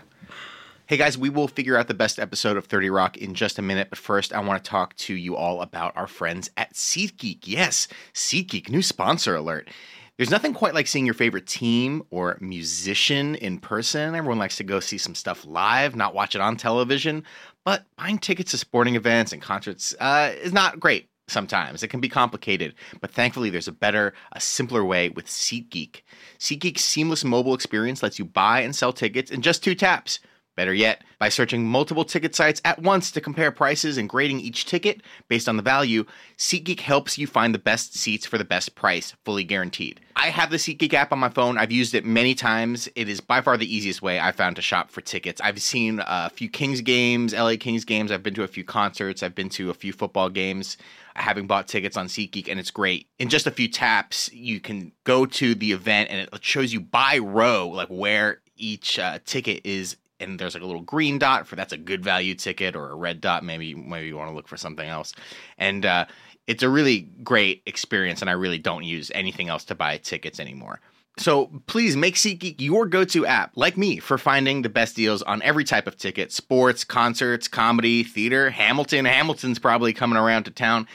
Hey 0.87 0.97
guys, 0.97 1.17
we 1.17 1.29
will 1.31 1.47
figure 1.47 1.75
out 1.77 1.87
the 1.87 1.95
best 1.95 2.19
episode 2.19 2.57
of 2.57 2.67
30 2.67 2.91
Rock 2.91 3.17
in 3.17 3.33
just 3.33 3.57
a 3.57 3.63
minute, 3.63 3.89
but 3.89 3.97
first 3.97 4.31
I 4.31 4.39
want 4.39 4.63
to 4.63 4.69
talk 4.69 4.95
to 4.97 5.15
you 5.15 5.35
all 5.35 5.63
about 5.63 5.97
our 5.97 6.05
friends 6.05 6.51
at 6.57 6.75
SeatGeek. 6.75 7.39
Yes, 7.45 7.87
SeatGeek, 8.13 8.69
new 8.69 8.83
sponsor 8.83 9.35
alert. 9.35 9.71
There's 10.17 10.29
nothing 10.29 10.53
quite 10.53 10.75
like 10.75 10.85
seeing 10.85 11.07
your 11.07 11.15
favorite 11.15 11.47
team 11.47 12.03
or 12.11 12.37
musician 12.39 13.33
in 13.33 13.57
person. 13.57 14.13
Everyone 14.13 14.37
likes 14.37 14.57
to 14.57 14.63
go 14.63 14.79
see 14.79 14.99
some 14.99 15.15
stuff 15.15 15.43
live, 15.43 15.95
not 15.95 16.13
watch 16.13 16.35
it 16.35 16.41
on 16.41 16.55
television. 16.55 17.23
But 17.63 17.85
buying 17.97 18.19
tickets 18.19 18.51
to 18.51 18.59
sporting 18.59 18.95
events 18.95 19.33
and 19.33 19.41
concerts 19.41 19.95
uh, 19.99 20.33
is 20.39 20.53
not 20.53 20.79
great 20.79 21.09
sometimes. 21.27 21.81
It 21.81 21.87
can 21.87 21.99
be 21.99 22.09
complicated, 22.09 22.75
but 23.01 23.09
thankfully 23.09 23.49
there's 23.49 23.67
a 23.67 23.71
better, 23.71 24.13
a 24.33 24.39
simpler 24.39 24.85
way 24.85 25.09
with 25.09 25.25
SeatGeek. 25.25 26.01
SeatGeek's 26.37 26.83
seamless 26.83 27.23
mobile 27.23 27.55
experience 27.55 28.03
lets 28.03 28.19
you 28.19 28.25
buy 28.25 28.59
and 28.61 28.75
sell 28.75 28.93
tickets 28.93 29.31
in 29.31 29.41
just 29.41 29.63
two 29.63 29.73
taps. 29.73 30.19
Better 30.55 30.73
yet, 30.73 31.03
by 31.19 31.27
searching 31.27 31.65
multiple 31.65 32.05
ticket 32.05 32.33
sites 32.33 32.61
at 32.63 32.81
once 32.81 33.11
to 33.11 33.19
compare 33.19 33.51
prices 33.51 33.97
and 33.97 34.07
grading 34.07 34.39
each 34.39 34.65
ticket 34.65 35.01
based 35.27 35.49
on 35.49 35.57
the 35.57 35.63
value, 35.63 36.05
SeatGeek 36.37 36.79
helps 36.79 37.17
you 37.17 37.27
find 37.27 37.53
the 37.53 37.59
best 37.59 37.93
seats 37.95 38.25
for 38.25 38.37
the 38.37 38.45
best 38.45 38.73
price, 38.73 39.13
fully 39.25 39.43
guaranteed. 39.43 39.99
I 40.15 40.27
have 40.27 40.51
the 40.51 40.57
SeatGeek 40.57 40.93
app 40.93 41.11
on 41.11 41.19
my 41.19 41.27
phone. 41.27 41.57
I've 41.57 41.73
used 41.73 41.93
it 41.93 42.05
many 42.05 42.35
times. 42.35 42.87
It 42.95 43.09
is 43.09 43.19
by 43.19 43.41
far 43.41 43.57
the 43.57 43.73
easiest 43.73 44.01
way 44.01 44.17
I 44.17 44.31
found 44.31 44.55
to 44.55 44.61
shop 44.61 44.91
for 44.91 45.01
tickets. 45.01 45.41
I've 45.41 45.61
seen 45.61 46.01
a 46.05 46.29
few 46.29 46.47
Kings 46.47 46.79
games, 46.79 47.33
LA 47.33 47.55
Kings 47.59 47.83
games. 47.83 48.09
I've 48.09 48.23
been 48.23 48.33
to 48.35 48.43
a 48.43 48.47
few 48.47 48.63
concerts. 48.63 49.23
I've 49.23 49.35
been 49.35 49.49
to 49.49 49.69
a 49.69 49.73
few 49.73 49.91
football 49.91 50.29
games 50.29 50.77
having 51.17 51.47
bought 51.47 51.67
tickets 51.67 51.97
on 51.97 52.07
SeatGeek, 52.07 52.49
and 52.49 52.59
it's 52.59 52.71
great. 52.71 53.07
In 53.19 53.29
just 53.29 53.47
a 53.47 53.51
few 53.51 53.67
taps, 53.67 54.31
you 54.33 54.59
can 54.59 54.91
go 55.03 55.25
to 55.25 55.55
the 55.55 55.71
event 55.71 56.09
and 56.11 56.21
it 56.21 56.43
shows 56.43 56.71
you 56.73 56.79
by 56.79 57.17
row, 57.17 57.67
like 57.69 57.87
where 57.89 58.41
each 58.57 58.99
uh, 58.99 59.19
ticket 59.25 59.65
is 59.65 59.97
and 60.27 60.39
there's 60.39 60.53
like 60.53 60.63
a 60.63 60.65
little 60.65 60.81
green 60.81 61.17
dot 61.17 61.47
for 61.47 61.55
that's 61.55 61.73
a 61.73 61.77
good 61.77 62.03
value 62.03 62.35
ticket 62.35 62.75
or 62.75 62.89
a 62.89 62.95
red 62.95 63.21
dot 63.21 63.43
maybe 63.43 63.73
maybe 63.73 64.07
you 64.07 64.17
want 64.17 64.29
to 64.29 64.35
look 64.35 64.47
for 64.47 64.57
something 64.57 64.87
else 64.87 65.13
and 65.57 65.85
uh, 65.85 66.05
it's 66.47 66.63
a 66.63 66.69
really 66.69 67.01
great 67.23 67.61
experience 67.65 68.21
and 68.21 68.29
i 68.29 68.33
really 68.33 68.59
don't 68.59 68.83
use 68.83 69.11
anything 69.13 69.49
else 69.49 69.63
to 69.63 69.75
buy 69.75 69.97
tickets 69.97 70.39
anymore 70.39 70.79
so 71.17 71.49
please 71.67 71.95
make 71.95 72.15
SeatGeek 72.15 72.59
your 72.59 72.85
go-to 72.85 73.25
app, 73.25 73.53
like 73.55 73.77
me, 73.77 73.99
for 73.99 74.17
finding 74.17 74.61
the 74.61 74.69
best 74.69 74.95
deals 74.95 75.21
on 75.21 75.41
every 75.43 75.63
type 75.63 75.87
of 75.87 75.97
ticket: 75.97 76.31
sports, 76.31 76.83
concerts, 76.83 77.47
comedy, 77.47 78.03
theater. 78.03 78.49
Hamilton, 78.49 79.05
Hamilton's 79.05 79.59
probably 79.59 79.93
coming 79.93 80.17
around 80.17 80.43
to 80.43 80.51
town. 80.51 80.87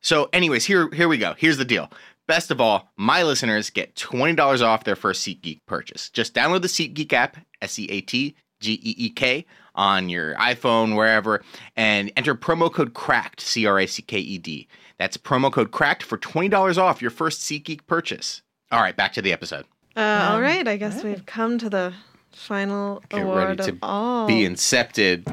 So, 0.00 0.28
anyways, 0.32 0.64
here 0.64 0.90
here 0.90 1.06
we 1.08 1.16
go. 1.16 1.34
Here's 1.38 1.58
the 1.58 1.64
deal. 1.64 1.90
Best 2.26 2.50
of 2.50 2.60
all, 2.60 2.90
my 2.96 3.22
listeners 3.22 3.70
get 3.70 3.94
$20 3.94 4.62
off 4.62 4.84
their 4.84 4.96
first 4.96 5.26
SeatGeek 5.26 5.60
purchase. 5.66 6.10
Just 6.10 6.34
download 6.34 6.60
the 6.60 6.68
SeatGeek 6.68 7.12
app, 7.12 7.38
S 7.62 7.78
E 7.78 7.86
A 7.90 8.00
T 8.00 8.36
G 8.60 8.72
E 8.74 8.94
E 8.98 9.10
K, 9.10 9.46
on 9.74 10.08
your 10.08 10.34
iPhone, 10.36 10.96
wherever, 10.96 11.42
and 11.76 12.10
enter 12.16 12.34
promo 12.34 12.72
code 12.72 12.94
CRACKED, 12.94 13.40
C 13.40 13.66
R 13.66 13.78
A 13.80 13.86
C 13.86 14.02
K 14.02 14.18
E 14.18 14.38
D. 14.38 14.68
That's 14.98 15.16
promo 15.16 15.52
code 15.52 15.70
CRACKED 15.70 16.02
for 16.02 16.18
$20 16.18 16.76
off 16.78 17.00
your 17.00 17.10
first 17.12 17.40
SeatGeek 17.42 17.86
purchase. 17.86 18.42
All 18.72 18.80
right, 18.82 18.96
back 18.96 19.12
to 19.14 19.22
the 19.22 19.32
episode. 19.32 19.64
Uh, 19.96 20.28
all 20.32 20.40
right, 20.40 20.66
I 20.66 20.76
guess 20.76 21.02
we've 21.04 21.24
come 21.24 21.58
to 21.58 21.70
the 21.70 21.92
final 22.32 23.02
Get 23.08 23.22
award 23.22 23.38
ready 23.44 23.62
to 23.64 23.70
of 23.70 23.78
all. 23.82 24.26
be 24.26 24.42
incepted. 24.44 25.24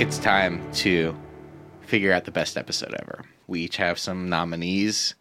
It's 0.00 0.16
time 0.18 0.62
to 0.72 1.14
figure 1.82 2.10
out 2.12 2.24
the 2.24 2.30
best 2.30 2.56
episode 2.56 2.94
ever. 3.00 3.22
We 3.48 3.60
each 3.60 3.76
have 3.76 3.98
some 3.98 4.28
nominees. 4.30 5.14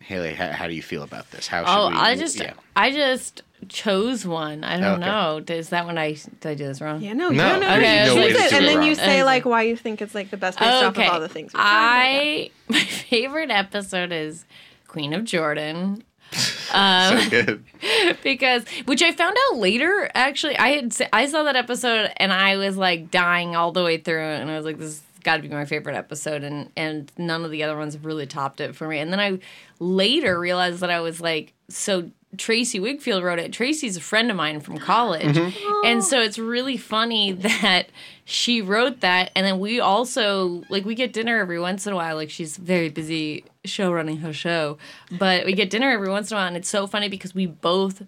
Haley, 0.00 0.34
how, 0.34 0.52
how 0.52 0.68
do 0.68 0.74
you 0.74 0.82
feel 0.82 1.02
about 1.02 1.30
this? 1.32 1.48
How 1.48 1.64
should 1.64 1.72
Oh, 1.72 1.90
we? 1.90 1.96
I 1.96 2.14
just 2.14 2.38
yeah. 2.38 2.52
I 2.76 2.92
just 2.92 3.42
chose 3.68 4.26
one. 4.26 4.64
I 4.64 4.78
don't 4.80 5.02
Okay. 5.02 5.06
know. 5.10 5.42
Is 5.56 5.68
that 5.70 5.86
when 5.86 5.98
I 5.98 6.12
did 6.12 6.46
I 6.46 6.54
do 6.54 6.64
this 6.66 6.80
wrong? 6.80 7.00
Yeah, 7.00 7.12
no, 7.12 7.28
No, 7.30 7.58
no, 7.58 7.60
no. 7.60 7.60
there's 7.60 7.78
Okay, 7.78 8.06
no 8.06 8.12
I 8.12 8.14
way 8.24 8.32
to 8.32 8.38
like- 8.38 8.50
do 8.50 8.56
and 8.56 8.64
it 8.64 8.68
then 8.68 8.78
wrong. 8.78 8.86
you 8.88 8.94
say 8.94 9.24
like 9.24 9.44
why 9.44 9.62
you 9.62 9.76
think 9.76 10.00
it's 10.02 10.14
like 10.14 10.30
the 10.30 10.36
best 10.36 10.58
based 10.58 10.70
off 10.70 10.96
of 10.96 11.04
all 11.04 11.20
the 11.20 11.28
things. 11.28 11.52
we've 11.52 11.60
tried. 11.60 11.66
I 11.68 12.50
my 12.68 12.80
favorite 12.80 13.50
episode 13.50 14.12
is 14.12 14.44
Queen 14.88 15.12
of 15.12 15.24
Jordan. 15.24 16.04
Um, 16.72 17.18
so 17.18 17.30
good. 17.30 17.64
because 18.22 18.62
which 18.84 19.02
I 19.02 19.10
found 19.10 19.36
out 19.50 19.58
later. 19.58 20.08
Actually, 20.14 20.56
I 20.56 20.68
had 20.68 20.96
I 21.12 21.26
saw 21.26 21.42
that 21.42 21.56
episode 21.56 22.12
and 22.18 22.32
I 22.32 22.56
was 22.58 22.76
like 22.76 23.10
dying 23.10 23.56
all 23.56 23.72
the 23.72 23.82
way 23.82 23.96
through, 23.98 24.20
and 24.22 24.48
I 24.48 24.56
was 24.56 24.64
like, 24.64 24.78
"This 24.78 24.86
has 25.00 25.02
got 25.22 25.36
to 25.36 25.42
be 25.42 25.48
my 25.48 25.64
favorite 25.64 25.96
episode," 25.96 26.42
and 26.42 26.70
and 26.76 27.10
none 27.16 27.44
of 27.44 27.50
the 27.50 27.62
other 27.62 27.76
ones 27.76 27.94
have 27.94 28.04
really 28.04 28.26
topped 28.26 28.60
it 28.60 28.74
for 28.74 28.88
me. 28.88 28.98
And 28.98 29.12
then 29.12 29.20
I 29.20 29.38
later 29.78 30.38
realized 30.38 30.80
that 30.80 30.90
I 30.90 31.00
was 31.00 31.20
like, 31.20 31.54
so 31.68 32.10
Tracy 32.36 32.78
Wigfield 32.78 33.22
wrote 33.22 33.40
it. 33.40 33.52
Tracy's 33.52 33.96
a 33.96 34.00
friend 34.00 34.30
of 34.30 34.36
mine 34.36 34.60
from 34.60 34.78
college, 34.78 35.36
mm-hmm. 35.36 35.86
and 35.86 36.02
so 36.02 36.20
it's 36.20 36.38
really 36.38 36.76
funny 36.76 37.32
that 37.60 37.88
she 38.24 38.62
wrote 38.62 39.00
that, 39.00 39.32
and 39.34 39.44
then 39.44 39.58
we 39.58 39.80
also 39.80 40.62
like 40.68 40.84
we 40.84 40.94
get 40.94 41.12
dinner 41.12 41.38
every 41.38 41.58
once 41.58 41.86
in 41.86 41.92
a 41.92 41.96
while. 41.96 42.14
Like 42.14 42.30
she's 42.30 42.56
very 42.56 42.88
busy 42.88 43.44
show 43.64 43.92
running 43.92 44.18
her 44.18 44.32
show, 44.32 44.78
but 45.18 45.44
we 45.44 45.54
get 45.54 45.70
dinner 45.70 45.90
every 45.90 46.08
once 46.08 46.30
in 46.30 46.36
a 46.36 46.40
while, 46.40 46.46
and 46.46 46.56
it's 46.56 46.68
so 46.68 46.86
funny 46.86 47.08
because 47.08 47.34
we 47.34 47.46
both 47.46 48.02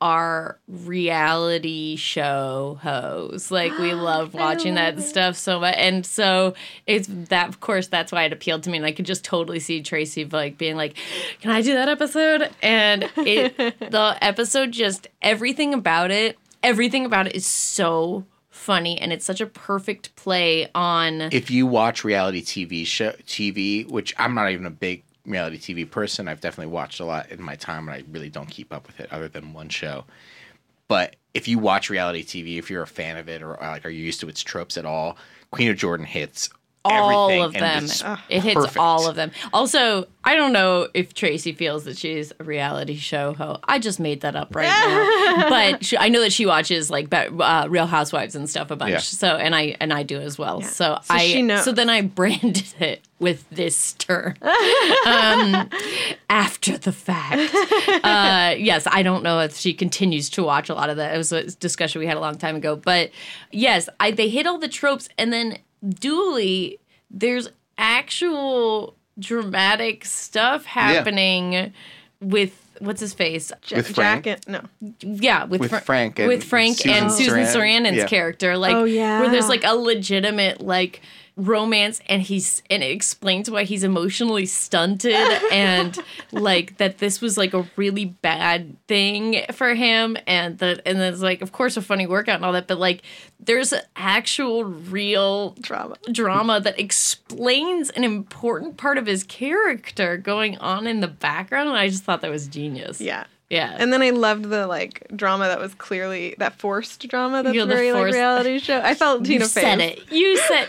are 0.00 0.58
reality 0.68 1.96
show 1.96 2.78
hoes. 2.82 3.50
Like 3.50 3.76
we 3.78 3.94
love 3.94 4.34
watching 4.34 4.74
that 4.74 5.00
stuff 5.02 5.36
so 5.36 5.60
much. 5.60 5.74
And 5.76 6.04
so 6.06 6.54
it's 6.86 7.08
that 7.28 7.48
of 7.48 7.60
course 7.60 7.88
that's 7.88 8.12
why 8.12 8.24
it 8.24 8.32
appealed 8.32 8.62
to 8.64 8.70
me. 8.70 8.78
And 8.78 8.86
I 8.86 8.92
could 8.92 9.06
just 9.06 9.24
totally 9.24 9.60
see 9.60 9.82
Tracy 9.82 10.24
like 10.24 10.58
being 10.58 10.76
like, 10.76 10.96
Can 11.40 11.50
I 11.50 11.62
do 11.62 11.74
that 11.74 11.88
episode? 11.88 12.50
And 12.62 13.10
it 13.16 13.56
the 13.78 14.16
episode 14.20 14.72
just 14.72 15.08
everything 15.22 15.74
about 15.74 16.10
it, 16.10 16.38
everything 16.62 17.04
about 17.04 17.26
it 17.26 17.34
is 17.34 17.46
so 17.46 18.24
funny 18.48 19.00
and 19.00 19.12
it's 19.12 19.24
such 19.24 19.40
a 19.40 19.46
perfect 19.46 20.14
play 20.16 20.68
on 20.74 21.22
if 21.32 21.50
you 21.50 21.66
watch 21.66 22.04
reality 22.04 22.42
TV 22.42 22.86
show 22.86 23.12
TV, 23.26 23.90
which 23.90 24.14
I'm 24.18 24.34
not 24.34 24.50
even 24.50 24.66
a 24.66 24.70
big 24.70 25.02
reality 25.24 25.58
TV 25.58 25.90
person, 25.90 26.28
I've 26.28 26.40
definitely 26.40 26.72
watched 26.72 27.00
a 27.00 27.04
lot 27.04 27.30
in 27.30 27.42
my 27.42 27.56
time, 27.56 27.88
and 27.88 27.94
I 27.94 28.04
really 28.10 28.30
don't 28.30 28.48
keep 28.48 28.72
up 28.72 28.86
with 28.86 29.00
it 29.00 29.12
other 29.12 29.28
than 29.28 29.52
one 29.52 29.68
show. 29.68 30.04
But 30.88 31.16
if 31.34 31.46
you 31.46 31.58
watch 31.58 31.90
reality 31.90 32.24
TV, 32.24 32.58
if 32.58 32.70
you're 32.70 32.82
a 32.82 32.86
fan 32.86 33.16
of 33.16 33.28
it 33.28 33.42
or 33.42 33.56
like 33.60 33.86
are 33.86 33.90
you 33.90 34.04
used 34.04 34.20
to 34.20 34.28
its 34.28 34.42
tropes 34.42 34.76
at 34.76 34.84
all, 34.84 35.16
Queen 35.52 35.70
of 35.70 35.76
Jordan 35.76 36.06
hits 36.06 36.50
all 36.84 37.42
of 37.42 37.52
them. 37.52 37.84
It 38.28 38.42
hits 38.42 38.54
perfect. 38.54 38.76
all 38.78 39.08
of 39.08 39.16
them. 39.16 39.30
Also, 39.52 40.06
I 40.24 40.34
don't 40.34 40.52
know 40.52 40.88
if 40.94 41.14
Tracy 41.14 41.52
feels 41.52 41.84
that 41.84 41.96
she's 41.96 42.32
a 42.38 42.44
reality 42.44 42.96
show 42.96 43.34
ho. 43.34 43.58
I 43.64 43.78
just 43.78 44.00
made 44.00 44.20
that 44.22 44.36
up 44.36 44.54
right 44.54 44.68
now, 44.68 45.48
but 45.48 45.84
she, 45.84 45.96
I 45.96 46.08
know 46.08 46.20
that 46.20 46.32
she 46.32 46.46
watches 46.46 46.90
like 46.90 47.12
uh, 47.12 47.66
Real 47.68 47.86
Housewives 47.86 48.34
and 48.34 48.48
stuff 48.48 48.70
a 48.70 48.76
bunch. 48.76 48.92
Yeah. 48.92 48.98
So, 48.98 49.36
and 49.36 49.54
I 49.54 49.76
and 49.80 49.92
I 49.92 50.02
do 50.02 50.18
as 50.20 50.38
well. 50.38 50.62
So, 50.62 50.98
So 51.02 51.14
I 51.14 51.60
so 51.62 51.72
then 51.72 51.88
I 51.88 52.02
branded 52.02 52.74
it 52.78 53.02
with 53.18 53.48
this 53.50 53.92
term 53.94 54.34
um, 54.42 55.68
after 56.28 56.78
the 56.78 56.92
fact. 56.92 57.54
Uh, 58.04 58.54
yes, 58.58 58.86
I 58.90 59.02
don't 59.02 59.22
know 59.22 59.40
if 59.40 59.56
she 59.56 59.74
continues 59.74 60.30
to 60.30 60.42
watch 60.42 60.68
a 60.68 60.74
lot 60.74 60.90
of 60.90 60.96
that. 60.96 61.14
It 61.14 61.18
was 61.18 61.32
a 61.32 61.44
discussion 61.56 62.00
we 62.00 62.06
had 62.06 62.16
a 62.16 62.20
long 62.20 62.36
time 62.38 62.56
ago, 62.56 62.76
but 62.76 63.10
yes, 63.50 63.88
I 64.00 64.10
they 64.10 64.28
hit 64.28 64.46
all 64.46 64.58
the 64.58 64.68
tropes, 64.68 65.08
and 65.18 65.32
then 65.32 65.58
dually, 65.84 66.78
there's 67.10 67.48
actual 67.78 68.94
dramatic 69.18 70.04
stuff 70.04 70.64
happening 70.64 71.72
with 72.20 72.56
what's 72.78 73.00
his 73.00 73.12
face? 73.12 73.52
Ja- 73.68 73.78
With 73.78 73.94
Frank? 73.94 74.24
Jacket, 74.24 74.48
no. 74.48 74.62
Yeah, 75.00 75.44
with, 75.44 75.60
With 75.60 75.70
Fra- 75.70 75.80
Frank 75.82 76.18
and 76.18 76.28
with 76.28 76.42
Frank 76.44 76.78
Susan 76.78 76.90
and 77.04 77.12
Susan 77.12 77.40
Sarandon's 77.44 77.96
Yeah. 77.98 78.06
character, 78.06 78.56
like 78.56 78.74
Oh, 78.74 78.84
yeah. 78.84 79.20
where 79.20 79.30
there's 79.30 79.48
like 79.48 79.64
a 79.64 79.74
legitimate 79.74 80.60
like 80.62 81.02
romance, 81.46 82.00
and 82.08 82.22
he's 82.22 82.62
and 82.70 82.82
it 82.82 82.90
explains 82.90 83.50
why 83.50 83.64
he's 83.64 83.84
emotionally 83.84 84.46
stunted, 84.46 85.14
and 85.52 85.98
like 86.32 86.76
that 86.78 86.98
this 86.98 87.20
was 87.20 87.36
like 87.36 87.54
a 87.54 87.68
really 87.76 88.06
bad 88.06 88.76
thing 88.86 89.42
for 89.52 89.74
him, 89.74 90.16
and 90.26 90.58
that 90.58 90.82
and 90.86 90.98
then 90.98 91.12
it's 91.12 91.22
like 91.22 91.42
of 91.42 91.52
course 91.52 91.76
a 91.76 91.82
funny 91.82 92.06
workout 92.06 92.36
and 92.36 92.44
all 92.44 92.52
that, 92.52 92.66
but 92.66 92.78
like 92.78 93.02
there's 93.38 93.72
actual 93.96 94.64
real 94.64 95.50
Drama. 95.60 95.96
drama 96.12 96.60
that 96.60 96.78
explains 96.78 97.90
an 97.90 98.04
important 98.04 98.76
part 98.76 98.98
of 98.98 99.06
his 99.06 99.24
character 99.24 100.16
going 100.16 100.58
on 100.58 100.86
in 100.86 101.00
the 101.00 101.08
background, 101.08 101.68
and 101.68 101.78
I 101.78 101.88
just 101.88 102.04
thought 102.04 102.20
that 102.20 102.30
was 102.30 102.46
genius. 102.48 103.00
Yeah. 103.00 103.24
Yeah. 103.50 103.74
And 103.78 103.92
then 103.92 104.00
I 104.00 104.10
loved 104.10 104.44
the 104.44 104.66
like 104.68 105.04
drama 105.14 105.44
that 105.48 105.58
was 105.58 105.74
clearly 105.74 106.36
that 106.38 106.54
forced 106.54 107.06
drama 107.08 107.42
that's 107.42 107.54
Yeah, 107.54 107.64
the 107.64 107.74
very 107.74 107.92
like 107.92 108.12
reality 108.14 108.60
show. 108.60 108.80
I 108.80 108.94
felt 108.94 109.24
Tina 109.24 109.46
Fey. 109.48 109.60
You 109.60 109.66
said 109.66 109.80
it. 109.80 110.12
You 110.12 110.36
said 110.38 110.68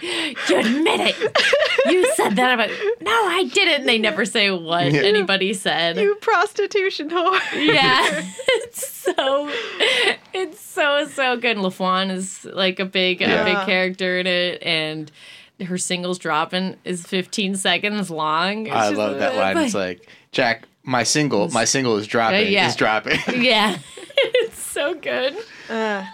you 0.49 0.59
admit 0.59 1.15
it. 1.15 1.37
You 1.85 2.11
said 2.15 2.35
that 2.37 2.53
about 2.55 2.69
no, 3.01 3.11
I 3.11 3.43
didn't. 3.53 3.81
And 3.81 3.87
they 3.87 3.99
never 3.99 4.25
say 4.25 4.49
what 4.49 4.91
Yeah. 4.91 5.01
anybody 5.01 5.53
said. 5.53 5.97
You 5.97 6.15
prostitution 6.15 7.09
whore. 7.11 7.39
yeah, 7.53 8.03
it's 8.47 8.87
so 8.87 9.49
it's 10.33 10.59
so 10.59 11.05
so 11.07 11.37
good. 11.37 11.57
And 11.57 11.65
LaFawn 11.65 12.09
is 12.11 12.45
like 12.45 12.79
a 12.79 12.85
big 12.85 13.21
Yeah. 13.21 13.41
a 13.41 13.45
big 13.45 13.65
character 13.67 14.17
in 14.19 14.25
it, 14.25 14.63
and 14.63 15.11
her 15.67 15.77
singles 15.77 16.17
dropping 16.17 16.77
is 16.83 17.05
15 17.05 17.55
seconds 17.57 18.09
long. 18.09 18.65
It's 18.65 18.75
I 18.75 18.87
just- 18.89 18.97
love 18.97 19.19
that 19.19 19.35
line. 19.35 19.57
It's 19.57 19.75
like 19.75 20.07
Jack, 20.31 20.67
my 20.83 21.03
single, 21.03 21.49
my 21.49 21.65
single 21.65 21.97
is 21.97 22.07
dropping. 22.07 22.51
yeah. 22.51 22.67
Is 22.67 22.75
dropping. 22.75 23.19
yeah, 23.41 23.77
it's 24.17 24.59
so 24.61 24.93
good. 24.95 25.35
Uh, 25.69 26.05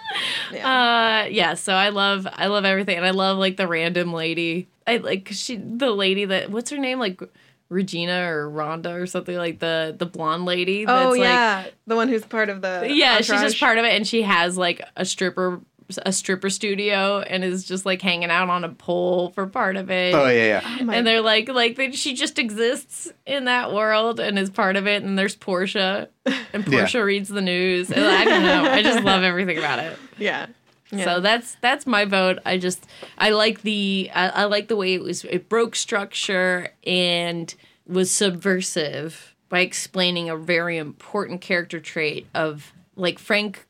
Uh 0.53 1.27
yeah, 1.29 1.53
so 1.55 1.73
I 1.73 1.89
love 1.89 2.27
I 2.31 2.47
love 2.47 2.65
everything 2.65 2.97
and 2.97 3.05
I 3.05 3.11
love 3.11 3.37
like 3.37 3.57
the 3.57 3.67
random 3.67 4.13
lady. 4.13 4.67
I 4.85 4.97
like 4.97 5.29
she 5.31 5.57
the 5.57 5.91
lady 5.91 6.25
that 6.25 6.49
what's 6.49 6.69
her 6.69 6.77
name 6.77 6.99
like 6.99 7.21
Regina 7.69 8.31
or 8.31 8.49
Rhonda 8.49 8.93
or 9.01 9.05
something 9.07 9.35
like 9.35 9.59
the 9.59 9.95
the 9.97 10.05
blonde 10.05 10.45
lady 10.45 10.85
oh 10.87 11.09
that's 11.11 11.17
yeah, 11.19 11.65
the 11.85 11.95
one 11.95 12.07
who's 12.07 12.23
part 12.25 12.49
of 12.49 12.61
the 12.61 12.79
like 12.83 12.91
yeah, 12.93 13.17
she's 13.17 13.41
just 13.41 13.59
part 13.59 13.77
of 13.77 13.83
it 13.85 13.93
and 13.93 14.07
she 14.07 14.21
has 14.21 14.57
like 14.57 14.81
a 14.95 15.03
stripper 15.03 15.59
a 16.05 16.11
stripper 16.11 16.49
studio 16.49 17.21
and 17.21 17.43
is 17.43 17.63
just 17.63 17.85
like 17.85 18.01
hanging 18.01 18.29
out 18.29 18.49
on 18.49 18.63
a 18.63 18.69
pole 18.69 19.29
for 19.29 19.47
part 19.47 19.75
of 19.77 19.89
it. 19.89 20.13
Oh 20.13 20.27
yeah, 20.27 20.61
yeah. 20.61 20.77
Oh 20.81 20.83
my- 20.83 20.95
and 20.95 21.07
they're 21.07 21.21
like, 21.21 21.47
like 21.49 21.75
they, 21.77 21.91
she 21.91 22.13
just 22.13 22.37
exists 22.39 23.11
in 23.25 23.45
that 23.45 23.73
world 23.73 24.19
and 24.19 24.37
is 24.37 24.49
part 24.49 24.75
of 24.75 24.85
it. 24.87 25.03
And 25.03 25.17
there's 25.17 25.35
Portia, 25.35 26.09
and 26.25 26.67
Yeah. 26.67 26.79
Portia 26.79 27.03
reads 27.05 27.29
the 27.29 27.41
news. 27.41 27.89
And 27.91 28.03
I 28.05 28.25
don't 28.25 28.43
know. 28.43 28.69
I 28.71 28.81
just 28.83 29.03
love 29.03 29.23
everything 29.23 29.57
about 29.57 29.79
it. 29.79 29.97
Yeah. 30.17 30.47
Yeah. 30.91 31.03
So 31.03 31.19
that's 31.19 31.55
that's 31.61 31.85
my 31.85 32.05
vote. 32.05 32.39
I 32.45 32.57
just 32.57 32.85
I 33.17 33.31
like 33.31 33.61
the 33.61 34.09
I, 34.15 34.29
I 34.29 34.43
like 34.45 34.67
the 34.69 34.75
way 34.77 34.93
it 34.93 35.01
was 35.01 35.25
it 35.25 35.49
broke 35.49 35.75
structure 35.75 36.69
and 36.85 37.53
was 37.85 38.09
subversive 38.11 39.35
by 39.49 39.59
explaining 39.61 40.29
a 40.29 40.35
very 40.37 40.77
important 40.77 41.41
character 41.41 41.79
trait 41.79 42.27
of 42.33 42.73
like 42.95 43.19
Frank 43.19 43.57
c- 43.57 43.63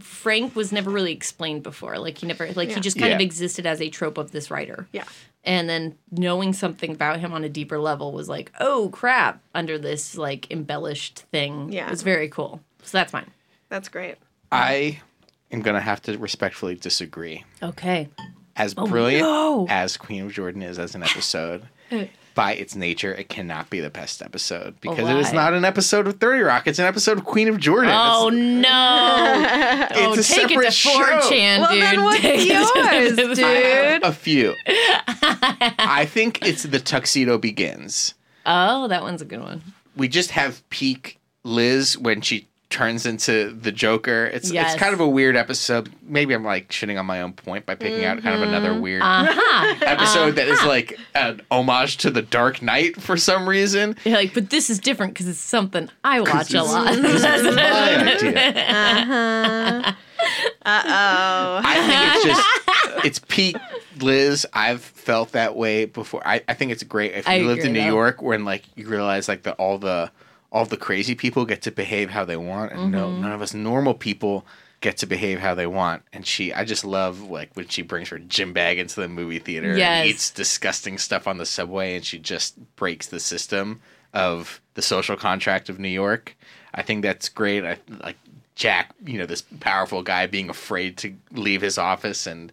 Frank 0.00 0.54
was 0.54 0.72
never 0.72 0.90
really 0.90 1.12
explained 1.12 1.62
before. 1.62 1.98
Like 1.98 2.18
he 2.18 2.26
never 2.26 2.46
like 2.52 2.68
Yeah. 2.68 2.74
he 2.76 2.80
just 2.80 2.98
kind 2.98 3.12
of 3.12 3.20
existed 3.20 3.66
as 3.66 3.80
a 3.80 3.88
trope 3.88 4.18
of 4.18 4.30
this 4.32 4.50
writer. 4.50 4.86
Yeah. 4.92 5.04
And 5.44 5.68
then 5.68 5.96
knowing 6.10 6.52
something 6.52 6.90
about 6.90 7.20
him 7.20 7.32
on 7.32 7.44
a 7.44 7.48
deeper 7.48 7.78
level 7.78 8.12
was 8.12 8.28
like, 8.28 8.52
oh 8.60 8.90
crap, 8.92 9.40
under 9.54 9.78
this 9.78 10.16
like 10.16 10.50
embellished 10.50 11.20
thing. 11.32 11.72
Yeah. 11.72 11.90
It's 11.90 12.02
very 12.02 12.28
cool. 12.28 12.60
So 12.82 12.98
that's 12.98 13.12
mine. 13.12 13.30
That's 13.68 13.88
great. 13.88 14.16
I 14.52 15.00
am 15.50 15.62
gonna 15.62 15.80
have 15.80 16.02
to 16.02 16.18
respectfully 16.18 16.74
disagree. 16.74 17.44
Okay. 17.62 18.08
As 18.56 18.74
oh, 18.76 18.86
brilliant 18.86 19.22
no. 19.22 19.66
as 19.68 19.96
Queen 19.96 20.24
of 20.24 20.32
Jordan 20.32 20.62
is 20.62 20.78
as 20.78 20.94
an 20.94 21.02
episode, 21.02 21.64
by 22.36 22.52
its 22.54 22.76
nature, 22.76 23.12
it 23.12 23.28
cannot 23.28 23.68
be 23.70 23.80
the 23.80 23.90
best 23.90 24.22
episode 24.22 24.80
because 24.80 25.08
it 25.08 25.16
is 25.16 25.32
not 25.32 25.52
an 25.54 25.64
episode 25.64 26.06
of 26.06 26.20
Thirty 26.20 26.42
Rock. 26.42 26.68
It's 26.68 26.78
an 26.78 26.84
episode 26.86 27.18
of 27.18 27.24
Queen 27.24 27.48
of 27.48 27.58
Jordan. 27.58 27.90
Oh 27.92 28.28
It's- 28.28 28.40
no! 28.62 29.88
oh, 29.96 30.12
It's 30.12 30.30
a 30.30 30.34
oh, 30.34 30.36
take 30.36 30.44
it 30.44 30.50
separate 30.50 30.64
to 30.66 30.70
show. 30.70 30.90
4chan, 30.90 31.58
Well, 31.60 31.72
dude. 31.72 31.82
then 31.82 32.04
what's 32.04 32.20
Take 32.20 32.40
it 32.40 33.14
to- 33.16 33.16
yours, 33.26 33.36
dude? 33.38 34.02
a 34.04 34.12
few. 34.12 34.54
I 34.68 36.06
think 36.08 36.46
it's 36.46 36.62
the 36.62 36.78
tuxedo 36.78 37.38
begins. 37.38 38.14
Oh, 38.44 38.86
that 38.88 39.02
one's 39.02 39.22
a 39.22 39.24
good 39.24 39.40
one. 39.40 39.62
We 39.96 40.06
just 40.08 40.30
have 40.32 40.68
peak 40.70 41.18
Liz 41.42 41.96
when 41.98 42.20
she 42.20 42.46
turns 42.68 43.06
into 43.06 43.50
the 43.52 43.70
Joker. 43.70 44.26
It's 44.26 44.50
Yes. 44.50 44.72
it's 44.74 44.80
kind 44.82 44.92
of 44.92 45.00
a 45.00 45.08
weird 45.08 45.36
episode. 45.36 45.90
Maybe 46.02 46.34
I'm 46.34 46.44
like 46.44 46.68
shitting 46.70 46.98
on 46.98 47.06
my 47.06 47.22
own 47.22 47.32
point 47.32 47.64
by 47.64 47.74
picking 47.76 48.04
out 48.04 48.20
kind 48.22 48.34
of 48.34 48.42
another 48.46 48.78
weird 48.78 49.02
Uh-huh. 49.04 49.74
episode 49.82 50.32
that 50.32 50.48
is 50.48 50.62
like 50.64 50.98
an 51.14 51.40
homage 51.50 51.98
to 51.98 52.10
the 52.10 52.22
Dark 52.22 52.62
Knight 52.62 53.00
for 53.00 53.16
some 53.16 53.48
reason. 53.48 53.96
You're 54.04 54.16
like, 54.16 54.34
but 54.34 54.50
this 54.50 54.68
is 54.68 54.78
different 54.80 55.14
because 55.14 55.28
it's 55.28 55.38
something 55.38 55.88
I 56.04 56.20
watch 56.22 56.52
a 56.54 56.62
lot. 56.62 56.92
This 56.94 57.22
is 57.24 57.54
my 57.54 58.12
idea. 58.14 59.96
Uh 60.64 60.82
oh. 60.84 61.60
I 61.64 61.74
think 61.86 62.14
it's 62.16 62.24
just 62.24 62.48
it's 63.06 63.18
peak 63.28 63.56
Liz. 64.00 64.46
I've 64.52 64.82
felt 64.82 65.32
that 65.32 65.54
way 65.54 65.84
before. 65.84 66.26
I, 66.26 66.42
I 66.48 66.54
think 66.54 66.72
it's 66.72 66.82
great 66.82 67.12
if 67.14 67.26
you 67.28 67.32
I 67.34 67.38
lived 67.40 67.62
in 67.64 67.72
New 67.74 67.80
though. 67.80 67.86
York 67.86 68.22
when 68.22 68.44
like 68.44 68.64
you 68.74 68.88
realize 68.88 69.28
like 69.28 69.44
that 69.44 69.54
all 69.56 69.78
the 69.78 70.10
all 70.56 70.64
the 70.64 70.76
crazy 70.88 71.14
people 71.14 71.44
get 71.44 71.60
to 71.62 71.70
behave 71.70 72.08
how 72.10 72.24
they 72.24 72.36
want 72.36 72.72
and 72.72 72.90
no 72.92 73.08
Mm-hmm. 73.08 73.22
none 73.22 73.32
of 73.32 73.42
us 73.42 73.52
normal 73.54 73.94
people 73.94 74.46
get 74.80 74.96
to 74.98 75.06
behave 75.06 75.38
how 75.40 75.54
they 75.54 75.66
want. 75.66 76.02
And 76.12 76.26
she 76.26 76.52
I 76.52 76.64
just 76.64 76.84
love 76.84 77.20
like 77.20 77.50
when 77.56 77.68
she 77.68 77.82
brings 77.82 78.08
her 78.08 78.18
gym 78.18 78.52
bag 78.52 78.78
into 78.78 79.00
the 79.00 79.08
movie 79.08 79.38
theater 79.38 79.76
Yes. 79.76 80.00
and 80.00 80.08
eats 80.10 80.30
disgusting 80.30 80.98
stuff 80.98 81.26
on 81.26 81.38
the 81.38 81.46
subway 81.46 81.96
and 81.96 82.04
she 82.04 82.18
just 82.18 82.50
breaks 82.76 83.06
the 83.06 83.20
system 83.20 83.80
of 84.14 84.60
the 84.74 84.82
social 84.82 85.16
contract 85.16 85.68
of 85.68 85.78
New 85.78 85.88
York. 86.04 86.34
I 86.74 86.82
think 86.82 87.02
that's 87.02 87.28
great. 87.28 87.64
I 87.64 87.76
like 88.02 88.16
Jack, 88.54 88.94
you 89.04 89.18
know, 89.18 89.26
this 89.26 89.42
powerful 89.60 90.02
guy 90.02 90.26
being 90.26 90.48
afraid 90.48 90.96
to 90.98 91.14
leave 91.32 91.60
his 91.60 91.76
office, 91.78 92.26
and 92.26 92.50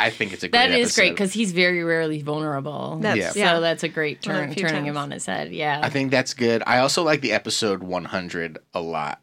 I 0.00 0.10
think 0.10 0.32
it's 0.32 0.42
a 0.42 0.48
great. 0.48 0.58
That 0.58 0.70
is 0.70 0.94
great 0.94 1.10
because 1.10 1.32
he's 1.32 1.52
very 1.52 1.82
rarely 1.84 2.22
vulnerable. 2.22 2.98
That's- 3.00 3.18
Yeah. 3.18 3.30
So 3.32 3.38
yeah. 3.54 3.60
that's 3.60 3.82
a 3.82 3.88
great 3.88 4.26
Well, 4.26 4.36
a 4.36 4.40
turn, 4.46 4.52
few 4.54 4.66
turning 4.68 4.84
him 4.86 4.96
on 4.96 5.10
his 5.10 5.26
head. 5.26 5.52
Yeah. 5.52 5.80
I 5.82 5.90
think 5.90 6.10
that's 6.10 6.34
good. 6.34 6.62
I 6.66 6.78
also 6.78 7.02
like 7.02 7.20
the 7.20 7.32
episode 7.32 7.82
100 7.82 8.58
a 8.74 8.80
lot 8.80 9.20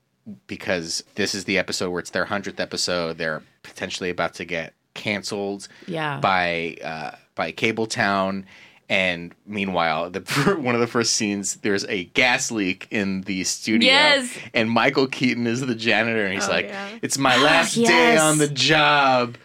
because 0.48 1.04
this 1.16 1.34
is 1.34 1.46
the 1.46 1.58
episode 1.58 1.90
where 1.90 2.00
it's 2.00 2.10
their 2.12 2.26
hundredth 2.26 2.60
episode. 2.60 3.18
They're 3.18 3.42
potentially 3.64 4.10
about 4.10 4.34
to 4.36 4.46
get 4.46 4.74
canceled 4.94 5.68
Yeah. 5.88 6.20
by 6.20 6.78
uh, 6.84 7.12
by 7.36 7.52
Kabletown. 7.52 8.44
And 8.90 9.34
meanwhile, 9.46 10.10
the 10.10 10.22
one 10.60 10.74
of 10.74 10.80
the 10.80 10.88
first 10.88 11.16
scenes, 11.16 11.58
there's 11.58 11.84
a 11.86 12.06
gas 12.06 12.52
leak 12.52 12.88
in 12.90 13.22
the 13.24 13.44
studio, 13.44 13.90
Yes. 13.92 14.34
and 14.54 14.72
Michael 14.72 15.08
Keaton 15.08 15.46
is 15.46 15.60
the 15.60 15.76
janitor, 15.76 16.24
and 16.24 16.34
he's 16.34 16.48
Oh, 16.48 16.52
like, 16.52 16.68
yeah. 16.68 16.88
"It's 17.02 17.18
my 17.18 17.36
last 17.36 17.76
day 17.76 18.16
on 18.18 18.38
the 18.38 18.48
job. 18.48 19.36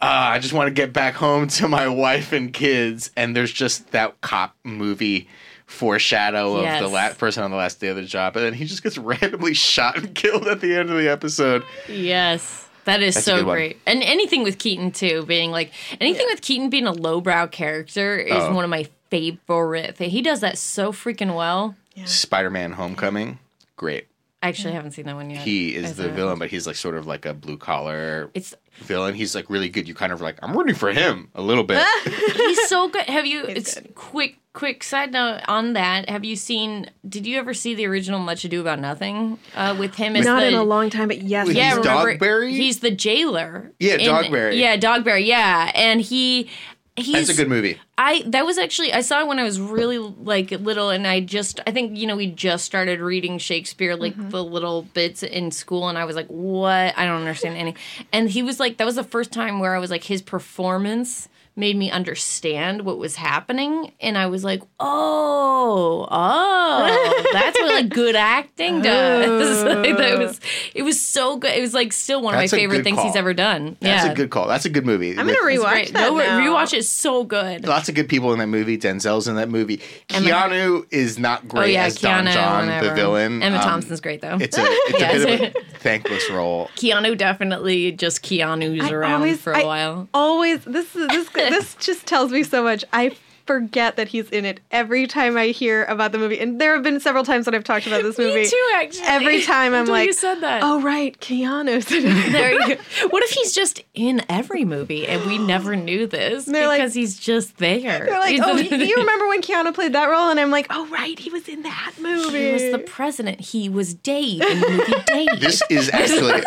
Uh, 0.00 0.04
I 0.34 0.38
just 0.38 0.52
want 0.54 0.68
to 0.68 0.72
get 0.74 0.92
back 0.92 1.14
home 1.14 1.48
to 1.48 1.68
my 1.68 1.88
wife 1.88 2.32
and 2.32 2.52
kids." 2.52 3.10
And 3.16 3.34
there's 3.34 3.52
just 3.52 3.90
that 3.92 4.20
cop 4.20 4.54
movie 4.64 5.28
foreshadow 5.66 6.56
of 6.56 6.80
the 6.80 6.88
last 6.88 7.18
person 7.18 7.42
on 7.42 7.50
the 7.50 7.56
last 7.56 7.78
day 7.80 7.88
of 7.88 7.96
the 7.96 8.02
job, 8.02 8.36
and 8.36 8.44
then 8.46 8.54
he 8.54 8.64
just 8.64 8.82
gets 8.82 8.96
randomly 8.98 9.54
shot 9.54 9.96
and 9.98 10.14
killed 10.14 10.46
at 10.48 10.60
the 10.60 10.74
end 10.74 10.90
of 10.90 10.96
the 10.96 11.08
episode. 11.08 11.62
Yes. 11.88 12.64
That 12.84 13.02
is 13.02 13.16
That's 13.16 13.26
so 13.26 13.36
good 13.38 13.46
one. 13.46 13.56
great. 13.56 13.80
And 13.84 14.02
anything 14.02 14.42
with 14.42 14.58
Keaton 14.58 14.92
too, 14.92 15.24
being 15.26 15.50
like 15.50 15.72
anything 16.00 16.26
with 16.30 16.40
Keaton 16.40 16.70
being 16.70 16.86
a 16.86 16.92
lowbrow 16.92 17.48
character 17.48 18.16
is 18.16 18.32
Oh. 18.32 18.54
one 18.54 18.64
of 18.64 18.70
my 18.70 18.86
favorite. 19.10 19.96
Thing. 19.96 20.08
He 20.08 20.22
does 20.22 20.40
that 20.40 20.56
so 20.56 20.90
freaking 20.92 21.34
well. 21.36 21.74
Spider-Man: 22.06 22.72
Homecoming, 22.72 23.40
great. 23.76 24.06
I 24.42 24.48
actually 24.48 24.72
haven't 24.74 24.92
seen 24.92 25.06
that 25.06 25.16
one 25.16 25.30
yet. 25.30 25.40
He 25.42 25.76
I 25.76 25.80
is 25.80 25.96
the 25.96 26.08
it. 26.08 26.12
villain, 26.12 26.38
but 26.38 26.48
he's 26.48 26.66
like 26.66 26.76
sort 26.76 26.94
of 26.96 27.06
like 27.08 27.26
a 27.26 27.34
blue 27.34 27.56
collar 27.56 28.30
It's 28.34 28.54
villain. 28.76 29.14
He's 29.14 29.34
like 29.34 29.50
really 29.50 29.68
good. 29.68 29.88
You 29.88 29.94
kind 29.94 30.12
of 30.12 30.20
like, 30.20 30.38
I'm 30.42 30.56
rooting 30.56 30.76
for 30.76 30.92
him 30.92 31.28
a 31.34 31.42
little 31.42 31.64
bit. 31.64 31.84
he's 32.04 32.68
so 32.68 32.88
good. 32.88 33.02
Have 33.06 33.26
you? 33.26 33.46
He's 33.46 33.56
it's 33.56 33.74
good. 33.80 33.94
quick. 33.94 34.38
Quick 34.54 34.82
side 34.82 35.12
note 35.12 35.42
on 35.46 35.74
that. 35.74 36.08
Have 36.08 36.24
you 36.24 36.34
seen? 36.34 36.90
Did 37.08 37.26
you 37.28 37.38
ever 37.38 37.54
see 37.54 37.74
the 37.76 37.86
original 37.86 38.18
Much 38.18 38.44
Ado 38.44 38.60
About 38.60 38.80
Nothing 38.80 39.38
uh, 39.54 39.76
with 39.78 39.94
him 39.94 40.16
as 40.16 40.24
Not 40.24 40.40
the? 40.40 40.48
in 40.48 40.54
a 40.54 40.64
long 40.64 40.90
time, 40.90 41.06
but 41.08 41.22
yes. 41.22 41.48
Yeah, 41.52 41.76
He's 41.76 41.78
remember, 41.86 42.16
Dogberry? 42.18 42.50
He's 42.50 42.80
the 42.80 42.90
jailer. 42.90 43.70
Yeah, 43.78 43.94
in- 43.94 44.00
Dogberry. 44.10 44.58
Yeah, 44.58 44.76
Dogberry. 44.76 45.24
Yeah, 45.26 45.70
and 45.76 46.00
he. 46.00 46.50
He's, 46.98 47.26
That's 47.26 47.30
a 47.30 47.34
good 47.34 47.48
movie. 47.48 47.80
I 47.96 48.22
that 48.26 48.44
was 48.44 48.58
actually 48.58 48.92
I 48.92 49.00
saw 49.00 49.20
it 49.20 49.26
when 49.26 49.38
I 49.38 49.44
was 49.44 49.60
really 49.60 49.98
like 49.98 50.50
little, 50.50 50.90
and 50.90 51.06
I 51.06 51.20
just 51.20 51.60
I 51.66 51.70
think 51.70 51.96
you 51.96 52.06
know 52.06 52.16
we 52.16 52.26
just 52.26 52.64
started 52.64 53.00
reading 53.00 53.38
Shakespeare 53.38 53.96
like 53.96 54.14
mm-hmm. 54.14 54.30
the 54.30 54.44
little 54.44 54.82
bits 54.82 55.22
in 55.22 55.50
school, 55.50 55.88
and 55.88 55.98
I 55.98 56.04
was 56.04 56.16
like, 56.16 56.28
what? 56.28 56.96
I 56.96 57.06
don't 57.06 57.18
understand 57.20 57.56
any. 57.56 57.74
And 58.12 58.28
he 58.28 58.42
was 58.42 58.60
like, 58.60 58.76
that 58.76 58.84
was 58.84 58.96
the 58.96 59.04
first 59.04 59.32
time 59.32 59.60
where 59.60 59.74
I 59.74 59.78
was 59.78 59.90
like, 59.90 60.04
his 60.04 60.22
performance 60.22 61.28
made 61.58 61.76
me 61.76 61.90
understand 61.90 62.82
what 62.82 62.98
was 62.98 63.16
happening, 63.16 63.92
and 64.00 64.16
I 64.16 64.26
was 64.26 64.44
like, 64.44 64.62
oh, 64.80 66.06
oh, 66.10 67.30
that's 67.32 67.58
what 67.58 67.74
like 67.74 67.88
good 67.88 68.14
acting 68.16 68.80
does. 68.80 69.64
like, 69.64 69.96
that 69.96 70.18
was 70.18 70.40
it 70.74 70.82
was 70.82 71.00
so 71.00 71.36
good. 71.36 71.50
It 71.52 71.60
was 71.60 71.74
like 71.74 71.92
still 71.92 72.22
one 72.22 72.34
of 72.34 72.40
That's 72.40 72.52
my 72.52 72.58
favorite 72.58 72.78
good 72.78 72.84
things 72.84 73.02
he's 73.02 73.16
ever 73.16 73.34
done. 73.34 73.76
That's 73.80 74.04
yeah. 74.06 74.12
a 74.12 74.14
good 74.14 74.30
call. 74.30 74.46
That's 74.48 74.64
a 74.64 74.70
good 74.70 74.86
movie. 74.86 75.10
I'm 75.10 75.26
gonna 75.26 75.38
rewatch 75.40 75.70
Great. 75.72 75.92
that. 75.92 76.10
No, 76.12 76.16
now. 76.18 76.40
rewatch 76.40 76.72
it 76.72 76.84
so 76.84 77.24
good. 77.24 77.66
Lots 77.66 77.88
of 77.88 77.94
good 77.94 78.08
people 78.08 78.32
in 78.32 78.38
that 78.38 78.46
movie. 78.46 78.78
Denzel's 78.78 79.28
in 79.28 79.34
that 79.36 79.48
movie. 79.48 79.80
Emma- 80.10 80.28
Keanu 80.28 80.86
is 80.90 81.18
not 81.18 81.48
great 81.48 81.62
oh 81.62 81.66
yeah, 81.66 81.84
as 81.84 81.96
Don 81.96 82.24
Keanu, 82.26 82.32
John, 82.32 82.84
the 82.84 82.94
villain. 82.94 83.42
Emma 83.42 83.56
Um, 83.56 83.62
Thompson's 83.62 84.00
great 84.00 84.20
though. 84.20 84.38
It's 84.40 84.56
a 84.56 84.62
it's 84.64 85.00
Yeah. 85.00 85.10
a 85.10 85.26
bit 85.26 85.56
of 85.56 85.56
a 85.56 85.67
thankless 85.78 86.30
role. 86.30 86.70
Keanu 86.76 87.16
definitely 87.16 87.92
just 87.92 88.22
Keanu's 88.24 88.82
I 88.84 88.90
around 88.92 89.12
always- 89.22 89.40
for 89.40 89.52
a 89.52 89.60
I 89.60 89.64
while. 89.64 90.08
Always, 90.14 90.64
this 90.64 90.94
is 90.96 91.08
this 91.08 91.28
this 91.34 91.74
just 91.76 92.06
tells 92.06 92.30
me 92.32 92.42
so 92.42 92.62
much. 92.62 92.84
I 92.92 93.16
forget 93.48 93.96
that 93.96 94.06
he's 94.08 94.28
in 94.30 94.44
it 94.44 94.60
every 94.70 95.06
time 95.08 95.36
I 95.36 95.46
hear 95.46 95.84
about 95.86 96.12
the 96.12 96.18
movie, 96.18 96.38
and 96.38 96.60
there 96.60 96.74
have 96.74 96.82
been 96.84 97.00
several 97.00 97.24
times 97.24 97.46
that 97.46 97.54
I've 97.54 97.64
talked 97.64 97.86
about 97.88 98.02
this 98.04 98.18
movie. 98.18 98.42
Me 98.42 98.48
too, 98.48 98.70
actually. 98.76 99.06
Every 99.06 99.42
time 99.42 99.74
I'm 99.74 99.86
like, 99.86 100.06
you 100.06 100.12
said 100.12 100.36
that. 100.42 100.62
oh 100.62 100.80
right, 100.82 101.18
Keanu's 101.18 101.90
in 101.90 102.04
it. 102.06 102.32
There 102.32 102.52
you 102.52 102.76
go. 102.76 103.08
What 103.08 103.22
if 103.24 103.30
he's 103.30 103.52
just 103.54 103.82
in 103.94 104.22
every 104.28 104.64
movie 104.64 105.06
and 105.08 105.24
we 105.26 105.38
never 105.38 105.74
knew 105.74 106.06
this 106.06 106.44
They're 106.44 106.66
like- 106.68 106.78
because 106.80 106.94
he's 106.94 107.18
just 107.18 107.56
there? 107.56 107.80
They're 108.06 108.20
like, 108.20 108.38
oh, 108.42 108.56
you 108.56 108.96
remember 108.96 109.26
when 109.28 109.40
Keanu 109.42 109.74
played 109.74 109.94
that 109.94 110.06
role? 110.10 110.30
And 110.30 110.38
I'm 110.38 110.50
like, 110.50 110.66
oh 110.70 110.86
right, 110.88 111.18
he 111.18 111.30
was 111.30 111.48
in 111.48 111.62
that 111.62 111.92
movie. 112.00 112.46
He 112.48 112.52
was 112.52 112.62
the 112.70 112.78
president. 112.78 113.40
He 113.40 113.68
was 113.68 113.94
Dave 113.94 114.42
in 114.42 114.60
the 114.60 114.68
movie 114.68 114.92
Dave. 115.06 115.28
This 115.40 115.62
is 115.70 115.88
actually 115.90 116.42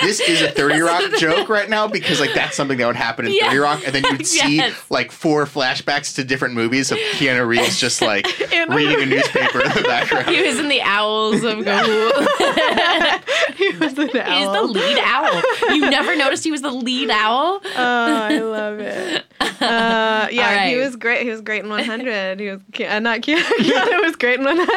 this 0.00 0.20
is 0.20 0.42
a 0.42 0.50
30 0.50 0.80
Rock 0.80 1.02
joke 1.18 1.48
right 1.48 1.68
now 1.68 1.86
because 1.86 2.20
like 2.20 2.32
that's 2.34 2.56
something 2.56 2.78
that 2.78 2.86
would 2.86 2.96
happen 2.96 3.26
in 3.26 3.32
Yeah. 3.34 3.46
30 3.48 3.58
Rock, 3.58 3.82
and 3.86 3.94
then 3.94 4.04
you'd 4.10 4.26
see 4.26 4.56
Yes. 4.56 4.74
like 4.90 5.12
four 5.12 5.44
flashbacks 5.46 6.13
to 6.14 6.24
different 6.24 6.54
movies 6.54 6.90
of 6.90 6.98
Keanu 6.98 7.46
Reeves 7.46 7.78
just 7.78 8.00
like 8.00 8.26
reading 8.68 9.02
a 9.02 9.06
newspaper 9.14 9.60
in 9.62 9.70
the 9.70 9.82
background. 9.82 10.28
he 10.28 10.42
was 10.42 10.58
in 10.58 10.68
the 10.68 10.80
Owls 10.82 11.42
of 11.44 11.58
Ga'Hoole. 11.58 12.26
he 13.56 13.70
was 13.76 13.92
an 13.98 14.08
He's 14.08 14.52
the 14.52 14.62
lead 14.62 14.98
owl. 14.98 15.42
You 15.74 15.90
never 15.90 16.16
noticed 16.16 16.44
he 16.44 16.50
was 16.50 16.62
the 16.62 16.70
lead 16.70 17.10
owl? 17.10 17.60
Oh, 17.64 17.70
I 17.76 18.38
love 18.38 18.78
it. 18.80 19.24
Uh, 19.40 20.28
yeah, 20.30 20.48
All 20.48 20.54
right. 20.56 20.68
he 20.68 20.76
was 20.76 20.96
great. 20.96 21.22
He 21.22 21.30
was 21.30 21.40
great 21.40 21.64
in 21.64 21.70
100. 21.70 22.40
He 22.40 22.48
was 22.48 22.60
uh, 22.80 22.98
not 23.00 23.20
Keanu. 23.20 23.42
Keanu 23.42 24.02
was 24.04 24.16
great 24.16 24.38
in 24.40 24.44
100. 24.44 24.68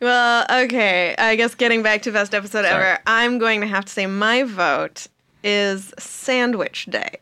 Well, 0.00 0.44
okay. 0.64 1.14
I 1.18 1.36
guess 1.36 1.54
getting 1.54 1.82
back 1.82 2.02
to 2.02 2.12
best 2.12 2.34
episode 2.34 2.64
Sorry. 2.64 2.84
ever, 2.92 2.98
I'm 3.06 3.38
going 3.38 3.60
to 3.60 3.66
have 3.66 3.84
to 3.86 3.92
say 3.92 4.06
my 4.06 4.42
vote 4.42 5.06
is 5.42 5.94
Sandwich 5.98 6.86
Day 6.86 7.18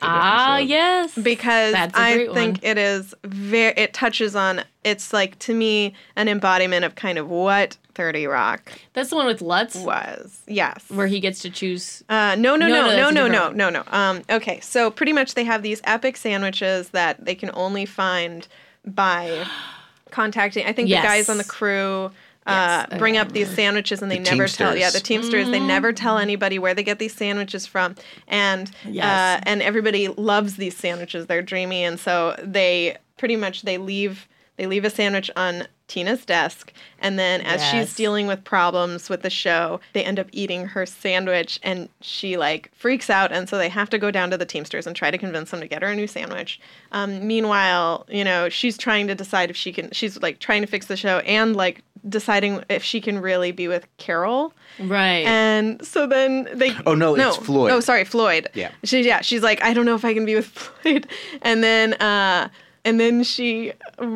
Ah, 0.00 0.56
episode. 0.56 0.68
yes. 0.68 1.14
because 1.18 1.72
That's 1.72 1.96
a 1.96 2.00
I 2.00 2.16
think 2.32 2.36
one. 2.36 2.58
it 2.62 2.78
is 2.78 3.14
very. 3.24 3.72
It 3.76 3.92
touches 3.94 4.36
on. 4.36 4.62
It's 4.84 5.12
like 5.12 5.38
to 5.40 5.54
me 5.54 5.94
an 6.16 6.28
embodiment 6.28 6.84
of 6.84 6.94
kind 6.94 7.16
of 7.18 7.28
what 7.28 7.76
Thirty 7.94 8.26
Rock 8.26 8.72
That's 8.92 9.10
the 9.10 9.16
one 9.16 9.26
with 9.26 9.40
Lutz, 9.40 9.76
was. 9.76 10.42
Yes. 10.46 10.84
where 10.88 11.06
he 11.06 11.20
gets 11.20 11.40
to 11.40 11.50
choose. 11.50 12.02
Uh, 12.08 12.34
no, 12.38 12.54
no, 12.56 12.68
No, 12.68 12.86
no, 12.86 12.96
no, 12.96 13.10
no, 13.10 13.26
no, 13.28 13.50
no, 13.50 13.70
no, 13.70 13.70
no. 13.70 13.84
Um, 13.96 14.22
okay, 14.30 14.60
so 14.60 14.90
pretty 14.90 15.12
much 15.12 15.34
they 15.34 15.44
have 15.44 15.62
these 15.62 15.80
epic 15.84 16.16
sandwiches 16.16 16.90
that 16.90 17.24
they 17.24 17.34
can 17.34 17.50
only 17.54 17.86
find 17.86 18.46
by 18.84 19.46
contacting. 20.10 20.66
I 20.66 20.72
think 20.72 20.88
Yes. 20.88 21.02
the 21.02 21.08
guys 21.08 21.28
on 21.28 21.38
the 21.38 21.44
crew. 21.44 22.10
Uh, 22.46 22.84
Yes, 22.90 22.98
bring 22.98 23.16
up 23.16 23.32
these 23.32 23.48
sandwiches 23.48 24.02
and 24.02 24.10
they 24.10 24.18
The 24.18 24.30
never 24.30 24.48
tell 24.48 24.76
yeah 24.76 24.90
Teamsters. 24.90 24.92
the 25.02 25.06
teamsters. 25.06 25.50
They 25.50 25.60
never 25.60 25.92
tell 25.92 26.18
anybody 26.18 26.58
where 26.58 26.74
they 26.74 26.82
get 26.82 26.98
these 26.98 27.14
sandwiches 27.14 27.66
from. 27.66 27.94
And 28.28 28.70
Yes. 28.86 29.04
uh, 29.04 29.40
and 29.46 29.62
everybody 29.62 30.08
loves 30.08 30.56
these 30.56 30.76
sandwiches. 30.76 31.26
They're 31.26 31.40
dreamy. 31.42 31.84
And 31.84 31.98
so 31.98 32.36
they 32.42 32.98
pretty 33.16 33.36
much 33.36 33.62
they 33.62 33.78
leave 33.78 34.28
they 34.56 34.66
leave 34.66 34.84
a 34.84 34.90
sandwich 34.90 35.30
on 35.36 35.66
Tina's 35.86 36.24
desk 36.24 36.72
and 36.98 37.18
then 37.18 37.42
as 37.42 37.60
Yes. 37.60 37.70
she's 37.70 37.94
dealing 37.94 38.26
with 38.26 38.42
problems 38.42 39.10
with 39.10 39.20
the 39.20 39.28
show 39.28 39.80
they 39.92 40.02
end 40.02 40.18
up 40.18 40.28
eating 40.32 40.66
her 40.68 40.86
sandwich 40.86 41.60
and 41.62 41.90
she 42.00 42.38
like 42.38 42.70
freaks 42.74 43.10
out 43.10 43.30
and 43.32 43.48
so 43.50 43.58
they 43.58 43.68
have 43.68 43.90
to 43.90 43.98
go 43.98 44.10
down 44.10 44.30
to 44.30 44.38
the 44.38 44.46
teamsters 44.46 44.86
and 44.86 44.96
try 44.96 45.10
to 45.10 45.18
convince 45.18 45.50
them 45.50 45.60
to 45.60 45.66
get 45.68 45.82
her 45.82 45.88
a 45.88 45.94
new 45.94 46.06
sandwich 46.06 46.58
um, 46.92 47.26
meanwhile 47.26 48.06
you 48.08 48.24
know 48.24 48.48
she's 48.48 48.78
trying 48.78 49.06
to 49.08 49.14
decide 49.14 49.50
if 49.50 49.56
she 49.56 49.72
can 49.72 49.90
she's 49.92 50.20
like 50.22 50.38
trying 50.38 50.62
to 50.62 50.66
fix 50.66 50.86
the 50.86 50.96
show 50.96 51.18
and 51.18 51.54
like 51.54 51.82
deciding 52.08 52.64
if 52.70 52.82
she 52.82 53.00
can 53.00 53.18
really 53.20 53.52
be 53.52 53.68
with 53.68 53.86
carol 53.98 54.54
Right. 54.80 55.26
and 55.26 55.84
so 55.86 56.06
then 56.06 56.48
they 56.54 56.74
Oh, 56.86 56.94
no, 56.94 57.14
it's 57.14 57.36
Floyd. 57.36 57.70
oh 57.72 57.80
sorry 57.80 58.04
floyd 58.04 58.48
Yeah. 58.54 58.70
she 58.84 59.02
yeah 59.02 59.20
she's 59.20 59.42
like 59.42 59.62
i 59.62 59.74
don't 59.74 59.84
know 59.84 59.94
if 59.94 60.04
i 60.04 60.14
can 60.14 60.24
be 60.24 60.34
with 60.34 60.46
floyd 60.46 61.06
and 61.42 61.62
then 61.62 61.92
uh 61.94 62.48
and 62.84 63.00
then 63.00 63.22
she 63.24 63.72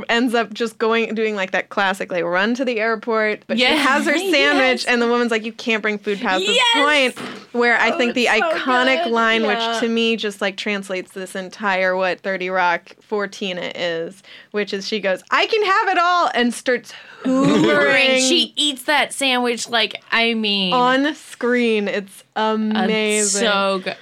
ends 0.08 0.34
up 0.34 0.52
just 0.52 0.78
going 0.78 1.14
doing 1.14 1.34
like 1.34 1.52
that 1.52 1.68
classic 1.70 2.10
like 2.12 2.24
run 2.24 2.54
to 2.54 2.64
the 2.64 2.78
airport 2.80 3.42
but 3.46 3.58
she 3.58 3.64
has 3.64 4.04
her 4.04 4.16
sandwich 4.18 4.82
Yes. 4.82 4.84
and 4.84 5.00
the 5.00 5.06
woman's 5.08 5.30
like 5.30 5.44
you 5.44 5.52
can't 5.52 5.82
bring 5.82 5.98
food 5.98 6.18
past 6.20 6.44
Yes. 6.44 6.56
this 6.74 6.82
point 6.82 7.54
where 7.54 7.78
i 7.80 7.90
think 7.96 8.14
the 8.14 8.26
so 8.26 8.32
iconic 8.40 9.04
good. 9.04 9.12
line 9.12 9.42
Yeah. 9.42 9.70
which 9.72 9.80
to 9.80 9.88
me 9.88 10.16
just 10.16 10.40
like 10.40 10.56
translates 10.56 11.12
this 11.12 11.34
entire 11.34 11.96
what 11.96 12.20
30 12.20 12.50
rock 12.50 12.94
for 13.00 13.26
tina 13.26 13.72
is 13.74 14.22
which 14.50 14.72
is 14.72 14.86
she 14.86 15.00
goes 15.00 15.22
i 15.30 15.46
can 15.46 15.64
have 15.64 15.88
it 15.88 15.98
all 15.98 16.30
and 16.34 16.52
starts 16.52 16.92
hoovering 17.22 18.18
she 18.28 18.52
eats 18.56 18.82
that 18.84 19.12
sandwich 19.12 19.68
like 19.68 20.02
I 20.10 20.34
mean, 20.34 20.72
on 20.72 21.14
screen 21.14 21.88
it's 21.88 22.24
uh, 22.36 22.56
amazing 22.58 23.40
so 23.42 23.80
good. 23.84 23.96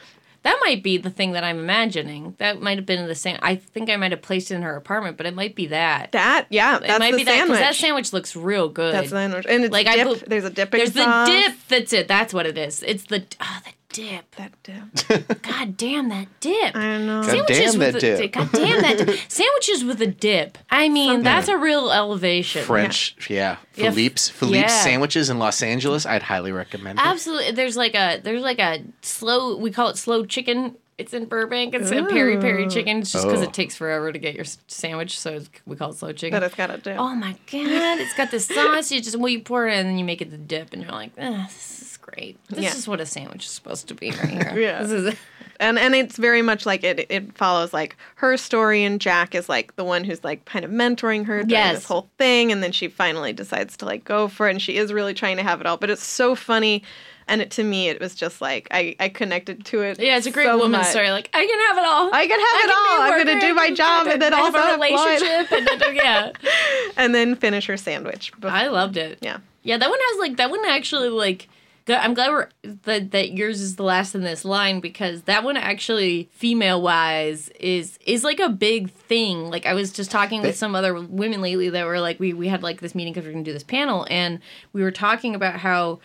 That 0.46 0.58
might 0.64 0.82
be 0.84 0.96
the 0.96 1.10
thing 1.10 1.32
that 1.32 1.42
I'm 1.42 1.58
imagining. 1.58 2.36
That 2.38 2.62
might 2.62 2.78
have 2.78 2.86
been 2.86 3.04
the 3.08 3.16
same. 3.16 3.36
I 3.42 3.56
think 3.56 3.90
I 3.90 3.96
might 3.96 4.12
have 4.12 4.22
placed 4.22 4.52
it 4.52 4.54
in 4.54 4.62
her 4.62 4.76
apartment, 4.76 5.16
but 5.16 5.26
it 5.26 5.34
might 5.34 5.56
be 5.56 5.66
that. 5.66 6.12
that 6.12 6.46
yeah 6.50 6.76
it 6.76 6.82
that's 6.86 7.00
might 7.00 7.10
the 7.10 7.16
be 7.18 7.24
that 7.24 7.30
sandwich 7.32 7.58
because 7.58 7.58
that 7.60 7.74
sandwich 7.74 8.12
looks 8.12 8.36
real 8.36 8.68
good. 8.68 8.94
That's 8.94 9.10
the 9.10 9.16
sandwich. 9.16 9.46
And 9.48 9.64
it's 9.64 9.72
Like, 9.72 9.88
I 9.88 9.96
dip. 9.96 10.04
bel- 10.04 10.28
there's 10.28 10.44
a 10.44 10.50
dipping 10.50 10.78
There's 10.78 10.92
the 10.92 11.24
dip. 11.26 11.56
That's 11.68 11.92
it. 11.92 12.06
That's 12.06 12.32
what 12.32 12.46
it 12.46 12.56
is. 12.56 12.84
It's 12.84 13.04
the 13.06 13.24
oh, 13.40 13.58
the 13.64 13.72
dip. 13.96 14.36
That 14.36 14.52
dip. 14.62 15.42
God 15.42 15.76
damn 15.78 16.10
that 16.10 16.28
dip. 16.40 16.76
I 16.76 16.98
know. 16.98 17.22
God 17.22 17.46
damn 17.46 17.78
with 17.78 17.92
that 17.92 17.94
a, 17.94 18.00
dip. 18.00 18.32
God 18.32 18.52
damn 18.52 18.82
that 18.82 18.98
dip. 18.98 19.18
Sandwiches 19.28 19.84
with 19.84 20.02
a 20.02 20.06
dip. 20.06 20.58
I 20.70 20.90
mean, 20.90 21.22
that's 21.22 21.48
a 21.48 21.56
real 21.56 21.90
elevation. 21.90 22.62
French, 22.62 23.16
yeah. 23.30 23.56
Yeah, 23.74 23.90
Philippe's 23.90 24.28
Philippe's 24.28 24.72
yeah. 24.72 24.82
sandwiches 24.82 25.30
in 25.30 25.38
Los 25.38 25.62
Angeles. 25.62 26.04
I'd 26.04 26.22
highly 26.22 26.52
recommend 26.52 26.98
it. 26.98 27.06
Absolutely. 27.06 27.52
There's 27.52 27.76
like 27.76 27.94
a 27.94 28.20
there's 28.22 28.42
like 28.42 28.58
a 28.58 28.82
slow 29.00 29.56
we 29.56 29.70
call 29.70 29.88
it 29.88 29.96
slow 29.96 30.26
chicken. 30.26 30.76
It's 30.98 31.12
in 31.12 31.26
Burbank. 31.26 31.74
It's 31.74 31.90
a 31.90 32.04
peri 32.04 32.38
peri 32.38 32.68
chicken. 32.68 32.98
It's 32.98 33.12
just 33.12 33.26
because 33.26 33.40
Oh. 33.40 33.44
it 33.44 33.52
takes 33.52 33.76
forever 33.76 34.12
to 34.12 34.18
get 34.18 34.34
your 34.34 34.46
sandwich, 34.66 35.18
so 35.18 35.34
it's, 35.34 35.50
we 35.66 35.76
call 35.76 35.90
it 35.90 35.96
slow 35.96 36.12
chicken. 36.12 36.38
But 36.38 36.42
it's 36.42 36.54
got 36.54 36.70
a 36.70 36.78
dip. 36.78 36.98
oh 36.98 37.14
my 37.14 37.32
god! 37.52 38.00
It's 38.00 38.14
got 38.14 38.30
the 38.30 38.40
sauce. 38.40 38.90
You 38.90 39.02
just 39.02 39.16
well 39.16 39.28
you 39.28 39.40
pour 39.40 39.68
it 39.68 39.72
in 39.72 39.80
and 39.80 39.88
then 39.90 39.98
you 39.98 40.04
make 40.06 40.22
it 40.22 40.30
the 40.30 40.38
dip, 40.38 40.72
and 40.72 40.82
you're 40.82 40.92
like, 40.92 41.12
ah, 41.18 41.44
this 41.48 41.82
is 41.82 41.95
great. 42.06 42.38
This 42.48 42.60
Yeah. 42.64 42.74
is 42.74 42.86
what 42.88 43.00
a 43.00 43.06
sandwich 43.06 43.44
is 43.44 43.50
supposed 43.50 43.88
to 43.88 43.94
be 43.94 44.10
right 44.10 44.28
here. 44.28 44.52
Yeah. 44.56 44.82
This 44.82 44.92
is 44.92 45.14
And 45.58 45.78
and 45.78 45.94
it's 45.94 46.16
very 46.18 46.42
much 46.42 46.66
like 46.66 46.84
it. 46.84 47.06
It 47.08 47.36
follows 47.36 47.72
like 47.72 47.96
her 48.16 48.36
story, 48.36 48.84
and 48.84 49.00
Jack 49.00 49.34
is 49.34 49.48
like 49.48 49.74
the 49.76 49.84
one 49.84 50.04
who's 50.04 50.22
like 50.22 50.44
kind 50.44 50.64
of 50.66 50.70
mentoring 50.70 51.24
her 51.26 51.38
during 51.38 51.48
Yes. 51.50 51.76
this 51.76 51.84
whole 51.86 52.08
thing, 52.18 52.52
and 52.52 52.62
then 52.62 52.72
she 52.72 52.88
finally 52.88 53.32
decides 53.32 53.76
to 53.78 53.86
like 53.86 54.04
go 54.04 54.28
for 54.28 54.48
it, 54.48 54.50
and 54.50 54.60
she 54.62 54.76
is 54.76 54.92
really 54.92 55.14
trying 55.14 55.38
to 55.38 55.42
have 55.42 55.60
it 55.62 55.66
all. 55.66 55.78
But 55.78 55.88
it's 55.88 56.04
so 56.04 56.34
funny, 56.34 56.82
and 57.26 57.40
it, 57.40 57.50
to 57.52 57.64
me, 57.64 57.88
it 57.88 58.00
was 58.00 58.14
just 58.14 58.42
like 58.42 58.68
I 58.70 58.96
I 59.00 59.08
connected 59.08 59.64
to 59.66 59.80
it. 59.80 59.98
yeah, 59.98 60.18
it's 60.18 60.26
a 60.26 60.30
great 60.30 60.44
so 60.44 60.58
woman 60.58 60.72
much. 60.72 60.88
story. 60.88 61.10
Like 61.10 61.30
I 61.32 61.46
can 61.46 61.58
have 61.68 61.78
it 61.78 61.84
all. 61.86 62.10
I 62.14 62.26
can 62.26 62.38
have 62.38 62.58
it 62.58 62.60
can 62.60 62.70
all. 62.70 63.02
I'm 63.02 63.24
gonna 63.26 63.40
do 63.40 63.54
my 63.54 63.70
job, 63.70 64.06
and 64.08 64.20
then 64.20 64.34
have 64.34 64.54
also 64.54 64.58
a 64.58 64.60
have 64.62 64.76
Floyd. 64.76 65.22
relationship, 65.22 65.52
and 65.52 65.66
then, 65.80 65.96
yeah. 65.96 66.32
and 66.98 67.14
then 67.14 67.34
finish 67.34 67.64
her 67.66 67.78
sandwich. 67.78 68.30
bef- 68.40 68.50
I 68.50 68.66
loved 68.68 68.98
it. 68.98 69.20
Yeah. 69.22 69.38
Yeah, 69.62 69.78
that 69.78 69.88
one 69.88 69.98
has 70.10 70.18
like 70.20 70.36
that 70.36 70.50
one 70.50 70.64
actually 70.66 71.08
like. 71.08 71.48
G- 71.86 71.94
I'm 71.94 72.14
glad 72.14 72.30
we're 72.30 72.48
that 72.84 73.10
that 73.12 73.32
yours 73.32 73.60
is 73.60 73.76
the 73.76 73.82
last 73.82 74.14
in 74.14 74.22
this 74.22 74.44
line 74.44 74.80
because 74.80 75.22
that 75.22 75.44
one 75.44 75.56
actually 75.56 76.28
female 76.32 76.80
wise 76.82 77.48
is 77.60 77.98
is 78.06 78.24
like 78.24 78.40
a 78.40 78.48
big 78.48 78.90
thing. 78.90 79.50
Like 79.50 79.66
I 79.66 79.74
was 79.74 79.92
just 79.92 80.10
talking 80.10 80.42
with 80.42 80.56
some 80.56 80.74
other 80.74 80.94
women 80.94 81.40
lately 81.40 81.68
that 81.70 81.86
were 81.86 82.00
like 82.00 82.18
we 82.20 82.32
we 82.32 82.48
had 82.48 82.62
like 82.62 82.80
this 82.80 82.94
meeting 82.94 83.12
because 83.12 83.24
we 83.24 83.30
are 83.30 83.32
gonna 83.32 83.44
do 83.44 83.52
this 83.52 83.62
panel 83.62 84.06
and 84.10 84.40
we 84.72 84.82
were 84.82 84.90
talking 84.90 85.34
about 85.34 85.60
how 85.60 86.00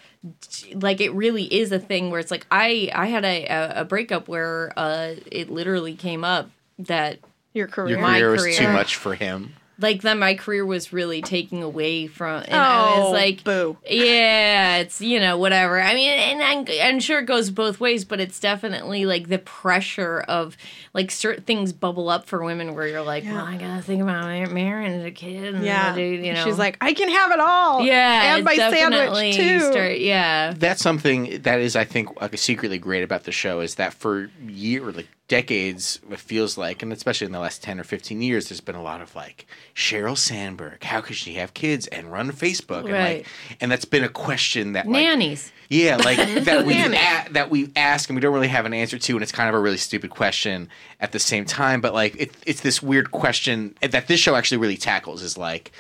like 0.74 1.02
it 1.02 1.12
really 1.14 1.44
is 1.54 1.72
a 1.72 1.80
thing 1.80 2.12
where 2.12 2.20
it's 2.20 2.32
like 2.32 2.46
I 2.52 2.90
I 2.94 3.08
had 3.08 3.26
a 3.26 3.46
a, 3.48 3.82
a 3.82 3.86
breakup 3.86 4.28
where 4.28 4.74
uh 4.78 5.16
it 5.32 5.50
literally 5.50 5.96
came 5.96 6.24
up 6.24 6.50
that 6.80 7.20
Your 7.54 7.68
career. 7.68 7.96
Your 7.98 8.00
my 8.02 8.20
career 8.20 8.32
was 8.32 8.58
too 8.58 8.68
much 8.72 8.96
for 8.96 9.16
him. 9.16 9.54
Like 9.82 10.02
then 10.02 10.20
my 10.20 10.36
career 10.36 10.66
was 10.66 10.94
really 10.94 11.22
taking 11.22 11.64
away 11.64 12.08
from 12.08 12.44
and 12.48 12.54
I 12.56 12.96
Oh, 12.96 13.04
was 13.06 13.14
like 13.14 13.44
boo. 13.44 13.78
yeah 13.90 14.78
it's 14.78 15.02
you 15.02 15.20
know 15.20 15.38
whatever 15.38 15.82
I 15.82 15.94
mean 15.94 16.12
and 16.12 16.42
I'm, 16.44 16.66
I'm 16.82 17.00
sure 17.00 17.20
it 17.20 17.26
goes 17.26 17.50
both 17.50 17.80
ways 17.80 18.06
but 18.06 18.20
it's 18.20 18.40
definitely 18.40 19.06
like 19.06 19.28
the 19.30 19.40
pressure 19.40 20.22
of 20.22 20.58
like 20.94 21.12
certain 21.12 21.44
things 21.44 21.74
bubble 21.74 22.10
up 22.10 22.26
for 22.26 22.44
women 22.44 22.76
where 22.76 22.88
you're 22.88 23.02
like 23.02 23.24
well 23.24 23.46
I 23.46 23.58
gotta 23.58 23.82
think 23.82 24.02
about 24.02 24.24
mar- 24.24 24.48
marrying 24.48 25.04
a 25.06 25.12
kid 25.12 25.56
and 25.56 25.64
Yeah. 25.64 25.96
dude, 25.96 26.26
you 26.26 26.34
know 26.34 26.44
She's 26.44 26.58
like, 26.60 26.78
I 26.82 26.94
can 26.94 27.10
have 27.10 27.32
it 27.32 27.40
all. 27.40 27.82
yeah 27.84 28.36
And 28.36 28.44
my 28.46 28.56
definitely 28.56 29.32
sandwich 29.34 29.62
too. 29.62 29.72
start- 29.72 30.00
yeah 30.00 30.54
That's 30.58 30.82
something 30.82 31.42
that 31.44 31.60
is, 31.60 31.76
I 31.76 31.86
think, 31.86 32.20
like 32.22 32.38
secretly 32.38 32.78
great 32.80 33.04
about 33.04 33.24
the 33.24 33.32
show 33.32 33.60
is 33.62 33.76
that 33.76 33.94
for 33.94 34.30
years, 34.48 34.96
like 34.96 35.08
decades, 35.32 36.00
it 36.12 36.20
feels 36.20 36.58
like, 36.58 36.84
and 36.84 36.92
especially 36.92 37.26
in 37.26 37.32
the 37.32 37.40
last 37.40 37.64
ten 37.64 37.80
or 37.80 37.84
fifteen 37.86 38.22
years, 38.22 38.50
there's 38.50 38.60
been 38.60 38.76
a 38.76 38.84
lot 38.84 39.00
of 39.02 39.16
like 39.16 39.48
Sheryl 39.74 40.18
Sandberg. 40.18 40.84
How 40.84 41.00
could 41.00 41.16
she 41.16 41.36
have 41.36 41.54
kids 41.54 41.88
and 41.88 42.12
run 42.12 42.30
Facebook? 42.34 42.82
And 42.84 42.92
Right. 42.92 43.18
like, 43.20 43.28
and 43.62 43.72
that's 43.72 43.86
been 43.86 44.04
a 44.04 44.10
question 44.10 44.74
that 44.74 44.86
like, 44.88 45.04
nannies 45.06 45.52
Yeah, 45.70 45.96
like 45.96 46.18
that 46.44 46.66
we 46.66 46.74
a- 46.84 47.28
that 47.32 47.50
we 47.50 47.72
ask 47.78 48.10
and 48.10 48.16
we 48.18 48.22
don't 48.22 48.34
really 48.34 48.50
have 48.50 48.66
an 48.66 48.74
answer 48.74 49.00
to, 49.00 49.14
and 49.16 49.24
it's 49.24 49.32
kind 49.32 49.48
of 49.48 49.56
a 49.56 49.60
really 49.60 49.78
stupid 49.78 50.10
question 50.10 50.68
at 51.00 51.14
the 51.14 51.20
same 51.20 51.46
time. 51.46 51.80
But 51.80 51.94
like, 51.94 52.16
it, 52.20 52.32
it's 52.46 52.60
this 52.62 52.84
weird 52.84 53.12
question 53.12 53.76
that 53.82 54.08
this 54.08 54.20
show 54.20 54.36
actually 54.36 54.58
really 54.58 54.78
tackles 54.78 55.22
is 55.24 55.38
like, 55.38 55.72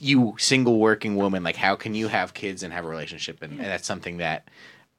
you 0.00 0.34
single 0.38 0.78
working 0.78 1.14
woman, 1.14 1.42
like 1.44 1.56
how 1.56 1.76
can 1.76 1.94
you 1.94 2.08
have 2.08 2.34
kids 2.34 2.62
and 2.64 2.72
have 2.72 2.84
a 2.84 2.88
relationship, 2.88 3.42
and, 3.42 3.52
and 3.52 3.60
that's 3.72 3.86
something 3.86 4.16
that 4.18 4.48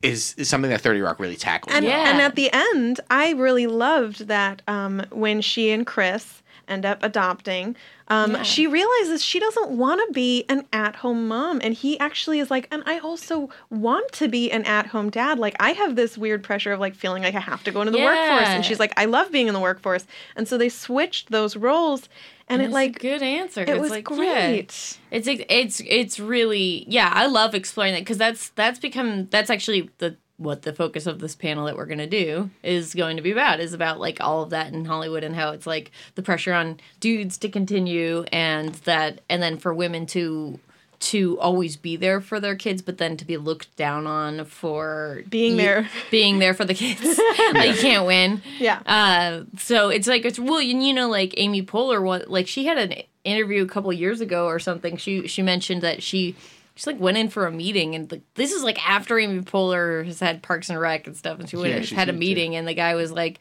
is, 0.02 0.34
is 0.38 0.50
something 0.50 0.70
that 0.72 0.82
Thirty 0.82 1.02
Rock 1.02 1.20
really 1.20 1.36
tackles. 1.36 1.76
And, 1.76 1.86
Yeah. 1.86 2.10
and 2.10 2.22
at 2.22 2.36
the 2.36 2.50
end, 2.52 3.02
I 3.10 3.32
really 3.32 3.68
loved 3.68 4.28
that 4.28 4.62
um, 4.68 5.04
when 5.12 5.42
she 5.42 5.72
and 5.72 5.86
Criss 5.86 6.42
end 6.70 6.86
up 6.86 7.02
adopting, 7.04 7.76
um, 8.10 8.34
Yeah. 8.34 8.44
she 8.44 8.68
realizes 8.68 9.24
she 9.26 9.40
doesn't 9.40 9.72
want 9.72 10.00
to 10.08 10.14
be 10.14 10.46
an 10.48 10.66
at 10.72 10.98
home 10.98 11.28
mom. 11.28 11.60
And 11.64 11.74
he 11.74 12.00
actually 12.00 12.40
is 12.40 12.50
like, 12.52 12.68
and 12.72 12.84
I 12.86 13.00
also 13.00 13.50
want 13.72 14.12
to 14.14 14.28
be 14.28 14.52
an 14.52 14.64
at 14.66 14.86
home 14.88 15.10
dad. 15.10 15.40
Like, 15.40 15.56
I 15.60 15.72
have 15.72 15.96
this 15.96 16.18
weird 16.18 16.44
pressure 16.44 16.72
of 16.72 16.80
like 16.80 16.96
feeling 16.96 17.24
like 17.24 17.36
I 17.36 17.40
have 17.40 17.64
to 17.64 17.72
go 17.72 17.82
into 17.82 17.92
the 17.92 17.98
workforce. 17.98 18.48
And 18.48 18.64
she's 18.64 18.80
like, 18.80 18.94
I 18.98 19.06
love 19.06 19.32
being 19.32 19.48
in 19.48 19.54
the 19.54 19.60
workforce. 19.60 20.06
And 20.36 20.48
so 20.48 20.58
they 20.58 20.70
switched 20.70 21.32
those 21.32 21.56
roles. 21.58 22.08
And 22.50 22.62
it 22.62 22.66
It's 22.66 22.72
a 22.72 22.74
like, 22.74 23.00
good 23.00 23.22
answer 23.22 23.62
it 23.62 23.70
It's 23.70 23.80
was 23.80 23.92
like, 23.92 24.10
yeah. 24.10 24.16
great. 24.16 24.98
It's 25.12 25.28
it's 25.28 25.80
it's 25.86 26.20
really 26.20 26.86
yeah. 26.88 27.12
I 27.14 27.28
love 27.28 27.54
exploring 27.54 27.94
that 27.94 28.02
because 28.02 28.18
that's 28.18 28.50
that's 28.50 28.80
become 28.80 29.28
that's 29.30 29.50
actually 29.50 29.90
the 30.00 30.18
what 30.38 30.62
the 30.62 30.74
focus 30.74 31.06
of 31.06 31.20
this 31.20 31.36
panel 31.36 31.66
that 31.66 31.76
we're 31.76 31.86
gonna 31.86 32.08
do 32.08 32.50
is 32.64 32.94
going 32.96 33.18
to 33.18 33.22
be 33.22 33.32
about 33.32 33.60
is 33.60 33.74
about 33.74 34.00
like 34.00 34.22
all 34.22 34.42
of 34.42 34.50
that 34.52 34.74
in 34.74 34.86
Hollywood 34.86 35.24
and 35.24 35.36
how 35.36 35.52
it's 35.52 35.68
like 35.68 35.92
the 36.16 36.22
pressure 36.24 36.54
on 36.54 36.80
dudes 37.02 37.38
to 37.40 37.50
continue 37.50 38.24
and 38.32 38.74
that 38.86 39.20
and 39.30 39.44
then 39.44 39.58
for 39.58 39.74
women 39.74 40.06
to 40.08 40.58
to 41.00 41.40
always 41.40 41.78
be 41.78 41.96
there 41.96 42.20
for 42.20 42.40
their 42.40 42.56
kids 42.56 42.82
but 42.82 42.98
then 42.98 43.16
to 43.16 43.24
be 43.26 43.38
looked 43.38 43.74
down 43.78 44.06
on 44.06 44.44
for 44.46 45.22
Being 45.30 45.52
you- 45.54 45.58
there. 45.58 45.90
being 46.12 46.40
there 46.40 46.54
for 46.54 46.66
the 46.66 46.74
kids 46.74 47.02
like, 47.54 47.76
you 47.76 47.82
can't 47.82 48.06
win 48.06 48.42
Yeah. 48.60 48.80
uh, 48.86 49.44
so 49.58 49.90
it's 49.90 50.08
like 50.08 50.26
it's 50.26 50.38
well, 50.40 50.58
and 50.60 50.84
you 50.86 50.94
know, 50.94 51.08
like 51.10 51.34
Amy 51.38 51.62
Poehler, 51.64 52.04
what 52.04 52.30
like 52.30 52.48
she 52.48 52.66
had 52.66 52.78
an 52.78 52.94
interview 53.24 53.64
a 53.64 53.68
couple 53.68 53.92
years 53.94 54.22
ago 54.22 54.46
or 54.48 54.60
something. 54.60 54.98
She 54.98 55.28
she 55.28 55.42
mentioned 55.42 55.82
that 55.84 56.04
she 56.04 56.36
she 56.76 56.90
like 56.90 57.00
went 57.00 57.18
in 57.18 57.30
for 57.30 57.46
a 57.48 57.52
meeting, 57.52 57.96
and 57.96 58.12
like 58.12 58.22
this 58.36 58.52
is 58.52 58.64
like 58.64 58.78
after 58.90 59.18
Amy 59.20 59.42
Poehler 59.42 60.06
has 60.06 60.20
had 60.20 60.42
Parks 60.42 60.70
and 60.70 60.80
Rec 60.80 61.08
and 61.08 61.16
stuff, 61.16 61.40
and 61.40 61.50
she 61.50 61.56
went 61.58 61.70
Yeah, 61.70 61.76
and 61.78 61.86
she's 61.86 61.98
had 61.98 62.10
a 62.10 62.12
huge, 62.14 62.20
meeting, 62.20 62.56
and 62.56 62.68
the 62.68 62.74
guy 62.74 62.96
was 62.96 63.12
like 63.12 63.40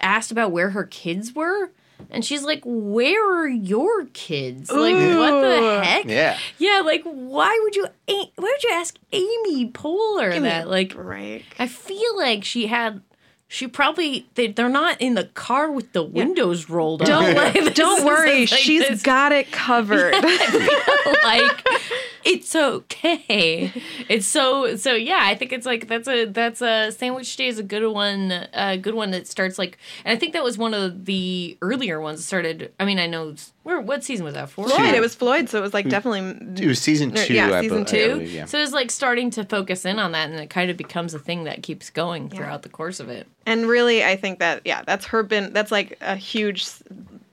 asked 0.00 0.30
about 0.30 0.52
where 0.52 0.70
her 0.70 0.84
kids 0.84 1.34
were. 1.34 1.70
And 2.10 2.24
she's 2.24 2.42
like, 2.42 2.62
"Where 2.64 3.40
are 3.42 3.48
your 3.48 4.06
kids? 4.06 4.70
Like, 4.70 4.94
what 4.94 5.40
the 5.40 5.80
heck? 5.84 6.04
Yeah. 6.06 6.38
yeah. 6.58 6.82
Like, 6.84 7.02
why 7.04 7.58
would 7.62 7.76
you? 7.76 7.86
Why 8.06 8.26
would 8.36 8.62
you 8.62 8.70
ask 8.72 8.96
Amy 9.12 9.70
Poehler 9.70 10.32
Give 10.32 10.42
that? 10.42 10.68
Like, 10.68 10.94
break. 10.94 11.44
I 11.58 11.66
feel 11.66 12.16
like 12.16 12.44
she 12.44 12.66
had. 12.66 13.02
She 13.46 13.68
probably 13.68 14.26
they, 14.34 14.48
they're 14.48 14.68
not 14.68 15.00
in 15.00 15.14
the 15.14 15.24
car 15.26 15.70
with 15.70 15.92
the 15.92 16.02
windows 16.02 16.68
rolled 16.68 17.02
up. 17.02 17.08
Don't 17.08 17.34
Like, 17.54 17.74
don't 17.74 18.04
worry, 18.04 18.40
like 18.40 18.48
she's 18.48 18.88
this- 18.88 19.02
got 19.02 19.30
it 19.32 19.52
covered. 19.52 20.12
like 21.24 21.66
it's 22.24 22.54
okay. 22.56 23.70
It's 24.08 24.26
so 24.26 24.76
so 24.76 24.94
yeah. 24.94 25.20
I 25.22 25.34
think 25.34 25.52
it's 25.52 25.66
like 25.66 25.88
that's 25.88 26.08
a 26.08 26.24
that's 26.26 26.60
a 26.62 26.90
sandwich 26.92 27.36
day 27.36 27.46
is 27.48 27.58
a 27.58 27.62
good 27.62 27.86
one. 27.92 28.32
A 28.52 28.76
good 28.76 28.94
one 28.94 29.10
that 29.12 29.26
starts 29.26 29.58
like, 29.58 29.78
and 30.04 30.16
I 30.16 30.18
think 30.18 30.32
that 30.32 30.42
was 30.44 30.58
one 30.58 30.74
of 30.74 31.04
the 31.04 31.56
earlier 31.62 32.00
ones. 32.00 32.18
that 32.20 32.24
Started. 32.24 32.72
I 32.80 32.84
mean, 32.84 32.98
I 32.98 33.06
know 33.06 33.34
where 33.62 33.80
what 33.80 34.04
season 34.04 34.24
was 34.24 34.34
that? 34.34 34.50
for? 34.50 34.68
Floyd, 34.68 34.94
it 34.94 35.00
was 35.00 35.14
Floyd, 35.14 35.48
so 35.48 35.58
it 35.58 35.62
was 35.62 35.72
like 35.74 35.86
mm. 35.86 35.90
definitely 35.90 36.62
It 36.62 36.68
was 36.68 36.80
season 36.80 37.10
No, 37.10 37.24
two. 37.24 37.34
yeah, 37.34 37.50
I 37.52 37.60
season 37.62 37.78
be- 37.78 37.82
I 37.82 37.84
two. 37.84 38.08
believe, 38.14 38.32
yeah. 38.32 38.44
So 38.44 38.58
it's 38.58 38.72
like 38.72 38.90
starting 38.90 39.30
to 39.30 39.44
focus 39.44 39.84
in 39.84 39.98
on 39.98 40.12
that, 40.12 40.28
and 40.30 40.38
it 40.38 40.50
kind 40.50 40.70
of 40.70 40.76
becomes 40.76 41.14
a 41.14 41.18
thing 41.18 41.44
that 41.44 41.62
keeps 41.62 41.88
going 41.90 42.24
Yeah. 42.28 42.36
throughout 42.36 42.62
the 42.62 42.68
course 42.68 43.00
of 43.00 43.08
it. 43.08 43.26
And 43.46 43.66
really, 43.66 44.04
I 44.04 44.16
think 44.16 44.38
that 44.40 44.62
yeah, 44.64 44.82
that's 44.86 45.06
her 45.06 45.22
been 45.22 45.52
that's 45.52 45.72
like 45.72 45.96
a 46.00 46.16
huge, 46.16 46.66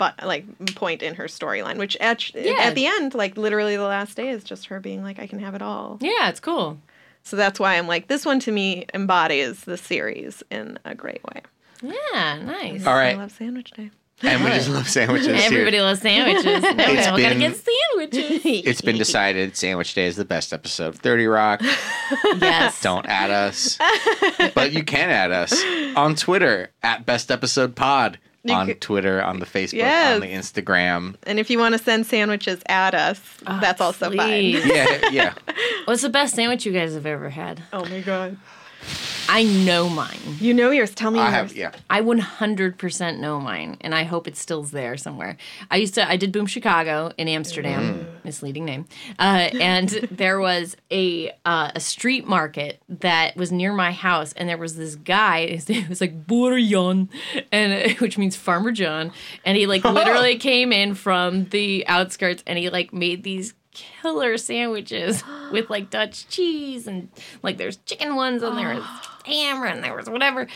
but 0.02 0.26
like 0.26 0.46
point 0.74 1.04
in 1.04 1.14
her 1.14 1.26
storyline. 1.26 1.78
Which 1.78 1.96
at 1.98 2.34
Yeah. 2.34 2.54
at 2.58 2.74
the 2.74 2.88
end, 2.88 3.14
like 3.14 3.38
literally 3.38 3.76
the 3.78 3.84
last 3.84 4.18
day 4.18 4.30
is 4.30 4.44
just 4.44 4.66
her 4.66 4.80
being 4.80 5.04
like, 5.04 5.20
I 5.20 5.28
can 5.28 5.38
have 5.38 5.54
it 5.54 5.62
all. 5.62 6.00
Yeah, 6.02 6.28
it's 6.30 6.40
cool. 6.40 6.80
So 7.22 7.36
that's 7.36 7.60
why 7.60 7.78
I'm 7.78 7.86
like, 7.86 8.08
this 8.08 8.26
one 8.26 8.40
to 8.42 8.52
me 8.52 8.88
embodies 8.96 9.64
the 9.66 9.78
series 9.78 10.42
in 10.50 10.80
a 10.86 10.96
great 10.96 11.22
way. 11.24 11.42
Yeah, 11.84 12.40
nice. 12.44 12.88
all 12.88 12.96
right 12.96 13.16
I 13.16 13.20
love 13.20 13.32
Sandwich 13.32 13.70
Day. 13.72 13.92
And 14.24 14.44
we 14.44 14.50
just 14.52 14.70
love 14.70 14.88
sandwiches. 14.88 15.28
here. 15.28 15.36
Everybody 15.36 15.82
loves 15.82 16.02
sandwiches. 16.02 16.62
Now 16.76 16.92
we 16.92 16.98
It's 16.98 17.08
all 17.08 17.18
gotta 17.20 17.36
get 17.40 17.56
sandwiches. 17.56 18.42
It's 18.68 18.82
been 18.82 18.98
decided 18.98 19.56
Sandwich 19.56 19.94
Day 19.94 20.06
is 20.08 20.16
the 20.16 20.26
best 20.26 20.52
episode 20.54 20.88
of 20.90 20.96
30 20.98 21.28
Rock. 21.28 21.62
yes. 22.40 22.82
Don't 22.82 23.06
add 23.08 23.30
us. 23.32 23.78
but 24.56 24.72
you 24.74 24.84
can 24.84 25.10
add 25.12 25.32
us 25.32 25.54
on 25.96 26.16
Twitter 26.16 26.72
at 26.82 27.06
Best 27.06 27.30
Episode 27.32 27.76
Pod. 27.76 28.18
You 28.44 28.54
on 28.56 28.68
could- 28.68 28.82
Twitter, 28.82 29.22
on 29.22 29.40
the 29.40 29.46
Facebook, 29.46 29.74
Yes. 29.74 30.16
on 30.16 30.22
the 30.22 30.28
Instagram. 30.34 31.16
And 31.24 31.40
if 31.40 31.50
you 31.50 31.60
want 31.60 31.74
to 31.74 31.80
send 31.84 32.06
sandwiches 32.08 32.62
at 32.68 32.96
us, 32.96 33.22
ah, 33.46 33.60
that's 33.62 33.80
also 33.80 34.10
please. 34.10 34.62
fine. 34.62 34.72
Yeah, 34.72 35.10
yeah. 35.12 35.34
What's 35.86 36.02
the 36.02 36.10
best 36.10 36.36
sandwich 36.36 36.66
you 36.66 36.72
guys 36.72 36.94
have 36.96 37.06
ever 37.06 37.30
had? 37.30 37.62
Oh 37.72 37.86
my 37.86 38.00
god. 38.02 38.38
I 39.30 39.44
know 39.44 39.88
mine. 39.88 40.20
You 40.40 40.54
know 40.54 40.72
yours. 40.72 40.94
Tell 40.94 41.10
me 41.10 41.20
I 41.20 41.24
yours. 41.24 41.34
have, 41.34 41.56
yeah. 41.56 41.72
I 41.90 42.02
100% 42.02 43.20
know 43.20 43.40
mine, 43.40 43.78
and 43.80 43.96
I 43.96 44.04
hope 44.04 44.28
it 44.28 44.36
still's 44.36 44.72
there 44.72 44.98
somewhere. 44.98 45.38
I 45.70 45.78
used 45.78 45.94
to, 45.96 46.08
I 46.08 46.18
did 46.18 46.32
Boom 46.32 46.46
Chicago 46.48 47.14
in 47.18 47.28
Amsterdam, 47.30 48.08
misleading 48.24 48.66
name, 48.66 48.88
uh, 49.20 49.50
and 49.60 49.90
there 50.12 50.40
was 50.40 50.76
a 50.92 51.32
uh, 51.46 51.72
a 51.74 51.80
street 51.80 52.28
market 52.28 52.82
that 52.90 53.38
was 53.38 53.52
near 53.52 53.74
my 53.74 53.92
house, 53.92 54.34
and 54.34 54.50
there 54.50 54.58
was 54.58 54.76
this 54.76 54.96
guy. 54.96 55.48
His 55.52 55.70
name 55.70 55.88
was 55.88 56.02
like 56.02 56.26
Boerjan, 56.28 57.08
and 57.52 57.92
which 58.00 58.18
means 58.18 58.36
Farmer 58.36 58.72
John, 58.72 59.12
and 59.46 59.58
he 59.58 59.66
like 59.66 59.84
literally 59.86 60.38
came 60.38 60.74
in 60.74 60.94
from 60.94 61.46
the 61.46 61.88
outskirts, 61.88 62.44
and 62.46 62.60
he 62.60 62.70
like 62.70 62.92
made 62.92 63.24
these 63.24 63.54
killer 63.74 64.38
sandwiches 64.38 65.24
with 65.52 65.70
like 65.70 65.90
Dutch 65.90 66.28
cheese 66.28 66.88
and 66.88 67.10
like 67.44 67.58
there's 67.58 67.78
chicken 67.78 68.16
ones 68.16 68.44
and 68.44 68.58
there 68.58 68.76
was 68.76 68.84
ham 69.26 69.64
and 69.64 69.84
there 69.84 69.96
was 69.96 70.10
whatever. 70.10 70.48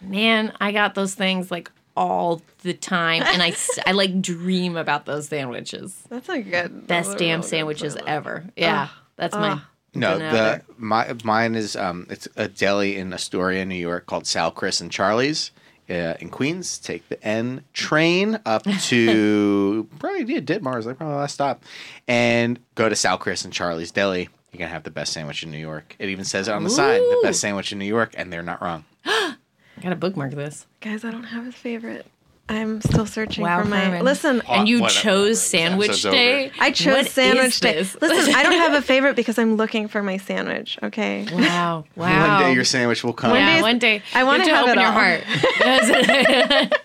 Man, 0.00 0.52
I 0.60 0.72
got 0.72 0.94
those 0.94 1.14
things 1.14 1.50
like 1.50 1.70
all 1.96 2.40
the 2.62 2.74
time, 2.74 3.24
and 3.24 3.42
I, 3.42 3.52
I 3.84 3.90
like 3.90 4.22
dream 4.22 4.76
about 4.76 5.04
those 5.04 5.26
sandwiches. 5.26 6.00
That's 6.08 6.28
a 6.28 6.40
good. 6.40 6.86
Best 6.86 7.18
damn 7.18 7.28
real 7.28 7.38
good 7.40 7.48
sandwiches 7.48 7.96
ever. 8.06 8.44
Yeah, 8.56 8.88
that's 9.16 9.34
mine. 9.34 9.60
No, 9.94 10.12
Putting 10.12 10.26
it 10.28 10.34
out 10.34 10.66
the 10.66 10.74
my 10.76 11.16
mine 11.24 11.54
is 11.56 11.74
um 11.74 12.06
it's 12.08 12.28
a 12.36 12.46
deli 12.46 12.96
in 12.96 13.12
Astoria, 13.12 13.64
New 13.64 13.74
York 13.74 14.06
called 14.06 14.26
Sal, 14.26 14.52
Chris, 14.52 14.80
and 14.80 14.92
Charlie's. 14.92 15.50
Uh, 15.90 16.14
in 16.20 16.28
Queens, 16.28 16.78
take 16.78 17.08
the 17.08 17.22
N 17.24 17.64
train 17.72 18.38
up 18.44 18.64
to 18.82 19.88
probably 19.98 20.34
yeah, 20.34 20.40
Ditmars, 20.40 20.84
like 20.84 20.98
probably 20.98 21.14
the 21.14 21.20
last 21.20 21.34
stop, 21.34 21.64
and 22.06 22.58
go 22.74 22.88
to 22.88 22.96
Sal, 22.96 23.16
Chris, 23.18 23.44
and 23.44 23.52
Charlie's 23.52 23.90
Deli. 23.90 24.28
You're 24.52 24.58
gonna 24.58 24.70
have 24.70 24.82
the 24.82 24.90
best 24.90 25.12
sandwich 25.12 25.42
in 25.42 25.50
New 25.50 25.58
York. 25.58 25.96
It 25.98 26.08
even 26.08 26.24
says 26.24 26.48
it 26.48 26.52
on 26.52 26.64
the 26.64 26.70
sign, 26.70 27.00
the 27.00 27.20
best 27.22 27.40
sandwich 27.40 27.72
in 27.72 27.78
New 27.78 27.84
York, 27.86 28.14
and 28.16 28.32
they're 28.32 28.42
not 28.42 28.60
wrong. 28.62 28.84
I 29.04 29.36
gotta 29.82 29.96
bookmark 29.96 30.32
this. 30.32 30.66
Guys, 30.80 31.04
I 31.04 31.10
don't 31.10 31.24
have 31.24 31.46
a 31.46 31.52
favorite. 31.52 32.06
I'm 32.50 32.80
still 32.80 33.04
searching 33.06 33.44
Wow, 33.44 33.62
for 33.62 33.68
my. 33.68 33.78
Herman. 33.80 34.04
Listen, 34.04 34.40
And 34.48 34.66
you 34.68 34.80
whatever. 34.80 35.00
chose 35.00 35.40
Sandwich. 35.42 36.02
Day. 36.02 36.50
I 36.58 36.70
chose 36.70 36.94
What 36.94 37.06
is 37.06 37.12
sandwich 37.12 37.60
day. 37.60 37.78
Listen, 37.78 38.34
I 38.34 38.42
don't 38.42 38.52
have 38.52 38.72
a 38.72 38.80
favorite 38.92 39.16
because 39.16 39.38
I'm 39.38 39.56
looking 39.56 39.86
for 39.88 40.02
my 40.02 40.16
sandwich. 40.16 40.78
Okay. 40.82 41.26
Wow! 41.32 41.84
Wow! 41.94 42.28
One 42.38 42.42
day 42.42 42.54
your 42.54 42.64
sandwich 42.64 43.04
will 43.04 43.12
come. 43.12 43.30
One 43.32 43.40
yeah, 43.40 43.56
day- 43.56 43.62
one 43.62 43.78
day. 43.78 44.02
I 44.14 44.24
wanna 44.24 44.46
You 44.46 44.54
have 44.54 44.64
to 44.64 44.70
it 44.70 44.78
open 44.78 44.80
your 44.80 44.88
all. 44.88 44.92
heart. 44.94 45.22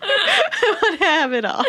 I 0.00 0.76
want 0.82 0.98
to 1.00 1.04
have 1.04 1.32
it 1.32 1.44
all. 1.44 1.64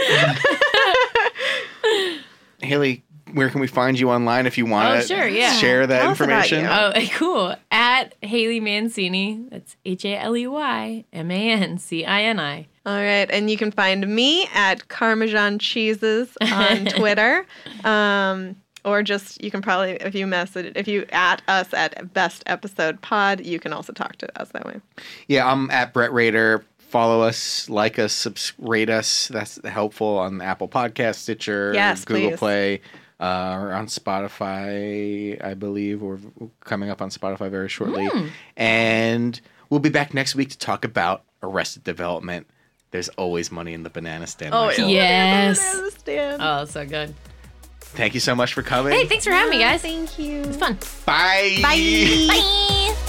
Haley, 2.61 3.03
where 3.33 3.49
can 3.49 3.61
we 3.61 3.67
find 3.67 3.99
you 3.99 4.09
online 4.09 4.45
if 4.45 4.57
you 4.57 4.65
want 4.65 4.89
Oh, 4.89 5.01
to 5.01 5.07
sure, 5.07 5.27
yeah. 5.27 5.53
share 5.53 5.85
that 5.87 6.01
Tell 6.01 6.11
us 6.11 6.19
about 6.19 6.45
information? 6.47 6.63
you. 6.65 6.69
Oh, 6.69 7.07
cool. 7.17 7.55
At 7.71 8.15
Haley 8.21 8.59
Mancini. 8.59 9.43
That's 9.49 9.75
H 9.85 10.05
A 10.05 10.17
L 10.17 10.35
E 10.37 10.47
Y 10.47 11.05
M 11.13 11.31
A 11.31 11.51
N 11.51 11.77
C 11.77 12.05
I 12.05 12.21
N 12.23 12.39
I. 12.39 12.67
All 12.85 12.95
right, 12.95 13.29
and 13.29 13.49
you 13.51 13.57
can 13.57 13.71
find 13.71 14.07
me 14.07 14.47
at 14.53 14.87
Parmesan 14.87 15.59
Cheeses 15.59 16.35
on 16.41 16.85
Twitter, 16.97 17.45
um, 17.83 18.55
or 18.83 19.03
just 19.03 19.43
you 19.43 19.51
can 19.51 19.61
probably 19.61 19.91
if 19.91 20.15
you 20.15 20.25
message 20.25 20.71
if 20.75 20.87
you 20.87 21.05
at 21.11 21.41
us 21.47 21.71
at 21.73 22.13
Best 22.13 22.41
Episode 22.47 23.01
Pod, 23.01 23.45
you 23.45 23.59
can 23.59 23.73
also 23.73 23.93
talk 23.93 24.15
to 24.17 24.41
us 24.41 24.49
that 24.53 24.65
way. 24.65 24.79
Yeah, 25.27 25.51
I'm 25.51 25.69
at 25.71 25.93
Brett 25.93 26.11
Rader. 26.13 26.65
Follow 26.79 27.21
us, 27.21 27.69
like 27.69 27.99
us, 27.99 28.11
subs- 28.13 28.53
rate 28.57 28.89
us. 28.89 29.27
That's 29.27 29.59
helpful 29.67 30.17
on 30.17 30.41
Apple 30.41 30.67
Podcast, 30.67 31.15
Stitcher, 31.15 31.71
Yes, 31.75 32.03
Google 32.03 32.29
please. 32.31 32.39
Play, 32.39 32.81
uh, 33.19 33.57
or 33.59 33.73
on 33.73 33.87
Spotify, 33.87 35.43
I 35.43 35.53
believe. 35.53 36.01
We're 36.01 36.19
coming 36.61 36.89
up 36.89 37.01
on 37.01 37.09
Spotify 37.09 37.49
very 37.49 37.69
shortly. 37.69 38.05
Hmm. 38.07 38.27
And 38.55 39.41
we'll 39.69 39.79
be 39.79 39.89
back 39.89 40.13
next 40.13 40.35
week 40.35 40.49
to 40.49 40.57
talk 40.57 40.85
about 40.85 41.23
Arrested 41.43 41.83
Development. 41.83 42.47
There's 42.91 43.09
always 43.09 43.51
money 43.51 43.73
in 43.73 43.83
the 43.83 43.89
banana 43.89 44.25
stand. 44.25 44.53
Oh, 44.53 44.67
Michael. 44.67 44.89
Yes. 44.89 45.59
I 45.63 45.77
understand. 45.77 46.41
Oh, 46.41 46.65
so 46.65 46.85
good. 46.85 47.13
Thank 47.81 48.13
you 48.13 48.19
so 48.19 48.35
much 48.35 48.53
for 48.53 48.61
coming. 48.61 48.93
Hey, 48.93 49.05
thanks 49.05 49.25
for 49.25 49.31
having 49.31 49.51
me, 49.51 49.59
guys. 49.59 49.81
Thank 49.81 50.17
you. 50.19 50.41
It's 50.41 50.57
fun. 50.57 50.77
Bye. 51.05 51.59
Bye. 51.61 52.27
Bye. 52.27 53.08